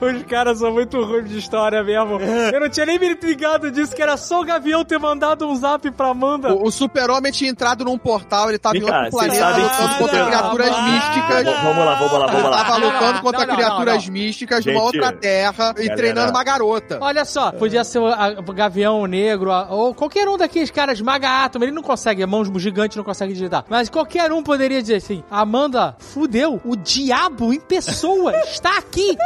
[0.00, 2.18] Os caras são muito ruins de história mesmo.
[2.52, 5.54] Eu não tinha nem me ligado disso, que era só o Gavião ter mandado um
[5.54, 6.52] zap pra Amanda.
[6.52, 10.26] O, o Super-Homem tinha entrado num portal, ele tava em outro planeta lutando contra Não,
[10.26, 11.44] criaturas não, místicas.
[11.62, 12.64] Vamos lá, vamos lá, vamos lá.
[12.64, 16.98] tava lutando contra criaturas místicas de uma outra terra e treinando uma garota.
[17.00, 20.98] Olha só, podia ser o, a- o Gavião Negro, a- ou qualquer um daqueles caras
[20.98, 23.64] esmaga átomo, ele não consegue, a mão gigante não consegue digitar.
[23.68, 29.16] Mas qualquer um poderia dizer assim: Amanda, fudeu, o diabo em pessoa está aqui.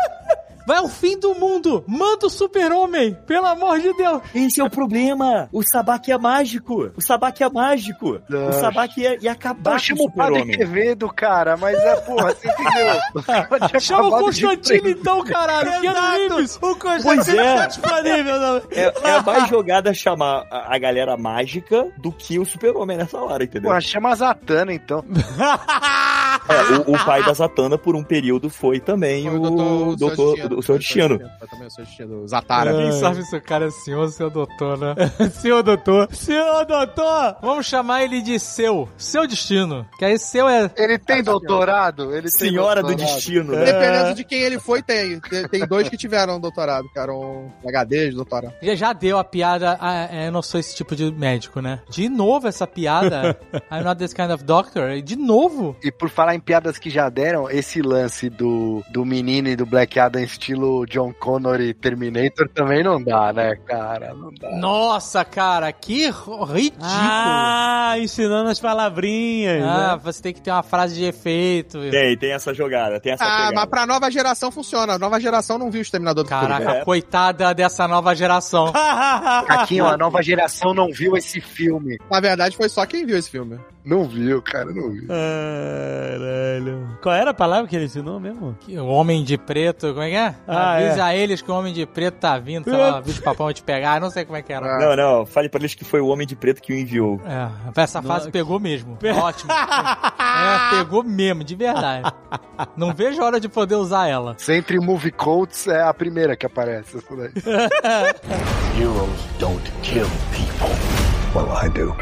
[0.71, 1.83] Vai ao fim do mundo.
[1.85, 4.23] Manda o super-homem, pelo amor de Deus.
[4.33, 5.49] Esse é o problema.
[5.53, 6.93] O Sabaki é mágico.
[6.97, 8.21] O Sabaki é mágico.
[8.31, 8.53] O.
[8.53, 10.57] Sabaki ia, ia acabar Então com o super-homem.
[10.57, 13.81] Quevedo, cara, mas é porra, você entendeu?
[13.81, 15.81] Chama o Constantino então, caralho.
[15.81, 16.35] Keanu Exato.
[16.35, 16.57] Reeves.
[16.63, 17.57] O Constantino Pois é.
[17.57, 18.39] tá disponível.
[18.39, 18.57] Não.
[18.71, 23.43] É, é mais jogada chamar a, a galera mágica do que o super-homem nessa hora,
[23.43, 23.71] entendeu?
[23.71, 25.05] Porra, chama a Zatanna, então.
[26.49, 30.63] É, o, o pai da Zatanna, por um período, foi também Foi o, doutor, o,
[30.63, 31.19] seu destino.
[31.39, 32.73] Foi também o seu destino, o Zatara.
[32.75, 34.95] Quem sabe se o cara é senhor ou seu doutor, né?
[35.41, 36.09] Senhor doutor.
[36.13, 37.37] Senhor doutor.
[37.41, 38.89] Vamos chamar ele de seu.
[38.97, 39.87] Seu destino.
[39.99, 40.71] Que aí seu é.
[40.77, 42.13] Ele tem doutorado?
[42.13, 43.15] Ele tem Senhora do doutorado.
[43.15, 43.65] destino, né?
[43.65, 45.21] Dependendo de quem ele foi, tem.
[45.51, 48.55] Tem, dois que tiveram doutorado, que eram HD de doutorado.
[48.63, 49.77] Já, já deu a piada.
[49.81, 51.81] Ah, é, eu não sou esse tipo de médico, né?
[51.89, 53.39] De novo essa piada.
[53.71, 55.01] I'm not this kind of doctor.
[55.03, 55.77] De novo.
[55.83, 59.57] E por falar falar em piadas que já deram, esse lance do, do menino e
[59.57, 64.15] do Black Adam estilo John Connor e Terminator também não dá, né, cara?
[64.15, 64.51] Não dá.
[64.57, 66.81] Nossa, cara, que ridículo.
[66.83, 69.63] Ah, ensinando as palavrinhas.
[69.65, 70.01] Ah, né?
[70.03, 71.79] você tem que ter uma frase de efeito.
[71.91, 73.55] Tem, tem essa jogada, tem essa Ah, pegada.
[73.57, 74.95] mas pra nova geração funciona.
[74.95, 76.49] A nova geração não viu o Exterminador do Futuro.
[76.53, 76.85] Caraca, É.
[76.85, 78.73] coitada dessa nova geração.
[79.47, 81.99] Caquinho, a nova geração não viu esse filme.
[82.11, 83.59] Na verdade, foi só quem viu esse filme.
[83.83, 85.07] Não viu, cara, não viu.
[86.21, 86.99] Caralho.
[87.03, 88.57] Qual era a palavra que ele ensinou mesmo?
[88.61, 90.35] Que O homem de preto, como é que é?
[90.47, 91.03] Ah, Avisa é.
[91.03, 93.63] a eles que o homem de preto tá vindo, sei lá, bicho papão vai te
[93.63, 94.79] pegar, não sei como é que era.
[94.79, 97.21] Não, não, fale pra eles que foi o Homem de Preto que o enviou.
[97.25, 98.99] É, essa fase pegou mesmo.
[99.23, 99.51] Ótimo.
[99.53, 102.13] é, pegou mesmo, de verdade.
[102.77, 104.35] Não vejo a hora de poder usar ela.
[104.39, 106.99] Sempre Movie Coats é a primeira que aparece.
[106.99, 107.31] essa daí.
[108.79, 110.71] Heroes don't kill people.
[111.35, 111.95] Well, I do.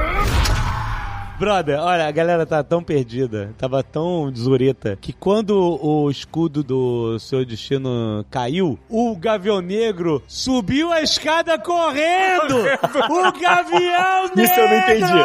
[1.38, 7.16] Brother, olha, a galera tá tão perdida, tava tão zureta, que quando o escudo do
[7.20, 12.56] seu destino caiu, o Gavião Negro subiu a escada correndo!
[12.58, 15.24] o Gavião Negro Isso eu não entendi.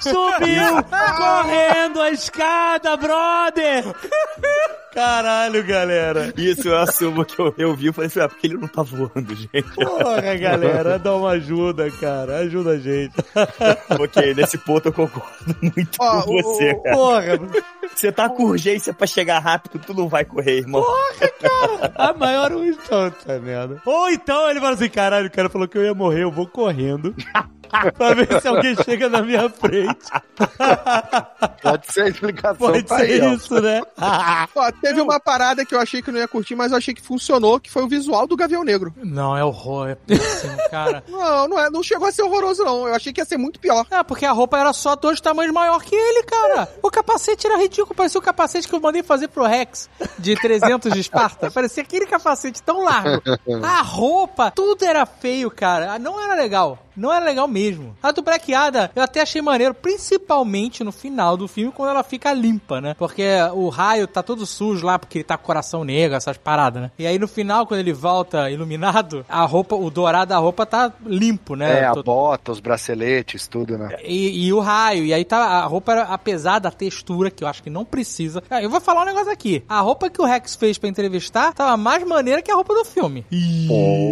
[0.00, 0.82] subiu
[1.16, 3.84] correndo a escada, brother!
[4.94, 6.32] Caralho, galera.
[6.36, 8.82] Isso eu assumo que eu, eu vi e falei assim, ah, porque ele não tá
[8.82, 9.62] voando, gente.
[9.74, 12.38] Porra, galera, dá uma ajuda, cara.
[12.38, 13.14] Ajuda a gente.
[13.98, 16.96] ok, nesse ponto eu concordo muito Ó, com você, o- cara.
[16.96, 17.22] Porra,
[17.94, 20.84] Você tá com urgência pra chegar rápido, tu não vai correr, irmão.
[21.94, 23.80] A maior então, tá merda.
[23.84, 26.46] Ou então ele fala assim: caralho, o cara falou que eu ia morrer, eu vou
[26.46, 27.14] correndo.
[27.96, 29.98] pra ver se alguém chega na minha frente.
[31.62, 32.56] Pode ser a explicação.
[32.56, 33.32] Pode tá ser aí, ó.
[33.32, 33.80] isso, né?
[34.54, 37.02] Ó, teve uma parada que eu achei que não ia curtir, mas eu achei que
[37.02, 38.92] funcionou, que foi o visual do Gavião Negro.
[39.02, 41.02] Não, é horror, é péssimo, cara.
[41.08, 42.86] Não, não, é, não chegou a ser horroroso, não.
[42.86, 43.86] Eu achei que ia ser muito pior.
[43.90, 46.68] É, porque a roupa era só dois tamanhos maior que ele, cara.
[46.82, 49.88] O capacete era ridículo, parecia o capacete que eu mandei fazer pro Rex
[50.18, 51.50] de 300 de Esparta.
[51.50, 53.22] Parecia aquele capacete tão largo.
[53.62, 55.98] A roupa, tudo era feio, cara.
[55.98, 56.78] Não era legal.
[56.96, 57.96] Não era legal mesmo.
[58.02, 62.02] A do Black Ada, eu até achei maneiro, principalmente no final do filme, quando ela
[62.02, 62.94] fica limpa, né?
[62.98, 63.24] Porque
[63.54, 66.90] o raio tá todo sujo lá, porque ele tá com coração negro, essas paradas, né?
[66.98, 70.92] E aí no final, quando ele volta iluminado, a roupa, o dourado da roupa tá
[71.06, 71.80] limpo, né?
[71.80, 73.96] É, a Tô- bota, os braceletes, tudo, né?
[74.04, 77.48] e, e o raio, e aí tá a roupa, era- apesar da textura, que eu
[77.48, 78.42] acho que não precisa.
[78.50, 79.64] Ah, Eu vou falar um negócio aqui.
[79.68, 82.84] A roupa que o Rex fez pra entrevistar tava mais maneira que a roupa do
[82.84, 83.24] filme.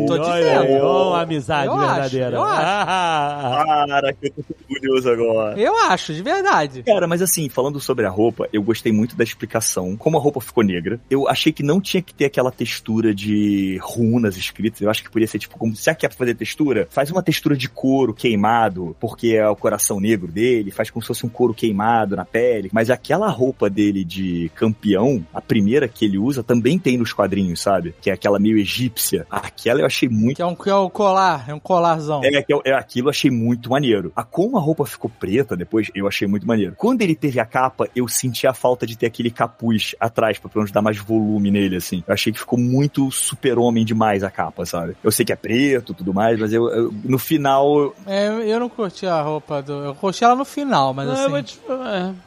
[0.07, 0.86] Tô Olha dizendo.
[0.86, 2.36] uma amizade Eu acho, verdadeira.
[2.36, 2.70] eu acho.
[2.71, 5.61] Ah, Caraca, eu tô orgulhoso agora.
[5.61, 6.83] Eu acho, de verdade.
[6.83, 9.97] Cara, mas assim, falando sobre a roupa, eu gostei muito da explicação.
[9.97, 13.79] Como a roupa ficou negra, eu achei que não tinha que ter aquela textura de
[13.83, 14.81] runas escritas.
[14.81, 17.69] Eu acho que podia ser tipo, como se quer fazer textura, faz uma textura de
[17.69, 22.17] couro queimado, porque é o coração negro dele, faz como se fosse um couro queimado
[22.17, 22.71] na pele.
[22.73, 27.61] Mas aquela roupa dele de campeão, a primeira que ele usa, também tem nos quadrinhos,
[27.61, 27.95] sabe?
[28.01, 29.27] Que é aquela meio egípcia.
[29.31, 32.23] Aquela eu achei muito Que é um, que é o colar, é um colarzão.
[32.25, 34.12] é, que é, é aquilo eu achei muito maneiro.
[34.15, 36.74] A como a roupa ficou preta depois, eu achei muito maneiro.
[36.77, 40.49] Quando ele teve a capa, eu senti a falta de ter aquele capuz atrás pra
[40.49, 42.03] pelo menos dar mais volume nele, assim.
[42.07, 44.97] Eu achei que ficou muito super-homem demais a capa, sabe?
[45.03, 47.95] Eu sei que é preto e tudo mais, mas eu, eu- no final.
[48.07, 49.73] É, eu- não curti a roupa do.
[49.73, 51.23] Eu curti ela no final, mas não, assim.
[51.24, 51.61] eu, vou te-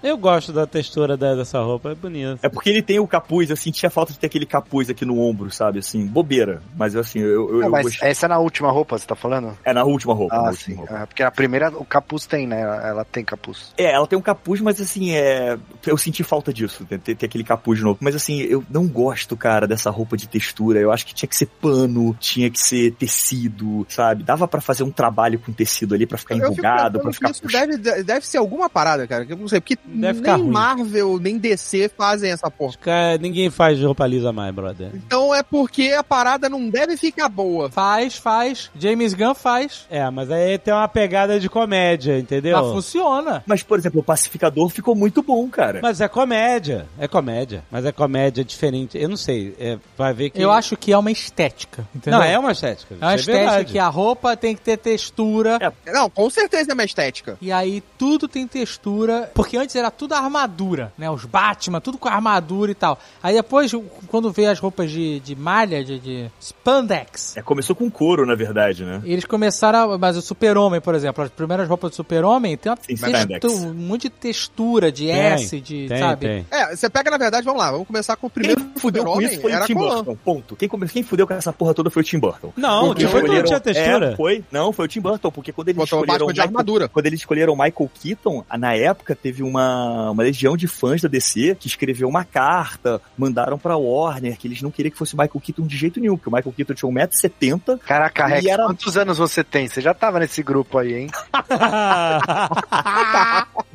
[0.04, 2.40] é, eu gosto da textura dessa roupa, é bonita.
[2.42, 5.06] É porque ele tem o capuz, eu senti a falta de ter aquele capuz aqui
[5.06, 5.80] no ombro, sabe?
[5.80, 6.62] Assim, bobeira.
[6.76, 8.10] Mas assim, eu, eu, Ah, eu mas gostei.
[8.10, 9.56] essa é na última roupa, você tá falando?
[9.64, 10.23] É na última roupa.
[10.30, 10.76] Na Ah, sim.
[10.76, 10.94] roupa.
[10.96, 12.62] Ah, porque a primeira, o capuz tem, né?
[12.62, 13.72] Ela tem capuz.
[13.78, 15.58] É, ela tem um capuz, mas assim, é.
[15.86, 17.98] Eu senti falta disso, ter, ter- ter aquele capuz de novo.
[18.02, 20.80] Mas assim, eu não gosto, cara, dessa roupa de textura.
[20.80, 24.24] Eu acho que tinha que ser pano, tinha que ser tecido, sabe?
[24.24, 27.46] Dava pra fazer um trabalho com tecido ali pra ficar Eu enrugado, que ficar isso
[27.48, 29.26] deve, deve ser alguma parada, cara.
[29.26, 30.44] Que eu não sei, porque Deve nem.
[30.44, 32.74] Marvel, nem DC fazem essa porra.
[32.82, 34.92] Cara, ninguém faz roupa lisa mais, brother.
[34.94, 37.70] Então é porque a parada não deve ficar boa.
[37.70, 38.70] Faz, faz.
[38.78, 39.86] James Gunn faz.
[39.90, 42.58] É, mas aí tem uma pegada de comédia, entendeu?
[42.58, 43.44] Mas funciona.
[43.46, 45.80] Mas, por exemplo, o pacificador ficou muito bom, cara.
[45.82, 47.64] Mas é comédia, é comédia.
[47.72, 48.98] Mas é comédia diferente.
[48.98, 50.42] Eu não sei, é, vai ver que...
[50.42, 51.88] Eu acho que é uma estética.
[51.94, 52.20] Entendeu?
[52.20, 52.96] Não, é uma estética.
[53.00, 53.72] É uma é estética verdade.
[53.72, 55.74] que a roupa tem que ter textura.
[55.86, 57.38] Não, com certeza é uma estética.
[57.42, 61.10] E aí tudo tem textura, porque antes era tudo armadura, né?
[61.10, 63.00] Os Batman, tudo com armadura e tal.
[63.22, 63.72] Aí depois,
[64.08, 68.36] quando veio as roupas de, de malha, de, de spandex, É, começou com couro, na
[68.36, 69.02] verdade, né?
[69.06, 72.98] eles começaram mas o super-homem, por exemplo, as primeiras roupas do super-homem tem uma Tem
[73.40, 76.28] textu- um monte de textura, de Tem, S, de, Tem, sabe?
[76.28, 76.46] tem.
[76.52, 79.22] É, você pega, na verdade, vamos lá, vamos começar com o primeiro Quem fudeu com
[79.22, 79.96] isso foi o Tim Colan.
[80.04, 80.16] Burton.
[80.24, 80.56] Ponto.
[80.58, 82.52] Quem, quem fudeu com essa porra toda foi o Tim Burton.
[82.58, 84.12] Não, Porque o Tim Burton não escolheram- tinha textura.
[84.12, 84.44] É, foi.
[84.52, 86.88] Não, foi o Tim Burton, porque quando eles Botou escolheram Batman de Michael- armadura.
[86.90, 91.08] Quando eles escolheram o Michael Keaton, na época teve uma, uma legião de fãs da
[91.08, 95.18] DC que escreveu uma carta, mandaram pra Warner, que eles não queriam que fosse o
[95.18, 97.80] Michael Keaton de jeito nenhum, porque o Michael Keaton tinha 1,70m.
[97.80, 99.68] Caraca, Rex, E era- quantos anos você tem?
[99.68, 101.08] Você já tava nesse grupo aí, hein?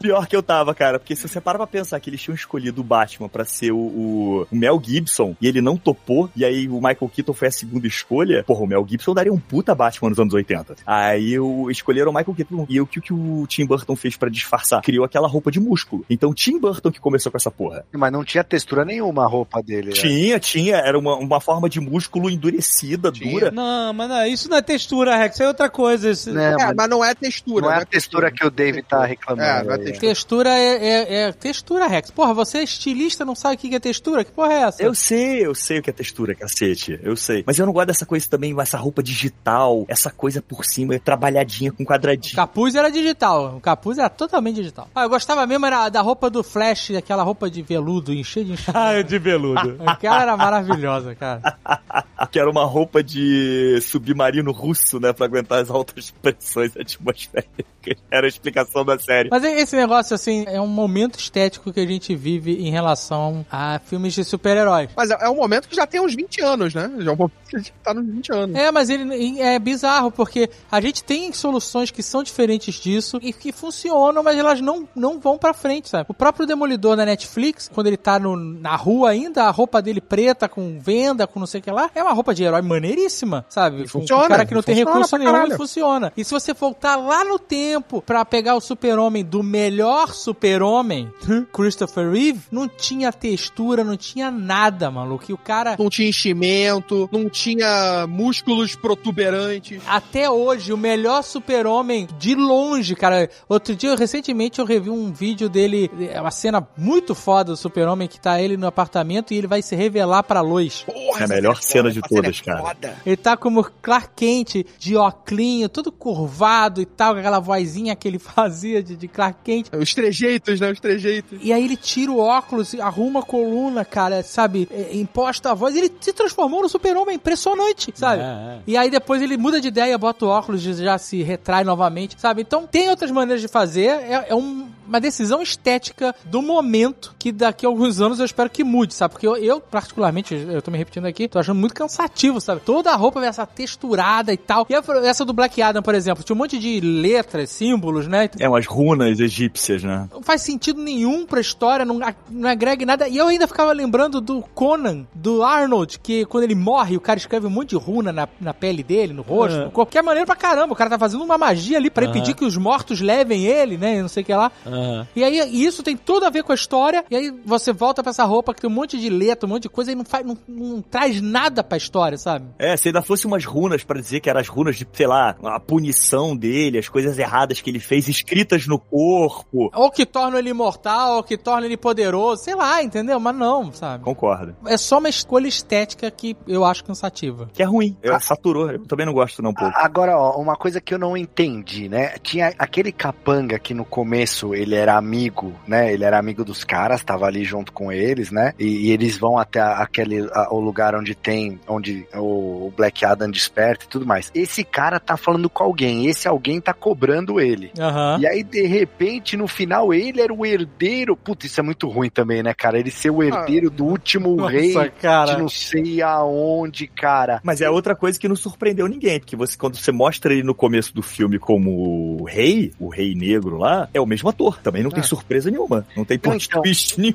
[0.00, 2.80] Pior que eu tava, cara, porque se você para pra pensar que eles tinham escolhido
[2.80, 6.76] o Batman pra ser o, o- Mel Gibson e ele não topou, e aí o
[6.76, 10.18] Michael Keaton foi a segunda escolha, porra, o Mel Gibson daria um puta Batman nos
[10.18, 10.76] anos 80.
[10.86, 14.16] Aí o, escolheram o Michael Keaton e o que, o que o Tim Burton fez
[14.16, 14.82] pra disfarçar?
[14.82, 16.04] Criou aquela roupa de músculo.
[16.10, 17.84] Então o Tim Burton que começou com essa porra.
[17.92, 19.88] Mas não tinha textura nenhuma a roupa dele.
[19.88, 19.92] né?
[19.94, 23.30] Tinha, tinha, era uma, uma forma de músculo endurecida, Tinha.
[23.30, 23.50] dura.
[23.50, 26.10] Não, mas não, isso não é textura, Rex, isso é outra coisa.
[26.10, 26.32] Isso...
[26.32, 27.64] Né, É, mas mas não é textura.
[27.66, 29.43] não é a textura que o David tá reclamando.
[29.44, 30.00] É, não é textura.
[30.00, 32.10] Textura é, é- é textura, Rex.
[32.10, 34.24] Porra, você é estilista, não sabe o que é textura?
[34.24, 34.82] Que porra é essa?
[34.82, 36.98] Eu sei, eu sei o que é textura, cacete.
[37.02, 37.42] Eu sei.
[37.46, 41.72] Mas eu não gosto dessa coisa também, essa roupa digital, essa coisa por cima, trabalhadinha
[41.72, 42.36] com O quadradinho.
[42.36, 43.56] capuz era digital.
[43.56, 44.88] O capuz era totalmente digital.
[44.94, 48.52] Ah, eu gostava mesmo era da roupa do Flash, aquela roupa de veludo, encher de
[48.52, 48.74] encher.
[48.74, 49.76] Ah, de veludo.
[49.86, 51.40] Aquela era maravilhosa, cara.
[52.30, 55.12] Que era uma roupa de submarino russo, né?
[55.12, 57.64] Pra aguentar as altas pressões atmosféricas.
[58.10, 59.28] Era a explicação da série.
[59.34, 63.80] Mas esse negócio, assim, é um momento estético que a gente vive em relação a
[63.84, 64.90] filmes de super-heróis.
[64.96, 66.90] Mas é, é um momento que já tem uns 20 anos, né?
[67.00, 68.56] Já é um momento que a gente tá nos 20 anos.
[68.56, 73.32] É, mas ele é bizarro, porque a gente tem soluções que são diferentes disso e
[73.32, 76.06] que funcionam, mas elas não, não vão pra frente, sabe?
[76.08, 80.00] O próprio Demolidor na Netflix, quando ele tá no- na rua ainda, a roupa dele
[80.00, 83.44] preta, com venda, com não sei o que lá, é uma roupa de herói maneiríssima,
[83.48, 83.86] sabe?
[83.88, 86.12] Funciona, um cara que não tem recurso nenhum, e funciona.
[86.16, 91.10] E se você voltar lá no tempo pra pegar o super-homem do melhor super-homem,
[91.52, 95.24] Christopher Reeve, não tinha textura, não tinha nada, maluco.
[95.28, 95.76] E o cara...
[95.78, 99.82] Não tinha enchimento, não tinha músculos protuberantes.
[99.86, 103.28] Até hoje, o melhor super-homem de longe, cara.
[103.48, 108.08] Outro dia, recentemente, eu revi um vídeo dele, é uma cena muito foda do super-homem,
[108.08, 110.82] que tá ele no apartamento e ele vai se revelar pra Lois.
[110.82, 112.60] Porra, É a melhor cena de todas, é cara.
[112.62, 112.96] foda.
[113.04, 118.06] Ele tá como Clark Kent, de oclinho, todo curvado e tal, com aquela vozinha que
[118.08, 119.68] ele fazia de, de Clark Kent.
[119.72, 120.70] Os trejeitos, né?
[120.70, 121.38] Os trejeitos.
[121.42, 124.68] E aí ele tira o óculos, arruma a coluna, cara, sabe?
[124.70, 125.76] É, Imposta a voz.
[125.76, 128.22] Ele se transformou no super-homem, impressionante, sabe?
[128.22, 128.58] É, é.
[128.66, 132.16] E aí depois ele muda de ideia, bota o óculos e já se retrai novamente,
[132.18, 132.42] sabe?
[132.42, 133.88] Então tem outras maneiras de fazer.
[133.88, 138.50] É, é um- uma decisão estética do momento que daqui a alguns anos eu espero
[138.50, 139.12] que mude, sabe?
[139.12, 142.60] Porque eu, eu, particularmente, eu tô me repetindo aqui, tô achando muito cansativo, sabe?
[142.60, 144.66] Toda a roupa vai essa texturada e tal.
[144.68, 148.28] E a- essa do Black Adam, por exemplo, tinha um monte de letras, símbolos, né?
[148.38, 150.08] É umas runas egípcias, né?
[150.12, 152.00] não faz sentido nenhum pra história, não,
[152.30, 153.08] não agrega nada.
[153.08, 157.18] E eu ainda ficava lembrando do Conan, do Arnold, que quando ele morre, o cara
[157.18, 159.58] escreve um monte de runa na, na pele dele, no rosto.
[159.58, 159.66] Uhum.
[159.66, 160.72] De qualquer maneira pra caramba.
[160.72, 162.10] O cara tá fazendo uma magia ali pra Uhum.
[162.10, 164.00] impedir que os mortos levem ele, né?
[164.00, 164.50] Não sei o que lá.
[164.74, 165.06] Aham.
[165.14, 167.04] E aí, isso tem tudo a ver com a história.
[167.10, 169.64] E aí você volta pra essa roupa que tem um monte de letra, um monte
[169.64, 172.46] de coisa e não, faz, não, não traz nada pra história, sabe?
[172.58, 175.36] É, se ainda fosse umas runas pra dizer que eram as runas de, sei lá,
[175.42, 179.70] a punição dele, as coisas erradas que ele fez escritas no corpo.
[179.74, 183.20] Ou que torna ele imortal, ou que torna ele poderoso, sei lá, entendeu?
[183.20, 184.04] Mas não, sabe?
[184.04, 184.56] Concordo.
[184.66, 187.48] É só uma escolha estética que eu acho cansativa.
[187.52, 187.96] Que é ruim.
[188.02, 188.70] Eu, saturou.
[188.70, 189.76] Eu também não gosto, não, um pouco.
[189.76, 192.16] Agora, ó, uma coisa que eu não entendi, né?
[192.22, 195.92] Tinha aquele capanga que no começo ele era amigo, né?
[195.92, 198.52] Ele era amigo dos caras, tava ali junto com eles, né?
[198.58, 202.72] E, e eles vão até a- aquele a- o lugar onde tem, onde o, o
[202.76, 204.30] Black Adam desperta e tudo mais.
[204.34, 207.72] Esse cara tá falando com alguém, esse alguém tá cobrando ele.
[207.78, 208.18] Aham.
[208.20, 211.16] E aí, de repente, no final, ele era o herdeiro.
[211.16, 212.78] Puta, isso é muito ruim também, né, cara?
[212.78, 215.36] Ele ser o herdeiro do último rei de cara.
[215.38, 217.40] não sei aonde, cara.
[217.42, 220.54] Mas é outra coisa que não surpreendeu ninguém, porque você, quando você mostra ele no
[220.54, 224.53] começo do filme como o rei, o rei negro lá, é o mesmo ator.
[224.62, 225.04] Também não tem Ah.
[225.04, 225.86] surpresa nenhuma.
[225.96, 226.62] Não tem plot Então.
[226.62, 227.14] twist nenhum.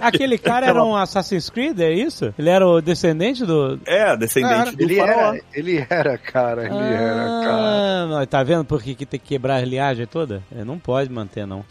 [0.00, 2.32] Aquele cara era um Assassin's Creed, é isso?
[2.38, 3.78] Ele era o descendente do.
[3.86, 5.32] É, descendente do Ele faraó.
[5.34, 6.64] era, ele era, cara.
[6.64, 7.48] Ele era, cara.
[7.58, 10.42] Ah, não, tá vendo por que, que tem que quebrar a liagem toda?
[10.56, 11.64] É, não pode manter, não.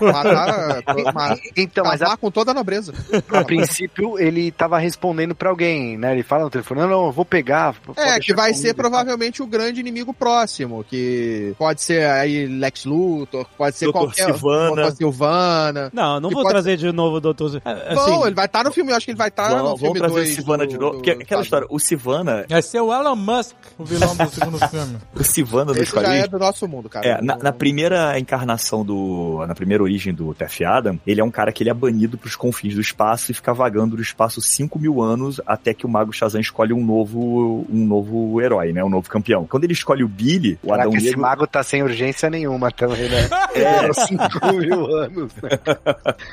[0.00, 0.82] Matar,
[1.56, 2.92] Então, mas a, com toda a nobreza.
[3.32, 6.12] a princípio ele tava respondendo pra alguém, né?
[6.12, 7.74] Ele fala no telefone: Não, não, eu vou pegar.
[7.96, 8.84] É, que vai comigo ser tal.
[8.84, 13.92] provavelmente o grande inimigo próximo, que pode ser aí Lex Luthor, pode ser Dr.
[14.16, 14.74] Doutor o Sivana.
[14.76, 15.90] Doutor Silvana.
[15.92, 17.60] Não, não vou pode- trazer de novo o Doutor...
[17.64, 19.64] Assim, Bom, ele vai estar no filme, eu acho que ele vai estar Vamos, no
[19.76, 20.90] vamos filme trazer o dois Sivana do- de novo.
[20.92, 24.28] do- Porque aquela do- história, o Sivana, Vai ser o Elon Musk, o vilão do
[24.30, 24.96] segundo filme.
[25.14, 26.24] o Sivana dos Esse já quadrinhos.
[26.24, 27.06] é do nosso mundo, cara.
[27.06, 29.44] É, na, na primeira encarnação do.
[29.46, 32.36] Na primeira origem do Tef Adam, ele é um cara que ele é banido pros
[32.36, 36.12] confins do espaço e fica vagando no espaço 5 mil anos até que o Mago
[36.12, 38.82] Shazam escolhe um novo, um novo herói, né?
[38.84, 39.46] Um novo campeão.
[39.46, 41.20] Quando ele escolhe o Billy, o Caraca, Adão esse Negro.
[41.20, 43.28] mago tá sem urgência nenhuma também, né?
[43.54, 45.32] É, 5 mil anos.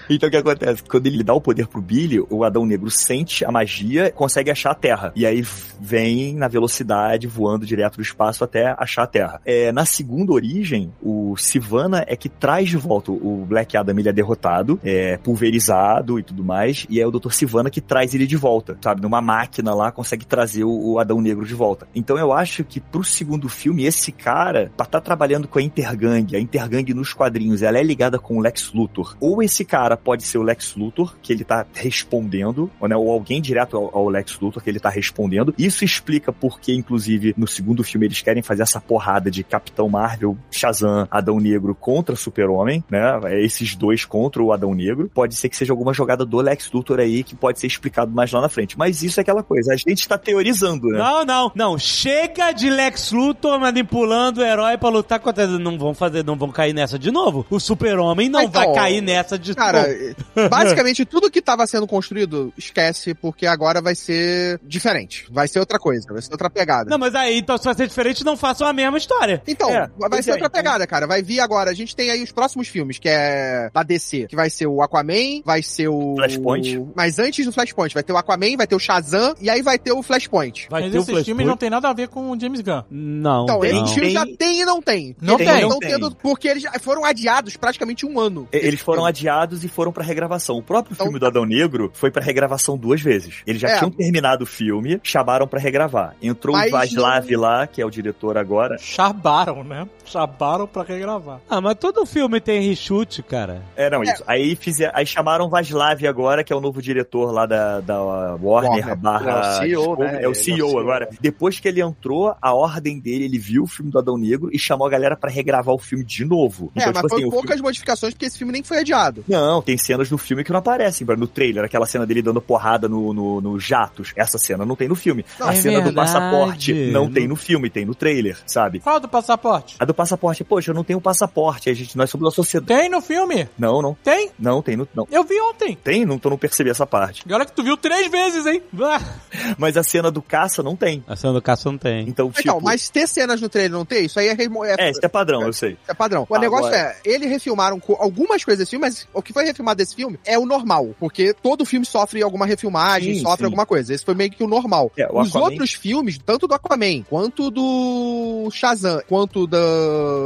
[0.10, 0.84] Então o que acontece?
[0.84, 4.72] Quando ele dá o poder pro Billy, o Adão Negro sente a magia, consegue achar
[4.72, 5.11] a Terra.
[5.15, 5.44] E aí
[5.80, 9.41] vem na velocidade, voando direto do espaço até achar a Terra.
[9.45, 14.10] É, na segunda origem, o Sivana é que traz de volta o Black Adam, ele
[14.10, 17.31] é derrotado, é pulverizado e tudo mais, e é o Dr.
[17.31, 19.02] Sivana que traz ele de volta, sabe?
[19.02, 21.88] Numa máquina lá, consegue trazer o, o Adão Negro de volta.
[21.94, 26.35] Então eu acho que pro segundo filme, esse cara, pra estar trabalhando com a Intergang,
[26.35, 29.15] a Intergang nos quadrinhos, ela é ligada com o Lex Luthor.
[29.19, 33.11] Ou esse cara pode ser o Lex Luthor, que ele tá respondendo, ou, né, ou
[33.11, 35.53] alguém direto ao, ao Lex Luthor, que ele tá respondendo.
[35.57, 40.38] Isso explica porque, inclusive, no segundo filme eles querem fazer essa porrada de Capitão Marvel,
[40.51, 43.19] Shazam, Adão Negro contra Super-Homem, né?
[43.43, 45.09] Esses dois contra o Adão Negro.
[45.13, 48.31] Pode ser que seja alguma jogada do Lex Luthor aí que pode ser explicado mais
[48.31, 48.77] lá na frente.
[48.77, 50.97] Mas isso é aquela coisa, a gente tá teorizando, né?
[50.97, 51.77] Não, não, não.
[51.77, 55.47] Chega de Lex Luthor manipulando o herói pra lutar contra.
[55.47, 57.45] Não vão fazer, não vão cair nessa de novo.
[57.49, 59.85] O super-homem não Então, vai cair nessa de Cara,
[60.49, 65.25] basicamente tudo que tava sendo construído, esquece, porque agora vai ser diferente.
[65.31, 66.89] Vai ser outra coisa, vai ser outra pegada.
[66.89, 69.41] Não, mas aí, então se vai ser diferente, não façam a mesma história.
[69.47, 71.07] Então, É, vai ser é, outra pegada, cara.
[71.07, 71.71] Vai vir agora.
[71.71, 74.81] A gente tem aí os próximos filmes, que é da DC, que vai ser o
[74.81, 76.15] Aquaman, vai ser o.
[76.15, 76.85] Flashpoint.
[76.95, 79.77] Mas antes do Flashpoint, vai ter o Aquaman, vai ter o Shazam, e aí vai
[79.79, 80.67] ter o Flashpoint.
[80.69, 81.47] Vai Mas ter o esses filmes Flashpoint?
[81.47, 82.83] não tem nada a ver com o James Gunn.
[82.89, 84.31] Não, Então, tem, esses filmes tem.
[84.31, 85.15] já tem e não tem.
[85.21, 85.47] Não tem.
[85.47, 85.89] estão Não tem.
[85.91, 88.47] tendo, porque eles já foram adiados praticamente um ano.
[88.51, 90.57] Eles foram adiados e foram pra regravação.
[90.57, 93.41] O próprio Então- filme do Adão Negro foi pra regravação duas vezes.
[93.45, 93.77] Eles já É.
[93.77, 96.15] tinham terminado o filme, chamaram pra regravar.
[96.22, 98.77] Entrou o Vaslav lá, que é o diretor agora.
[98.80, 99.88] Chabaram, né?
[100.05, 101.39] Chabaram pra regravar.
[101.49, 103.61] Ah, mas todo filme tem reshoot, cara.
[103.76, 104.23] É, não, isso.
[104.26, 108.01] Aí, fizer, aí chamaram o Vaslav agora, que é o novo diretor lá da, da
[108.01, 108.95] Warner, Warner.
[108.97, 109.31] barra...
[109.31, 110.05] É o CEO, né?
[110.05, 110.80] É o Ele é o CEO CEO.
[110.80, 111.09] agora.
[111.22, 114.57] Depois que ele entrou, a ordem dele, ele viu o filme do Adão Negro e
[114.59, 116.72] chamou a galera pra regravar o filme de novo.
[116.76, 117.64] É, Então, mas tipo foi o poucas filme...
[117.64, 119.23] modificações, porque esse filme nem foi adiado.
[119.27, 121.64] Não, tem cenas no filme que não aparecem, no trailer.
[121.64, 124.14] Aquela cena dele dando porrada no, no, no jatos.
[124.15, 125.26] Essa cena não tem no filme.
[125.39, 125.95] Não, a é cena do verdade.
[126.11, 128.80] passaporte não Não- tem no filme, tem no trailer, sabe?
[128.80, 129.76] Fala do passaporte.
[129.80, 131.69] A do passaporte, poxa, eu não tenho passaporte.
[131.69, 132.80] A gente, nós somos da sociedade.
[132.81, 133.48] Tem no filme?
[133.57, 133.94] Não, não.
[134.03, 134.30] Tem?
[134.38, 134.88] Não, tem no.
[134.94, 135.07] Não.
[135.11, 135.77] Eu vi ontem.
[135.84, 136.06] Tem?
[136.06, 137.23] Não, tô não percebi essa parte.
[137.27, 138.61] E olha que tu viu três vezes, hein?
[139.57, 141.03] Mas a cena do caça não tem.
[141.07, 142.07] A cena do caça não tem.
[142.07, 142.41] Então, tipo.
[142.41, 144.99] Então, mas ter cenas no trailer não ter, isso aí é, remo- é, É, isso
[145.03, 145.77] é padrão, eu sei.
[145.88, 146.26] é padrão.
[146.30, 149.45] O Ah, negócio agora- é, eles refilmaram algumas coisas desse filme, mas o que foi
[149.45, 153.45] refilmado desse filme é o normal, porque todo filme sofre alguma refilmagem, Sim, sofre sim.
[153.45, 153.93] alguma coisa.
[153.93, 154.91] Esse foi meio que o normal.
[154.97, 159.57] É, o Os Aquaman- outros filmes, tanto do Aquaman, quanto do Shazam, quanto da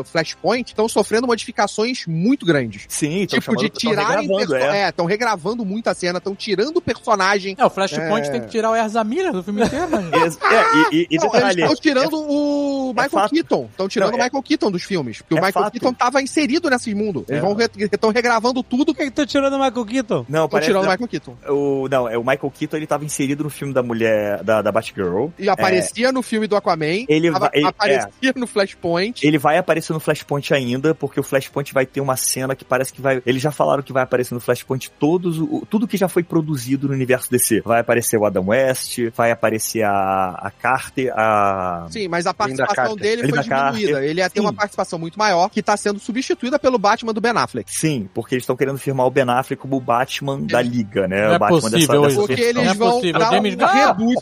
[0.06, 2.86] Flashpoint, estão sofrendo modificações muito grandes.
[2.90, 4.28] Sim, tipo, de tirarem...
[4.28, 4.82] perso- é.
[4.84, 7.56] É, estão regravando muita cena, estão tirando o personagem.
[7.58, 8.32] É, o Flashpoint É.
[8.32, 10.10] tem que tirar o Erza Miller do filme inteiro, né?
[10.26, 13.34] Ex- É, e, e, e Não, eles detalhe, estão tirando o Michael fato.
[13.34, 13.68] Keaton.
[13.72, 15.20] Estão tirando Não, o é- Michael Keaton dos filmes.
[15.22, 15.74] Porque o é Michael fato.
[15.74, 17.26] Keaton tava inserido nesse mundo.
[17.28, 17.46] Eles É.
[17.46, 20.26] vão estão regravando tudo Por que que tu tirando o Michael Keaton?
[20.28, 20.68] Não, Estão parece.
[20.70, 21.38] tirando o não, Michael Keaton.
[21.50, 24.72] o, não, é o Michael Keaton, ele tava inserido no filme da mulher, da, da
[24.72, 25.28] Batgirl.
[25.38, 27.06] E aparecia no filme do Aquaman.
[27.08, 29.26] Ele tava- vai- ele- aparecia no Flashpoint.
[29.26, 32.92] Ele vai aparecer no Flashpoint ainda, porque o Flashpoint vai ter uma cena que parece
[32.94, 33.22] que vai.
[33.26, 36.88] Eles já falaram que vai aparecer no Flashpoint todos, o- tudo que já foi produzido
[36.88, 37.62] no universo DC.
[37.66, 41.88] Vai aparecer o Adam West, vai aparecer a, a Carter, a.
[41.90, 43.92] Sim, mas a participação dele foi Linda diminuída.
[43.94, 44.10] Carter.
[44.10, 44.46] Ele ia ter Sim.
[44.46, 47.72] uma participação muito maior, que tá sendo substituída pelo Batman do Ben Affleck.
[47.72, 51.26] Sim, porque eles estão querendo firmar o Ben Affleck como o Batman da Liga, né?
[51.28, 52.16] Não é o Batman possível hoje.
[52.16, 52.50] Porque versão.
[52.50, 54.18] eles Não é vão possível, dar um reboot.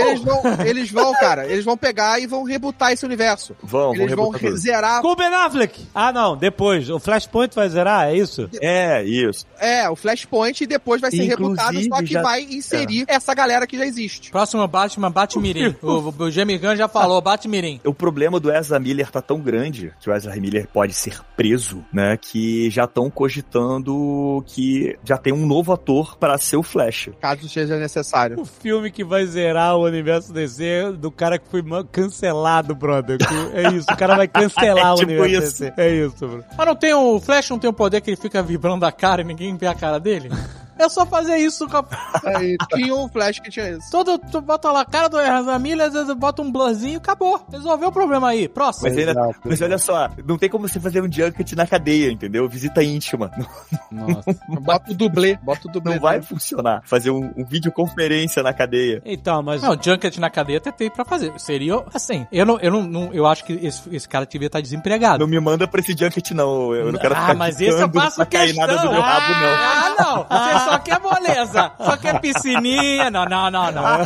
[0.00, 3.54] Eles vão, eles vão, cara, eles vão pegar e vão rebootar esse universo.
[3.62, 4.56] Vão, vão Eles vão tudo.
[4.56, 5.02] zerar.
[5.02, 5.86] Com o Ben Affleck!
[5.94, 6.88] Ah, não, depois.
[6.90, 8.48] O Flashpoint vai zerar, é isso?
[8.60, 9.46] É, isso.
[9.58, 13.34] É, o Flashpoint e depois vai ser Inclusive, rebutado, só que já- vai inserir essa
[13.34, 14.30] galera que já existe.
[14.30, 15.74] Próximo Batman, Batmirim.
[15.82, 17.80] o, o James Gunn já falou, Batmirim.
[17.84, 21.81] O problema do Ezra Miller tá tão grande que o Ezra Miller pode ser preso,
[21.92, 22.16] né?
[22.16, 27.10] Que já estão cogitando que já tem um novo ator para ser o Flash.
[27.20, 28.40] Caso seja necessário.
[28.40, 33.18] O filme que vai zerar o universo DC do cara que foi cancelado, brother.
[33.54, 35.64] É isso, o cara vai cancelar É o tipo universo isso.
[35.64, 35.74] DC.
[35.76, 36.44] É isso, bro.
[36.56, 39.22] Mas não tem o Flash, não tem o poder que ele fica vibrando a cara
[39.22, 40.30] e ninguém vê a cara dele?
[40.82, 41.84] É só fazer isso com a...
[42.36, 43.90] Aí, tinha um flash que tinha isso.
[43.90, 47.44] Todo, tu bota lá a cara do Ezra Miller, às vezes bota um blurzinho, acabou.
[47.50, 48.48] Resolveu o problema aí.
[48.48, 48.88] Próximo.
[48.88, 49.14] Mas, ainda,
[49.44, 52.48] mas olha só, não tem como você fazer um junket na cadeia, entendeu?
[52.48, 53.30] Visita íntima.
[53.90, 54.36] Nossa.
[54.48, 55.94] Bota o dublê, bota o dublê.
[55.94, 56.82] não vai funcionar.
[56.84, 59.00] Fazer um, um videoconferência na cadeia.
[59.04, 59.62] Então, mas.
[59.62, 61.32] Não, Junket na cadeia até tem pra fazer.
[61.38, 62.26] Seria assim.
[62.32, 65.20] Eu não, eu não, não- eu acho que esse, esse cara devia estar desempregado.
[65.20, 66.74] Não me manda pra esse junket, não.
[66.74, 68.66] Eu não quero ah, ficar mas esse eu faço pra cair questão.
[68.66, 69.52] nada do meu rabo, não.
[69.52, 70.38] Ah, não.
[70.38, 71.72] Você só quer moleza.
[71.78, 73.10] Só quer piscininha.
[73.10, 74.00] Não, não, não, não.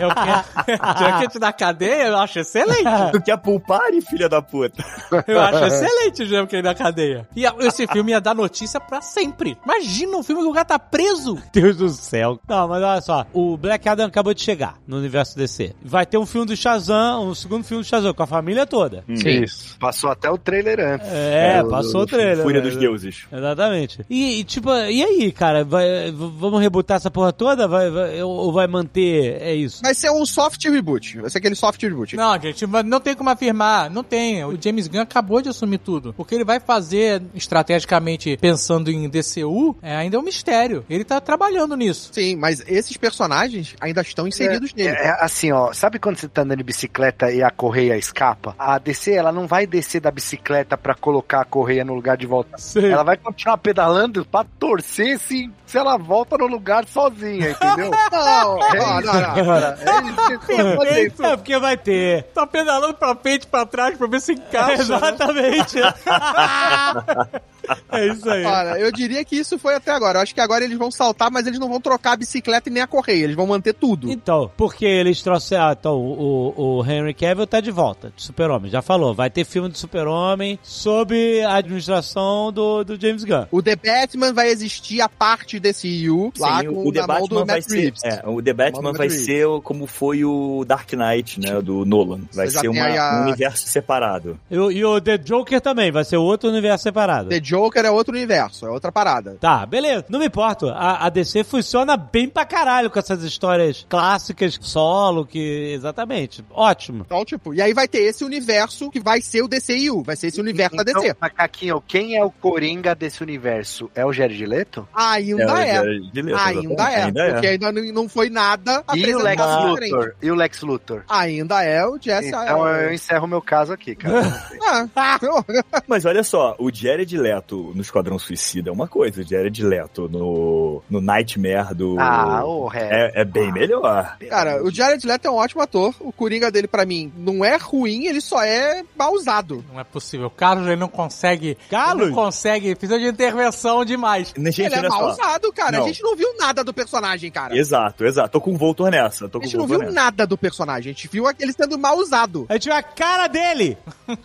[0.00, 1.12] Eu quero...
[1.22, 2.84] Junket na cadeia eu acho excelente.
[3.12, 4.84] Tu quer pulpare, filha da puta?
[5.26, 7.28] Eu acho excelente o Junket na cadeia.
[7.36, 9.56] E esse filme ia dar notícia pra sempre.
[9.64, 11.38] Imagina um filme que o cara tá preso.
[11.52, 12.38] Deus do céu.
[12.48, 13.26] Não, mas olha só.
[13.32, 15.74] O Black Adam acabou de chegar no universo DC.
[15.82, 19.04] Vai ter um filme do Shazam, um segundo filme do Shazam, com a família toda.
[19.08, 19.78] Isso.
[19.78, 21.08] Passou até o trailer antes.
[21.10, 22.42] É, do- passou do o trailer.
[22.44, 22.68] Fúria né?
[22.68, 23.26] dos deuses.
[23.32, 24.04] Exatamente.
[24.08, 25.64] E, e, tipo, e aí, cara?
[25.64, 27.68] Vai- vamos rebutar essa porra toda?
[27.68, 29.40] Vai, vai- ou vai manter?
[29.40, 29.80] É isso?
[29.82, 31.18] Vai ser um soft reboot.
[31.20, 32.16] Vai ser aquele soft reboot.
[32.16, 33.90] Não, gente, mas não tem como afirmar.
[33.90, 34.44] Não tem.
[34.44, 36.14] O James Gunn acabou de assumir tudo.
[36.16, 40.84] O que ele vai fazer estrategicamente pensando em DCU é ainda é um mistério.
[40.88, 42.10] Ele tá trabalhando nisso.
[42.12, 44.88] Sim, mas esses personagens ainda estão inseridos nele.
[44.90, 48.54] É, é assim, ó, sabe quando você tá andando de bicicleta e a correia escapa?
[48.58, 52.26] A DC, ela não vai descer da bicicleta pra colocar a correia no lugar de
[52.26, 52.56] volta.
[52.76, 57.90] Ela vai continuar pedalando pra torcer se, se ela volta no lugar sozinha, entendeu?
[58.10, 60.82] Não, É não, não, não.
[60.82, 61.22] É isso.
[61.24, 62.24] É porque vai ter.
[62.34, 64.82] Tá pedalando pra frente e pra trás pra ver se encaixa.
[64.82, 65.78] Exatamente.
[67.90, 68.44] é isso aí.
[68.44, 70.18] Olha, eu diria que isso foi até agora.
[70.18, 72.72] Eu acho que agora eles vão saltar, mas eles não vão trocar a bicicleta e
[72.72, 73.24] nem a correia.
[73.24, 74.10] Eles vão manter tudo.
[74.10, 75.62] Então, porque eles trouxeram.
[75.64, 78.70] Ah, então, o, o Henry Cavill tá de volta, de Super-Homem.
[78.70, 83.46] Já falou, vai ter filme do Super-Homem sob a administração do, do James Gunn.
[83.50, 87.40] O The Batman vai existir a parte desse EU lá Sim, com o The Batman
[87.40, 89.24] do vai ser, é, o The Batman vai Reeves.
[89.24, 92.20] ser como foi o Dark Knight, né, do Nolan.
[92.32, 94.38] Vai Você ser uma- a- um universo separado.
[94.50, 97.28] E, o- e o The Joker também, vai ser outro universo separado.
[97.28, 99.36] The Joker é outro universo, é outra parada.
[99.40, 100.06] Tá, beleza.
[100.08, 100.68] Não me importo.
[100.68, 105.72] A, a DC funciona bem pra caralho com essas histórias clássicas, solo, que.
[105.74, 106.44] Exatamente.
[106.50, 107.02] Ótimo.
[107.06, 110.28] Então, tipo, e aí vai ter esse universo que vai ser o DCU, vai ser
[110.28, 110.98] esse universo da DC.
[110.98, 113.90] Então, Macaquinho, quem é o Coringa desse universo?
[113.94, 114.88] É o Jared Leto?
[114.94, 115.76] Ainda É, é.
[115.76, 117.32] é, de letra, Ainda é, Ainda é.
[117.32, 119.42] porque ainda não- foi nada E o Lex.
[119.64, 120.14] Luthor?
[120.22, 121.02] E o Lex Luthor?
[121.08, 124.22] Ainda é o Jesse Então eu encerro meu caso aqui, cara.
[124.96, 125.18] Ah,
[125.86, 130.08] Mas olha só, o Jared Leto no Esquadrão Suicida é uma coisa, o Jared Leto
[130.08, 131.96] no, no Nightmare do...
[131.98, 132.92] ah, o resto.
[132.92, 134.16] é, é bem melhor.
[134.28, 135.94] Cara, o Jared Leto é um ótimo ator.
[136.00, 139.64] O Coringa dele, pra mim, não é ruim, ele só é mal usado.
[139.72, 140.26] Não é possível.
[140.26, 141.56] O Carlos ele não consegue.
[141.70, 142.06] Carlos?
[142.06, 142.74] Ele não consegue.
[142.74, 144.32] Precisa de intervenção demais.
[144.36, 145.10] Gente, ele é mal só.
[145.12, 145.78] usado, cara.
[145.78, 145.84] Não.
[145.84, 147.56] A gente não viu nada do personagem, cara.
[147.56, 148.30] Exato, exato.
[148.30, 149.28] Tô com o Voltor nessa.
[149.28, 149.92] Tô A com o gente não viu nessa.
[149.92, 150.90] nada do personagem.
[150.90, 152.46] A gente viu ele sendo mal usado.
[152.48, 153.76] A gente viu a cara dele!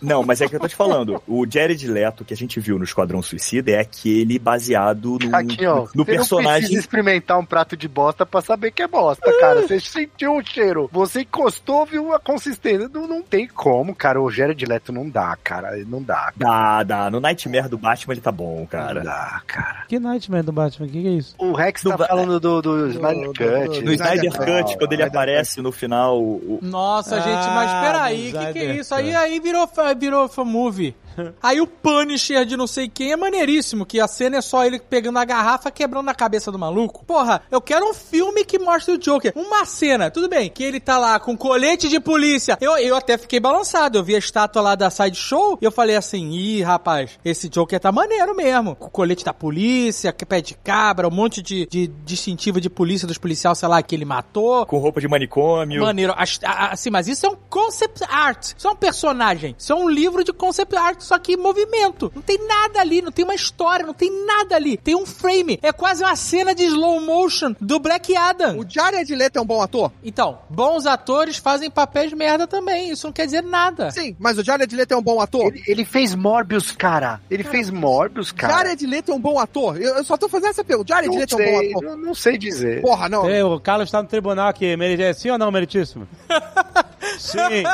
[0.02, 1.22] Não, mas é que eu tô te falando.
[1.26, 5.66] O Jared Leto que a gente viu no Esquadrão Suicida é aquele baseado no, Aqui,
[5.66, 5.80] ó.
[5.80, 6.58] no você não personagem.
[6.60, 9.62] precisa experimentar um prato de bosta pra saber que é bosta, cara.
[9.62, 10.88] Você sentiu o cheiro.
[10.92, 12.88] Você encostou, viu a consistência.
[12.92, 14.20] Não, não tem como, cara.
[14.20, 15.76] O Jared Leto não dá, cara.
[15.86, 16.32] Não dá.
[16.36, 17.10] Dá, dá.
[17.10, 19.00] No Nightmare do Batman ele tá bom, Não cara.
[19.02, 19.84] dá, cara.
[19.88, 20.86] Que Nightmare do Batman?
[20.86, 21.34] O que, que é isso?
[21.38, 23.80] O Rex Do tá Ba- falando do, do Snyder do- Cut.
[23.80, 24.78] do- No Snyder Snyder Cut, Cut.
[24.78, 28.58] quando ele Snyder aparece no final, o- Nossa, Ah, gente, mas peraí, o que, que
[28.58, 28.94] é isso?
[28.94, 29.68] Aí, aí virou,
[29.98, 30.94] virou fan movie.
[31.42, 34.78] Aí o Punisher de não sei quem é maneiríssimo, que a cena é só ele
[34.78, 37.04] pegando a garrafa quebrando a cabeça do maluco.
[37.04, 39.32] Porra, eu quero um filme que mostre o Joker.
[39.34, 42.58] Uma cena, tudo bem, que ele tá lá com colete de polícia.
[42.60, 45.96] Eu, eu até fiquei balançado, eu vi a estátua lá da Sideshow e eu falei
[45.96, 48.74] assim, ih, rapaz, esse Joker tá maneiro mesmo.
[48.76, 52.68] Com o colete da polícia, que pé de cabra, um monte de, de distintivo de
[52.68, 54.66] polícia dos policiais, sei lá, que ele matou.
[54.66, 55.82] com roupa de manicômio.
[55.82, 56.14] Maneiro.
[56.16, 58.52] Assim, mas isso é um concept art.
[58.56, 59.54] Isso é um personagem.
[59.58, 62.12] Isso é um livro de concept art, só que movimento.
[62.14, 64.76] Não tem nada ali, não tem uma história, não tem nada ali.
[64.76, 65.58] Tem um frame.
[65.62, 68.58] É quase uma cena de slow motion do Black Adam.
[68.58, 69.90] O Jared Leto é um bom ator?
[70.04, 72.90] Então, bons atores fazem papéis merda também.
[72.90, 73.90] Isso não quer dizer nada.
[73.90, 75.46] Sim, mas o Jared Leto é um bom ator?
[75.46, 77.20] Ele, ele fez Morbius, cara.
[77.30, 78.52] Ele fez Morbius, cara.
[78.52, 79.80] Jared Leto é um bom ator?
[79.80, 80.88] Eu, eu só tô fazendo essa pergunta.
[80.92, 81.84] Jared não Leto é um bom sei, ator?
[81.84, 82.82] eu não sei dizer.
[82.82, 83.26] Porra, não.
[83.26, 84.76] É, o Carlos tá no tribunal aqui.
[84.76, 86.06] Mere- Sim ou não, meritíssimo?
[87.18, 87.64] Sim.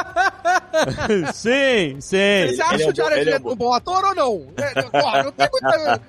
[1.32, 2.16] sim, sim.
[2.48, 4.47] Você acha Ele é o Jared ele é um bom ator ou não?
[4.57, 6.01] É, porra, não tem muita...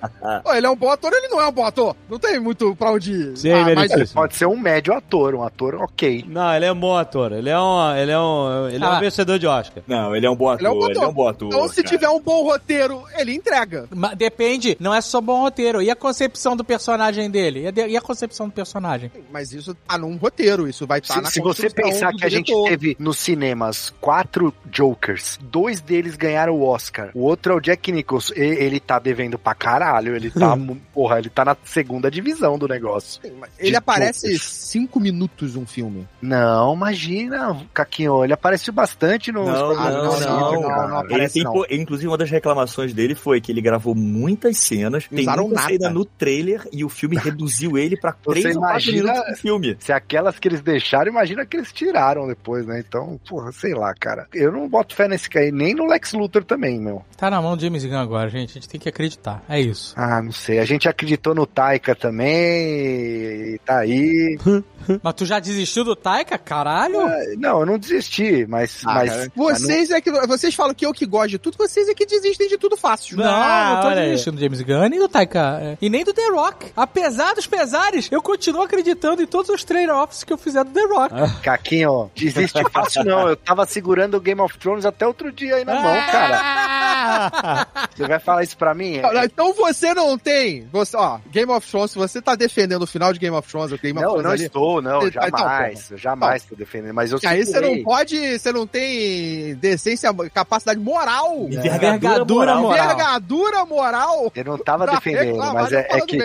[0.55, 1.95] Ele é um bom ator, ele não é um bom ator.
[2.09, 3.37] Não tem muito pra onde ir.
[3.37, 4.13] Sim, Ah, mas merecido.
[4.13, 6.25] Pode ser um médio ator, um ator ok.
[6.27, 7.31] Não, ele é um bom ator.
[7.31, 8.99] Ele é um, ele é um, ele é um Ah.
[8.99, 9.83] vencedor de Oscar.
[9.87, 10.61] Não, ele é um bom ator.
[10.61, 11.09] ele é um bom Ele é ator.
[11.09, 11.47] um bom ator.
[11.47, 11.87] Então, se cara.
[11.89, 13.87] tiver um bom roteiro, ele entrega.
[13.93, 15.81] Ma- Depende, não é só bom roteiro.
[15.81, 17.61] E a concepção do personagem dele?
[17.61, 19.11] E a, de- e a concepção do personagem?
[19.31, 22.29] Mas isso tá num roteiro, isso vai estar Se, na se você pensar que a
[22.29, 26.94] gente teve nos cinemas quatro Jokers, dois deles ganharam o Oscar.
[27.13, 28.33] O outro é o Jack Nicholson.
[28.35, 30.15] E- Ele tá devendo pra caralho.
[30.15, 33.19] Ele tá, mu- porra, ele tá na segunda divisão do negócio.
[33.59, 36.07] Ele de aparece cinco minutos um filme.
[36.21, 38.23] Não, imagina, Caquinho.
[38.23, 39.45] Ele apareceu bastante no.
[39.45, 40.51] Não, Ah, não, não, não.
[40.51, 41.65] não, não, não Ele aparece, tem, não.
[41.69, 45.73] inclusive, uma das reclamações dele foi que ele gravou muitas cenas, tem Usaram muita nada.
[45.73, 49.31] cena no trailer e o filme reduziu ele pra Você 3 ou 4 imagina- minutos
[49.31, 49.77] do filme.
[49.79, 52.83] Se aquelas que eles deixaram, imagina que eles tiraram depois, né?
[52.85, 54.27] Então, porra, sei lá, cara.
[54.33, 57.03] Eu não boto fé nesse cara aí, nem no Lex Luthor também, meu.
[57.17, 58.51] Tá na mão do James Gunn agora, gente.
[58.51, 59.43] A gente tem que acreditar.
[59.49, 59.93] É isso.
[59.97, 60.59] Ah, não sei.
[60.59, 64.37] A gente acreditou no Taika também, e tá aí.
[65.01, 66.37] Mas tu já desistiu do Taika?
[66.37, 67.01] Caralho?
[67.01, 68.83] É, Não, eu não desisti, mas.
[68.85, 71.89] Ah, mas cara, vocês é que vocês falam que eu que gosto de tudo, vocês
[71.89, 73.17] é que desistem de tudo fácil.
[73.17, 75.57] Não, Ah, não tô desistindo do James Gunn nem do Taika.
[75.59, 76.67] é, E nem do The Rock.
[76.75, 80.83] Apesar dos pesares, eu continuo acreditando em todos os trade-offs que eu fizer do The
[80.85, 81.41] Rock.
[81.41, 83.27] Caquinho, desiste fácil não.
[83.29, 86.74] Eu tava segurando o Game of Thrones até outro dia aí na mão, cara.
[87.95, 88.97] Você vai falar isso pra mim?
[88.97, 90.67] É- Então você não tem.
[90.71, 93.71] Você, ó, Game of Thrones, se você tá defendendo o final de Game of Thrones,
[93.71, 95.91] o Game of Não, Thrones não ali, estou, não, Então, jamais.
[95.91, 100.79] eu jamais estou defendendo, mas eu aí você não pode, você não tem decência, capacidade
[100.79, 102.25] moral, Envergadura
[102.55, 102.71] moral.
[102.71, 104.31] envergadura moral.
[104.35, 106.17] Eu não tava defendendo, mas é, é que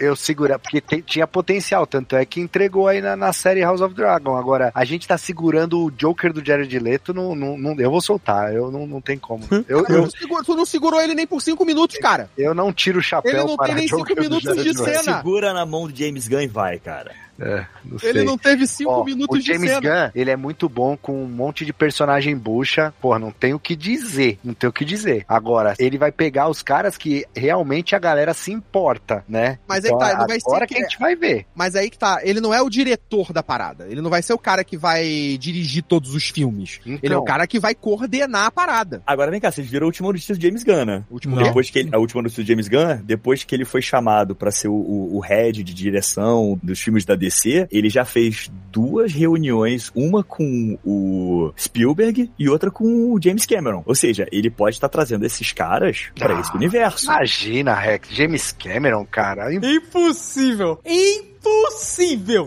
[0.00, 3.80] eu segurei, porque tem- tinha potencial, tanto é que entregou aí na, na série House
[3.80, 4.36] of Dragon.
[4.36, 8.00] Agora, a gente tá segurando o Joker do Jared Leto, não, não, não- eu vou
[8.00, 9.44] soltar, eu não, não tem como.
[9.68, 12.30] Eu, eu, não segurou- tu não segurou ele nem por cinco minutos, cara.
[12.36, 14.84] eu não tiro o chapéu Ele não para tem nem cinco minutos de Leto.
[14.84, 15.16] cena.
[15.18, 17.12] Segura na mão do James Gunn e vai, cara.
[17.40, 18.24] É, não Ele sei.
[18.24, 19.80] não teve cinco Ó, minutos o de James cena.
[19.80, 22.92] Gunn, ele é muito bom com um monte de personagem bucha.
[23.00, 24.38] Porra, não tem o que dizer.
[24.42, 25.24] Não tem o que dizer.
[25.28, 29.58] Agora, ele vai pegar os caras que realmente a galera se importa, né?
[29.68, 31.46] Mas aí tá, não vai ser agora que- que a gente vai ver.
[31.54, 33.86] Mas aí que tá, ele não é o diretor da parada.
[33.88, 36.80] Ele não vai ser o cara que vai dirigir todos os filmes.
[36.84, 39.02] Então, Ele é o cara que vai coordenar a parada.
[39.06, 41.04] Agora vem cá, vocês viram a última notícia do James Gunn, né?
[41.10, 41.36] Último?
[41.36, 44.50] Depois que ele, a última notícia do James Gunn, depois que ele foi chamado pra
[44.50, 47.27] ser o, o, o head de direção dos filmes da DC,
[47.70, 53.82] ele já fez duas reuniões, uma com o Spielberg e outra com o James Cameron.
[53.86, 57.06] Ou seja, ele pode estar trazendo esses caras pra Ah, esse universo.
[57.06, 58.08] Imagina, Rex.
[58.10, 59.52] James Cameron, cara.
[59.54, 60.78] Impossível!
[60.84, 61.27] Impossível!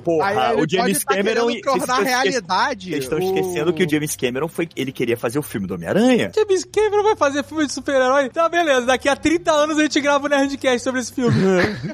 [0.04, 1.48] Porra, Aí o James tá Cameron.
[1.62, 2.90] tornar esque- realidade.
[2.92, 4.68] Vocês estão o- esquecendo que o James Cameron foi.
[4.76, 6.32] Ele queria fazer o filme do Homem-Aranha.
[6.36, 8.30] James Cameron vai fazer filme de super-herói?
[8.30, 8.86] Tá, beleza.
[8.86, 11.32] Daqui a 30 anos a gente grava o Nerdcast sobre esse filme.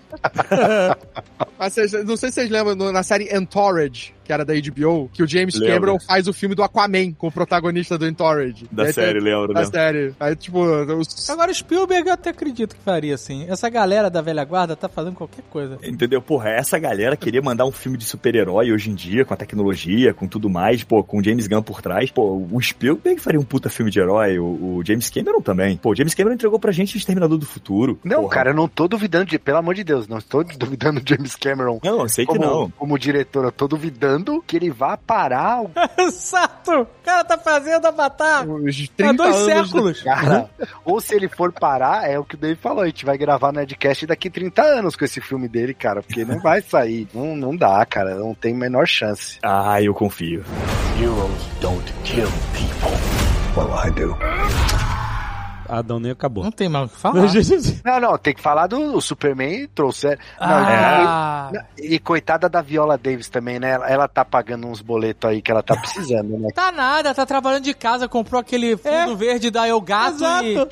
[1.60, 1.76] Mas
[2.06, 5.56] não sei se vocês lembram na série Entourage, que era da HBO, que o James
[5.56, 5.74] Lembro.
[5.74, 8.68] Cameron faz o filme do Aquaman com o protagonista do Entourage.
[8.70, 9.66] Da aí tem- série, lembro, Da né?
[9.68, 10.14] série.
[10.20, 11.30] Aí, tipo, os...
[11.30, 13.46] Agora, Spielberg eu até acredito que faria assim.
[13.48, 15.80] Essa galera da velha guarda tá fazendo qualquer coisa.
[15.82, 16.22] Entendeu?
[16.22, 20.14] Porra, essa galera queria mandar um filme de super-herói hoje em dia, com a tecnologia,
[20.14, 22.12] com tudo mais, pô, com o James Gunn por trás.
[22.12, 24.44] Pô, o Spielberg faria um puta filme de herói, o,
[24.78, 25.78] o James Cameron também.
[25.78, 27.98] Pô, o James Cameron entregou pra gente Exterminador do Futuro.
[28.04, 28.34] Não, Porra.
[28.34, 29.40] cara, eu não tô duvidando de.
[29.40, 31.80] Pelo amor de Deus, não estou duvidando do James Cameron.
[31.84, 32.70] Não, eu sei que Como, não.
[32.72, 36.82] como diretor, eu tô duvidando que ele vá parar o Exato!
[36.82, 40.02] O cara tá fazendo Avatar os há 30 dois anos séculos.
[40.04, 40.50] cara.
[40.86, 43.52] Ou se ele for parar, é o que o Dave falou, a gente vai gravar
[43.52, 47.08] no Nerdcast daqui 30 anos com esse filme dele, cara, porque não vai sair.
[47.14, 49.40] Não, não dá, cara, não tem a menor chance.
[49.44, 50.44] Ah, eu confio.
[51.00, 52.98] Heroes don't kill people.
[53.56, 54.77] Well, I do.
[55.68, 56.44] Adão nem acabou.
[56.44, 57.26] Não tem mais o que falar.
[57.86, 60.08] Não, não, tem que falar do Superman trouxe.
[60.08, 63.72] Não, Ah, e, e coitada da Viola Davis também, né?
[63.72, 66.50] Ela, ela tá pagando uns boletos aí que ela tá precisando, né?
[66.56, 70.54] tá nada, tá trabalhando de casa, comprou aquele fundo verde da El Gato e...
[70.54, 70.70] Exato.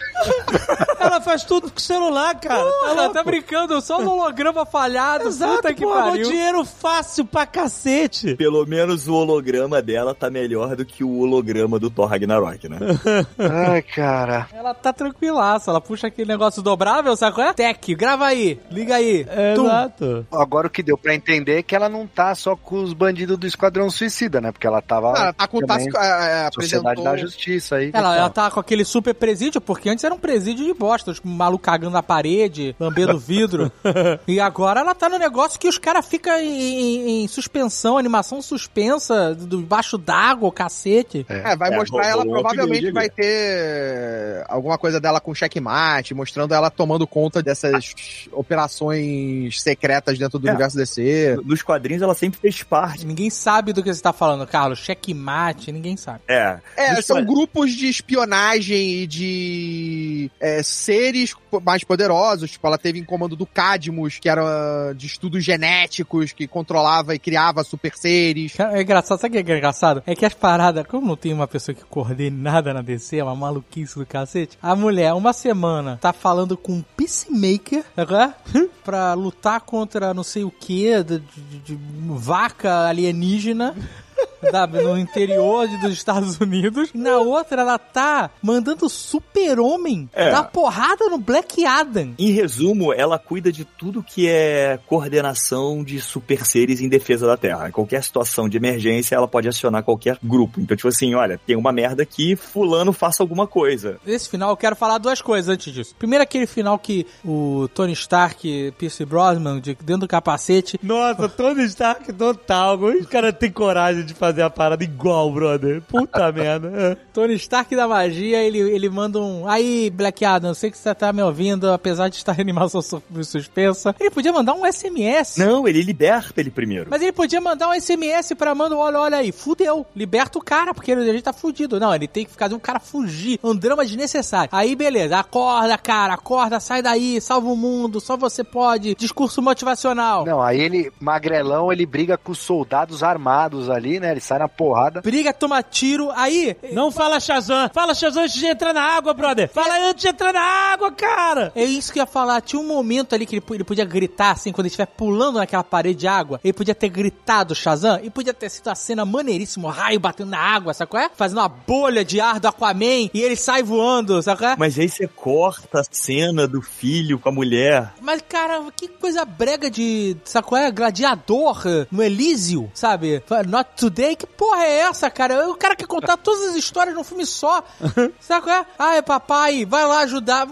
[0.99, 2.63] Ela faz tudo com o celular, cara.
[2.63, 5.27] Tá Ela tá brincando, só no holograma falhado.
[5.27, 6.27] Exato, puta que pô, pariu.
[6.27, 8.35] dinheiro fácil pra cacete.
[8.35, 12.77] Pelo menos o holograma dela tá melhor do que o holograma do Thor Ragnarok, né?
[13.37, 14.47] Ai, cara.
[14.51, 15.71] Ela tá tranquilaça.
[15.71, 17.53] Ela puxa aquele negócio dobrável, sabe qual é?
[17.53, 19.25] Tech, grava aí, liga aí.
[19.55, 19.65] Tum.
[19.65, 20.27] Exato.
[20.31, 23.37] Agora o que deu pra entender é que ela não tá só com os bandidos
[23.37, 24.51] do Esquadrão Suicida, né?
[24.51, 25.13] Porque ela tava.
[25.15, 27.03] Ah, ela tá com também, tasco, é, é, Sociedade apresentou...
[27.03, 27.91] da Justiça aí.
[27.93, 31.27] Ela, ela tá com aquele super presídio, porque antes era um presídio de bosta, tipo,
[31.27, 33.71] um maluco cagando na parede, lambendo vidro.
[34.27, 38.41] e agora ela tá no negócio que os caras ficam em, em- em suspensão, animação
[38.41, 41.25] suspensa, do- debaixo d'água, o cacete.
[41.29, 46.69] É, vai É, mostrar ela, provavelmente vai ter alguma coisa dela com checkmate, mostrando ela
[46.69, 47.93] tomando conta dessas
[48.31, 50.51] operações secretas dentro do É.
[50.51, 51.37] universo DC.
[51.45, 53.05] Nos quadrinhos ela sempre fez parte.
[53.05, 54.79] Ninguém sabe do que você tá falando, Carlos.
[54.79, 56.19] Checkmate, ninguém sabe.
[56.27, 56.59] É.
[56.77, 61.33] É, Nos são quad- grupos de espionagem e de é, seres
[61.63, 62.51] mais poderosos.
[62.51, 67.19] Tipo, ela teve em comando do Cadmus, que era de estudos genéticos, que controlava e
[67.19, 68.59] criava super seres.
[68.59, 70.03] É engraçado, sabe o que é engraçado?
[70.05, 73.23] É que as paradas, como não tem uma pessoa que coordene nada na DC, é
[73.23, 74.57] uma maluquice do cacete.
[74.67, 78.33] A mulher, uma semana, tá falando com um peacemaker, agora,
[78.83, 81.79] pra lutar contra não sei o que, de, de- de
[82.09, 83.75] vaca alienígena.
[84.51, 86.89] sabe, no interior dos Estados Unidos.
[86.93, 90.31] Na outra, ela tá mandando super-homem É.
[90.31, 92.13] dar porrada no Black Adam.
[92.17, 97.37] Em resumo, ela cuida de tudo que é coordenação de super seres em defesa da
[97.37, 97.69] Terra.
[97.69, 100.59] Em qualquer situação de emergência, ela pode acionar qualquer grupo.
[100.59, 103.97] Então, tipo assim, olha, tem uma merda aqui, fulano faça alguma coisa.
[104.05, 105.95] Nesse final eu quero falar duas coisas antes disso.
[105.97, 111.63] Primeiro aquele final que o Tony Stark, Pierce Brosnan, de dentro do capacete, Nossa, Tony
[111.65, 112.77] Stark total.
[112.79, 115.81] Os caras têm coragem de fazer a parada igual, brother.
[115.81, 116.97] Puta merda.
[117.13, 119.47] Tony Stark da magia, ele, ele manda um.
[119.47, 122.81] Aí, Black Adam, eu sei que você tá me ouvindo, apesar de estar em animação
[122.81, 123.95] su- suspensa.
[123.99, 125.37] Ele podia mandar um SMS.
[125.37, 126.87] Não, ele liberta ele primeiro.
[126.89, 130.73] Mas ele podia mandar um SMS pra Amanda, olha, olha aí, fudeu, liberta o cara,
[130.73, 131.79] porque ele, ele tá fudido.
[131.79, 134.49] Não, ele tem que fazer um cara fugir, um drama desnecessário.
[134.51, 140.25] Aí, beleza, acorda, cara, acorda, sai daí, salva o mundo, só você pode, discurso motivacional.
[140.25, 144.14] Não, aí ele, magrelão, ele briga com os soldados armados ali, né?
[144.15, 145.01] Ele sai na porrada.
[145.01, 146.55] Briga, toma tiro, aí...
[146.71, 147.69] Não fala Shazam.
[147.73, 149.49] Fala Shazam antes de entrar na água, brother.
[149.49, 151.51] Fala antes de entrar na água, cara.
[151.55, 152.41] É isso que eu ia falar.
[152.41, 155.63] Tinha um momento ali que ele, ele podia gritar, assim, quando ele estiver pulando naquela
[155.63, 156.39] parede de água.
[156.43, 160.39] Ele podia ter gritado Shazam e podia ter sido a cena maneiríssima, raio batendo na
[160.39, 161.09] água, sabe qual é?
[161.13, 164.55] Fazendo uma bolha de ar do Aquaman e ele sai voando, sabe qual é?
[164.57, 167.93] Mas aí você corta a cena do filho com a mulher.
[168.01, 170.71] Mas, cara, que coisa brega de, sabe qual é?
[170.71, 173.23] Gladiador no Elísio, sabe?
[173.47, 175.47] Not Today, que porra é essa, cara?
[175.47, 177.63] O cara quer contar todas as histórias num filme só.
[178.19, 178.65] sabe qual é?
[178.77, 180.45] Ah, é papai, vai lá ajudar.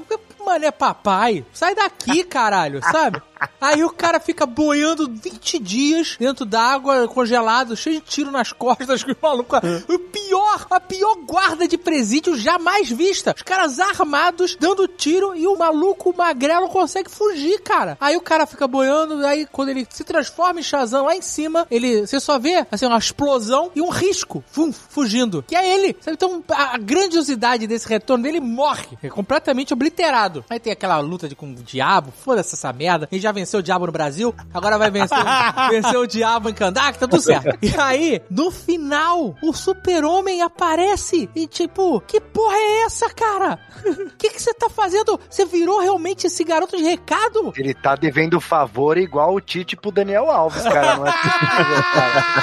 [0.45, 1.45] Mano, é papai.
[1.53, 3.21] Sai daqui, caralho, sabe?
[3.60, 9.03] Aí o cara fica boiando 20 dias dentro d'água, congelado, cheio de tiro nas costas,
[9.03, 9.56] que o maluco.
[9.88, 13.34] O pior, a pior guarda de presídio jamais vista.
[13.36, 17.98] Os caras armados, dando tiro, e o maluco o magrelo consegue fugir, cara.
[17.99, 21.68] Aí o cara fica boiando, aí quando ele se transforma em Shazam lá em cima,
[21.70, 22.06] ele.
[22.06, 25.44] Você só vê, assim, uma explosão e um risco, fum, fugindo.
[25.48, 25.95] Que é ele.
[25.99, 26.15] Sabe?
[26.15, 28.98] Então a, a grandiosidade desse retorno dele morre.
[29.02, 30.45] É completamente obliterado.
[30.49, 33.07] Aí tem aquela luta de, com o diabo, foda-se essa merda.
[33.11, 35.18] Ele já venceu o diabo no Brasil, agora vai vencer,
[35.69, 37.57] vencer o diabo em Kandak, tá tudo certo.
[37.61, 43.60] E aí, no final, o super-homem aparece e tipo, que porra é essa, cara?
[43.85, 45.19] O que que você tá fazendo?
[45.30, 47.51] Você virou realmente esse garoto de recado?
[47.55, 50.97] Ele tá devendo favor igual o Tite pro Daniel Alves, cara.
[50.97, 52.34] Não é possível, cara.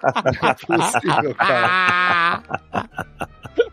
[0.40, 2.42] Não é possível, cara.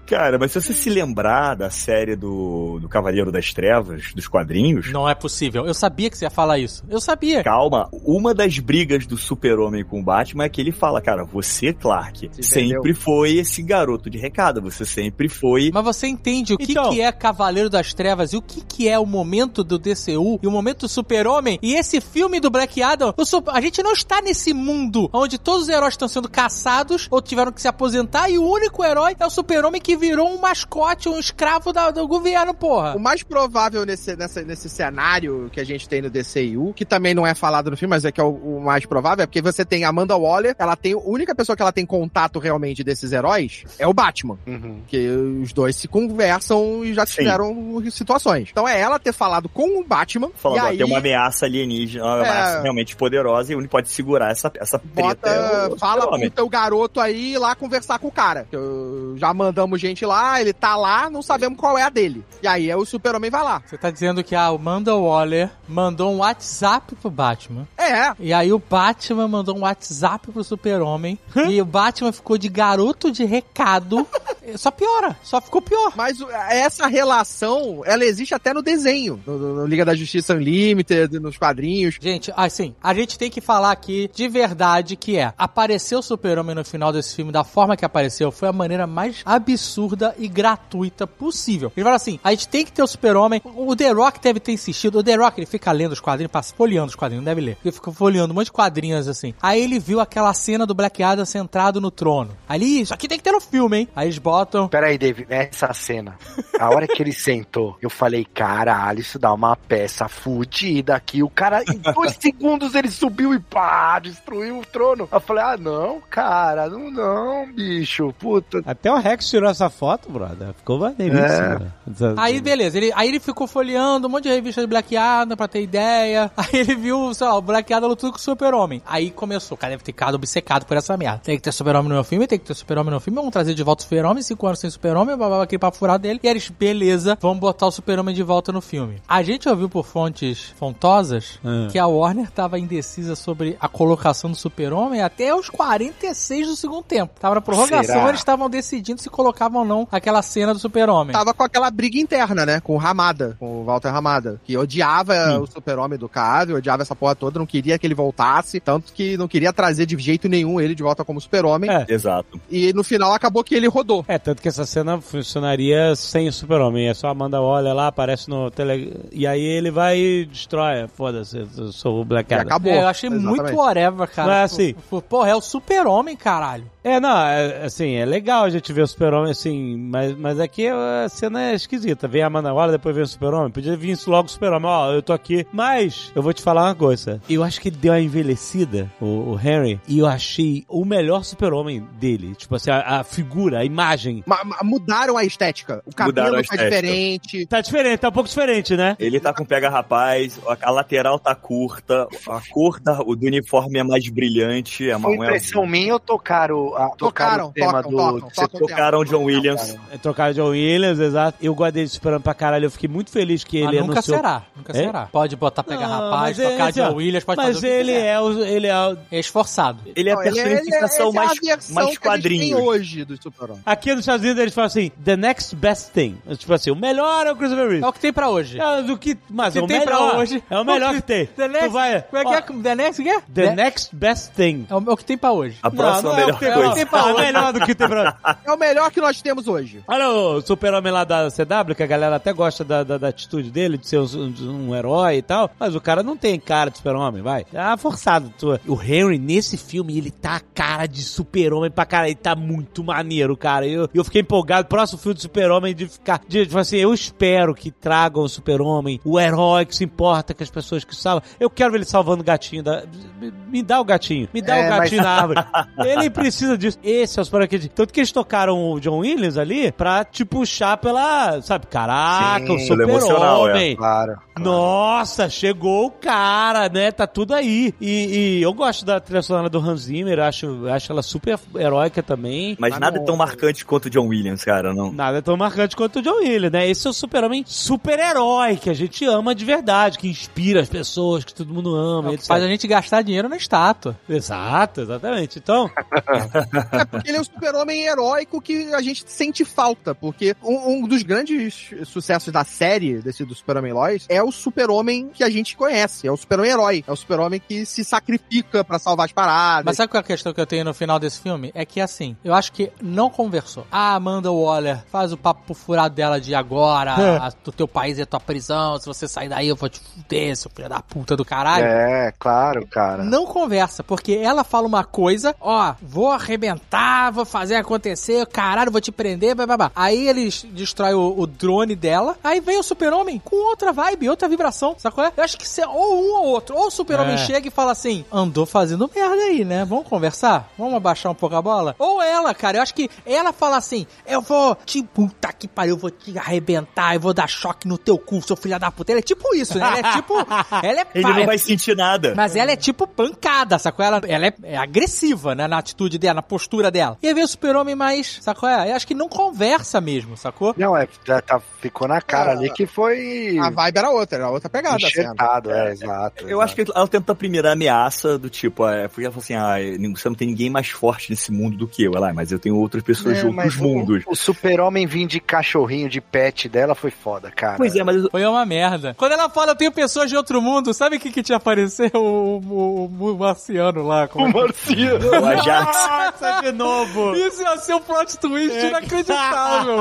[0.08, 4.92] Cara, mas se você se lembrar da série do, do Cavaleiro das Trevas, dos quadrinhos,
[4.92, 5.66] Não é possível.
[5.66, 6.84] Eu sabia que você ia falar isso.
[6.90, 7.44] Eu sabia.
[7.44, 11.74] calma, uma das brigas do super-homem com o Batman é que ele fala, cara, você,
[11.74, 12.96] Clark, Se sempre vendeu.
[12.96, 15.72] foi esse garoto de recado, você sempre foi...
[15.74, 16.90] Mas você entende o que, Então.
[16.92, 20.48] que é Cavaleiro das Trevas e o que, que é o momento do DCU e
[20.48, 23.14] o momento do Super-Homem e esse filme do Black Adam.
[23.18, 27.08] o su- a gente não está nesse mundo onde todos os heróis estão sendo caçados
[27.12, 30.40] ou tiveram que se aposentar e o único herói é o Super-Homem que virou um
[30.40, 32.95] mascote, um escravo da- do governo, porra.
[32.95, 37.14] O mais provável nesse, nessa- nesse cenário que a gente tem no DCU, que também
[37.14, 39.41] não é falado no filme, mas é que é o, o mais provável, é porque
[39.41, 42.84] você tem a Amanda Waller, ela tem, a única pessoa que ela tem contato realmente
[42.84, 44.38] desses heróis é o Batman.
[44.45, 44.82] Uhum.
[44.88, 47.18] Que os dois se conversam e já Sim.
[47.24, 48.49] tiveram situações.
[48.52, 51.45] Então é ela ter falado com o Batman, Falando, e ó, aí tem uma ameaça
[51.45, 52.30] alienígena, uma É.
[52.30, 56.07] ameaça realmente poderosa e o único pode segurar essa, essa bota, treta é o fala
[56.10, 58.48] pro teu garoto aí ir lá conversar com o cara.
[58.52, 62.23] Eu- já mandamos gente lá, ele tá lá, não sabemos qual é a dele.
[62.41, 63.61] E aí é o super-homem vai lá.
[63.65, 67.68] Você tá dizendo que a Amanda Waller mandou um WhatsApp pro Batman.
[67.77, 71.18] É, E aí o Batman mandou um WhatsApp pro Super-Homem.
[71.49, 74.07] e o Batman ficou de garoto de recado.
[74.57, 75.91] só piora, só ficou pior.
[75.95, 80.34] Mas o- essa relação, ela existe até no desenho, no, no- no Liga da Justiça
[80.34, 81.97] Unlimited, nos quadrinhos.
[82.01, 86.55] Gente, assim, a gente tem que falar aqui de verdade que é, apareceu o super-homem
[86.55, 89.77] no final desse filme da forma que apareceu, foi a maneira mais absurda
[90.18, 91.72] e gratuita possível.
[91.76, 94.52] Ele fala assim, a gente tem que ter o super-homem, o The Rock deve ter
[94.52, 97.41] insistido, o The Rock ele fica lendo os quadrinhos, passa folheando os quadrinhos, não deve
[97.41, 99.34] ler, ele fica folheando um monte de quadrinhos assim.
[99.41, 102.36] Aí ele viu aquela cena do Black Adam sentado no trono.
[102.48, 103.88] Ali, isso aqui tem que ter no filme, hein?
[103.95, 104.68] Aí eles botam...
[104.68, 106.18] Pera aí, David, essa cena.
[106.60, 111.22] A hora que ele sentou, eu falei, caralho, isso dá uma peça fudida aqui.
[111.24, 115.08] O cara, em dois segundos, ele subiu e pá, destruiu o trono.
[115.12, 118.62] Eu falei, ah, não, cara, não, não, bicho, puta.
[118.66, 120.53] Até o Rex tirou essa foto, brother.
[120.53, 121.22] Ficou maneiríssimo.
[121.23, 121.60] É.
[121.60, 121.72] né?
[121.91, 125.35] Essa- Aí, beleza, ele, aí ele ficou folheando um monte de revista de Black Adam
[125.38, 126.31] pra ter ideia.
[126.38, 128.81] Aí ele viu, sei lá, o Black Adam lutando com o Super-Homem.
[128.85, 131.22] Aí começou, o cara deve ter ficado obcecado por essa merda.
[131.23, 133.53] Tem que ter Super-Homem no meu filme, tem que ter Super-Homem no filme, vamos trazer
[133.53, 136.19] de volta o Super-Homem, cinco anos sem Super-Homem, babá, aquele papo furado dele.
[136.23, 139.02] E eles, beleza, vamos botar o Super-Homem de volta no filme.
[139.07, 141.68] A gente ouviu por fontes fontosas Ah.
[141.72, 146.84] que a Warner tava indecisa sobre a colocação do Super-Homem até os 46 do segundo
[146.84, 147.14] tempo.
[147.19, 148.07] Tava na prorrogação, Será?
[148.10, 151.14] eles estavam decidindo se colocavam ou não aquela cena do Super-Homem.
[151.14, 152.60] Tava com aquela briga interna, né?
[152.60, 156.96] Com o Ramada, com o Walter Ramada, que odiava o super-homem do Cavill, odiava essa
[156.96, 160.60] porra toda, não queria que ele voltasse, tanto que não queria trazer de jeito nenhum
[160.60, 161.70] ele de volta como super-homem.
[161.70, 161.86] É.
[161.88, 162.40] Exato.
[162.50, 164.06] E no final acabou que ele rodou.
[164.08, 166.88] É, tanto que essa cena funcionaria sem o super-homem.
[166.88, 168.96] É só a Amanda olha lá, aparece no tele...
[169.12, 170.88] E aí ele vai e destrói.
[170.88, 172.48] Foda-se, eu sou o Black E Adam.
[172.48, 172.72] acabou.
[172.72, 173.42] É, eu achei Exatamente.
[173.42, 174.28] muito whatever, cara.
[174.28, 174.76] Não é assim?
[175.10, 176.66] Porra, é o super-homem, caralho.
[176.88, 180.68] É, não, é, assim, é legal a gente ver o super-homem assim, mas, mas aqui
[180.68, 182.07] a cena é esquisita.
[182.07, 183.51] Vem a Amanda Waller, depois vem o super-homem.
[183.51, 185.45] Podia vir logo o super-homem, ó, eu tô aqui.
[185.51, 187.22] Mas, eu vou te falar uma coisa.
[187.30, 191.23] Eu acho que ele deu uma envelhecida, o, o Henry, e eu achei o melhor
[191.26, 192.35] super-homem dele.
[192.35, 194.23] Tipo assim, a, a figura, a imagem.
[194.26, 195.81] Ma- ma- mudaram a estética.
[195.85, 196.69] O Mudaram cabelo a tá estética.
[196.69, 197.45] diferente.
[197.47, 198.95] Tá diferente, tá um pouco diferente, né?
[198.97, 203.26] Ele tá com pega rapaz, a, a lateral tá curta, a cor da, o do
[203.26, 207.52] uniforme é mais brilhante, é uma Foi impressão minha ou tocaram, a, tocaram Tocaram, o
[207.54, 207.98] tema tocam, do...
[207.98, 208.68] tocam, Você tocam o tema.
[208.70, 209.78] tocaram John Williams.
[209.91, 211.38] É trocar John Williams, exato.
[211.41, 212.66] Eu guardei de superando pra caralho.
[212.66, 214.18] Eu fiquei muito feliz que Mas ele nunca anunciou.
[214.18, 214.76] será, nunca É?
[214.76, 215.06] será.
[215.12, 217.76] Pode botar pegar Não, rapaz, mas tocar John ó, Williams, pode Mas fazer o que
[217.76, 219.80] ele é, o, ele é o- É esforçado.
[219.95, 222.62] Ele é a Não, ele- ele- personificação essa é a mais, mais que a quadrinhos.
[222.62, 223.62] hoje do super-homem.
[223.66, 226.18] Aqui nos Estados Unidos eles falam assim, the next best thing.
[226.38, 227.84] Tipo assim, o melhor é o Christopher Reeve.
[227.84, 228.60] É o que tem pra hoje.
[228.60, 230.10] É do que, mas que é o tem melhor.
[230.12, 230.44] pra hoje.
[230.49, 231.26] É o melhor que tem.
[231.28, 232.41] The next, tu vai, como é que é?
[232.64, 233.20] The next, o quê?
[233.34, 234.66] The next best thing.
[234.70, 235.58] É o, é o que tem pra hoje.
[235.62, 236.66] A próxima é o melhor que coisa.
[236.68, 236.76] Não.
[236.76, 237.22] Tem pra Não, hoje.
[237.22, 238.18] é melhor do que tem pra...
[238.45, 239.84] É o melhor que nós temos hoje.
[239.88, 243.49] Olha o super-homem lá da CW, que a galera até gosta da, da, da atitude
[243.52, 244.34] dele, de ser um,
[244.69, 247.45] um herói e tal, mas o cara não tem cara de super-homem, vai.
[247.53, 248.31] É forçado.
[248.38, 248.60] Tu.
[248.68, 252.84] O Henry, nesse filme, ele tá a cara de super-homem pra caralho, ele tá muito
[252.84, 253.65] maneiro, cara.
[253.68, 257.53] Eu, eu fiquei empolgado, próximo filme de super-homem, de ficar, de, tipo assim, eu espero
[257.53, 261.23] que tragam o super-homem, o herói que se importa com as pessoas que salvam.
[261.39, 262.84] Eu quero ver ele salvando o gatinho da...
[263.19, 265.39] Me, me dá o gatinho, me dá É, o mas- gatinho na árvore.
[265.80, 266.78] Ele precisa disso.
[266.84, 267.68] Esse é o super-herói que...
[267.69, 272.72] Tanto que eles tocaram o John Williams ali pra te puxar pela, sabe, caraca, Sim,
[272.72, 273.76] o emocional, super-homem.
[273.76, 274.18] Claro.
[274.40, 276.91] Nossa, chegou o cara, né?
[276.91, 277.74] Tá tudo aí.
[277.82, 282.03] E, e eu gosto da trilha sonora do Hans Zimmer, acho, acho ela super heróica
[282.03, 282.56] também.
[282.60, 284.91] Mas Mas nada não- tão marcante quanto o John Williams, cara, não.
[284.91, 286.69] Nada tão marcante quanto o John Williams, né?
[286.69, 291.24] Esse é o super-homem super-herói que a gente ama de verdade, que inspira as pessoas,
[291.24, 292.28] que todo mundo ama, etc.
[292.28, 293.98] Faz a gente gastar dinheiro na estátua.
[294.07, 295.40] Exato, exatamente.
[295.40, 295.69] Então,
[296.72, 299.93] É porque ele é um super-homem heróico que a gente sente falta.
[299.95, 305.09] Porque um, um dos grandes sucessos da série, desse do Super-Homem Lois, é o super-homem
[305.14, 306.07] que a gente conhece.
[306.07, 306.84] É o super-homem herói.
[306.88, 309.65] É o super-homem que se sacrifica pra salvar as paradas.
[309.65, 311.51] Mas sabe qual é a questão que eu tenho no final desse filme?
[311.53, 313.65] É que assim, eu acho que não conversou.
[313.72, 317.18] A Amanda Waller faz o papo furado dela de agora, É.
[317.18, 320.35] a- o teu país é tua prisão, se você sair daí eu vou te fuder,
[320.35, 321.65] seu filho da puta do caralho.
[321.65, 323.03] É, claro, cara.
[323.03, 328.82] Não conversa, porque ela fala uma coisa, ó, vou arrebentar, vou fazer acontecer, caralho, vou
[328.82, 329.72] te prender, babá.
[329.76, 334.28] Aí eles destroem o, o drone dela, aí vem o super-homem com outra vibe, outra
[334.28, 335.12] vibração, sacou?
[335.16, 337.18] Eu acho que se, ou um ou outro, ou o super-homem É.
[337.18, 339.66] chega e fala assim, andou fazendo merda aí, né?
[339.66, 340.49] Vamos conversar?
[340.58, 341.76] Vamos abaixar um pouco a bola?
[341.80, 345.76] Ou ela, cara, eu acho que ela fala assim, eu vou te, puta que pariu,
[345.76, 348.91] eu vou te arrebentar, eu vou dar choque no teu cu, seu filho da puta.
[348.91, 349.68] Ela é tipo isso, né?
[349.68, 350.14] Ela é tipo,
[350.64, 352.14] ela é Ele não vai sentir nada.
[352.16, 353.84] mas ela é tipo pancada, sacou?
[353.86, 355.48] Ela, ela é, é agressiva, né?
[355.48, 356.98] Na atitude dela, Na postura dela.
[357.03, 358.49] E aí vem o super-homem mais, sacou?
[358.49, 360.56] É, acho que não conversa mesmo, sacou?
[360.57, 364.18] Não, é, já tá, ficou na cara É, ali que foi A vibe era outra,
[364.18, 364.77] era outra pegada.
[364.77, 366.27] enxertado, é, exato.
[366.27, 369.35] Eu acho que ela tenta a primeira ameaça do tipo, é, porque ela fala assim,
[369.35, 369.57] ah,
[369.95, 371.91] você não tem ninguém mais forte nesse mundo do que eu.
[371.95, 374.03] Ela, "Ah, mas eu tenho outras pessoas É, de outros mundos.
[374.07, 377.57] O, o super-homem vir de cachorrinho de pet dela foi foda, cara.
[377.57, 378.95] Pois é, mas Foi uma merda.
[378.98, 381.91] Quando ela fala, eu tenho pessoas de outro mundo, sabe o que que te apareceu?
[382.07, 384.07] O, o, o marciano lá.
[384.07, 384.26] Como...
[384.26, 385.10] o Marciano.
[385.22, 385.77] o Ajax.
[386.08, 387.16] Nossa, de novo.
[387.16, 389.78] Isso ia ser um plot twist inacreditável.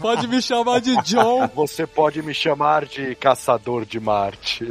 [0.00, 1.48] Pode me chamar de John.
[1.54, 4.68] Você pode me chamar de caçador de Marte.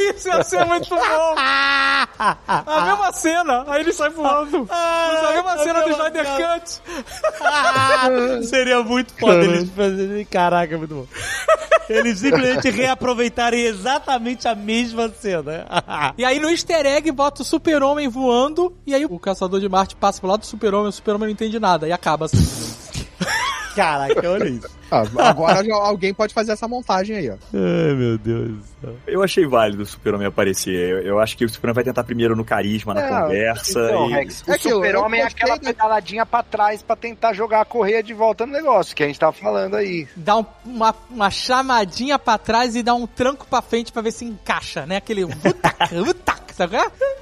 [0.00, 1.34] Isso ia ser muito bom.
[1.38, 4.66] A mesma cena, aí ele sai voando.
[4.70, 6.80] a mesma cena do Snyder Cut.
[8.46, 10.24] Seria muito foda eles fazerem.
[10.24, 11.06] Caraca, muito bom.
[11.88, 15.66] Eles simplesmente reaproveitarem exatamente a mesma cena.
[16.18, 19.94] E aí no easter egg bota o super-homem voando, e aí o caçador de Marte
[19.94, 22.38] passa pro lado do super-homem, o super-homem não entende nada, e acaba assim.
[23.74, 24.76] Caraca, olha isso.
[24.88, 27.34] Ah, agora já alguém pode fazer essa montagem aí, ó.
[27.52, 28.94] Ai, meu Deus do céu.
[29.04, 30.72] Eu achei válido o Super-Homem aparecer.
[30.72, 33.80] Eu, eu acho que o Super-Homem vai tentar primeiro no carisma, na Não, conversa.
[33.80, 34.12] então, e...
[34.12, 38.00] Rex, o É super-homem é aquela da- pedaladinha pra trás pra tentar jogar a correia
[38.00, 40.06] de volta no negócio, que a gente tava falando aí.
[40.14, 44.12] Dá um- uma, uma chamadinha pra trás e dá um tranco pra frente pra ver
[44.12, 44.98] se encaixa, né?
[44.98, 45.22] Aquele
[46.56, 46.76] sabe?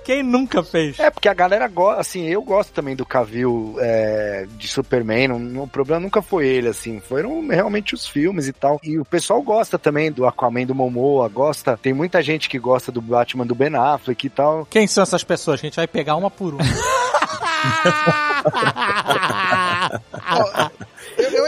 [0.05, 0.98] Quem nunca fez?
[0.98, 5.65] É, porque a galera gosta, assim, eu gosto também do Cavill é, de Superman, não-
[5.65, 8.78] o problema nunca foi ele, assim, foram realmente os filmes e tal.
[8.82, 12.93] E o pessoal gosta também do Aquaman do Momoa, gosta, tem muita gente que gosta
[12.93, 14.66] do Batman do Ben Affleck e tal.
[14.70, 15.61] Quem são essas pessoas?
[15.61, 16.65] A gente vai pegar uma por uma.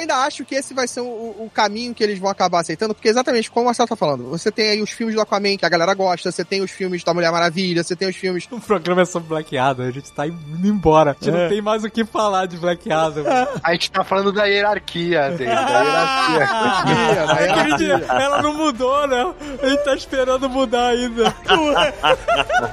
[0.07, 3.09] Ainda acho que esse vai ser o, o caminho que eles vão acabar aceitando, porque
[3.09, 5.69] exatamente como o Marcelo tá falando, você tem aí os filmes do Aquaman que a
[5.69, 8.47] galera gosta, você tem os filmes da Mulher Maravilha, você tem os filmes.
[8.57, 11.11] O programa é sobre Black Adam, a gente tá indo embora.
[11.21, 13.25] A gente não tem mais o que falar de Black Adam.
[13.63, 17.27] A gente tá falando da hierarquia dele, da hierarquia.
[17.27, 18.07] da hierarquia.
[18.09, 19.35] Ela não mudou, né?
[19.63, 21.35] A gente tá esperando mudar ainda.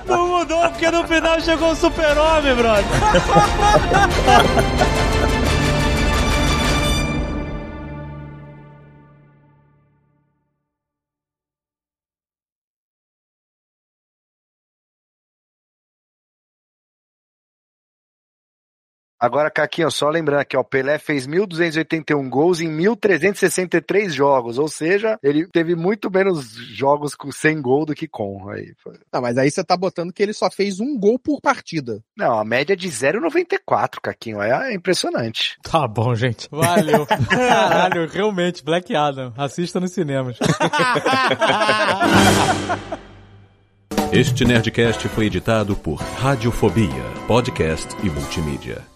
[0.05, 2.85] Não mudou porque no final chegou o super-homem, brother.
[19.23, 24.67] Agora, Caquinho, só lembrando aqui, ó, o Pelé fez 1.281 gols em 1.363 jogos, ou
[24.67, 28.49] seja, ele teve muito menos jogos com 100 gol do que com.
[28.49, 28.73] Aí.
[29.13, 32.01] Não, mas aí você tá botando que ele só fez um gol por partida.
[32.17, 35.57] Não, a média é de 0,94, Caquinho, é impressionante.
[35.63, 36.49] Tá bom, gente.
[36.51, 37.05] Valeu.
[37.29, 39.31] Caralho, realmente, Black Adam.
[39.37, 40.37] Assista nos cinemas.
[44.11, 48.92] Este Nerdcast foi editado por Radiofobia, podcast e multimídia.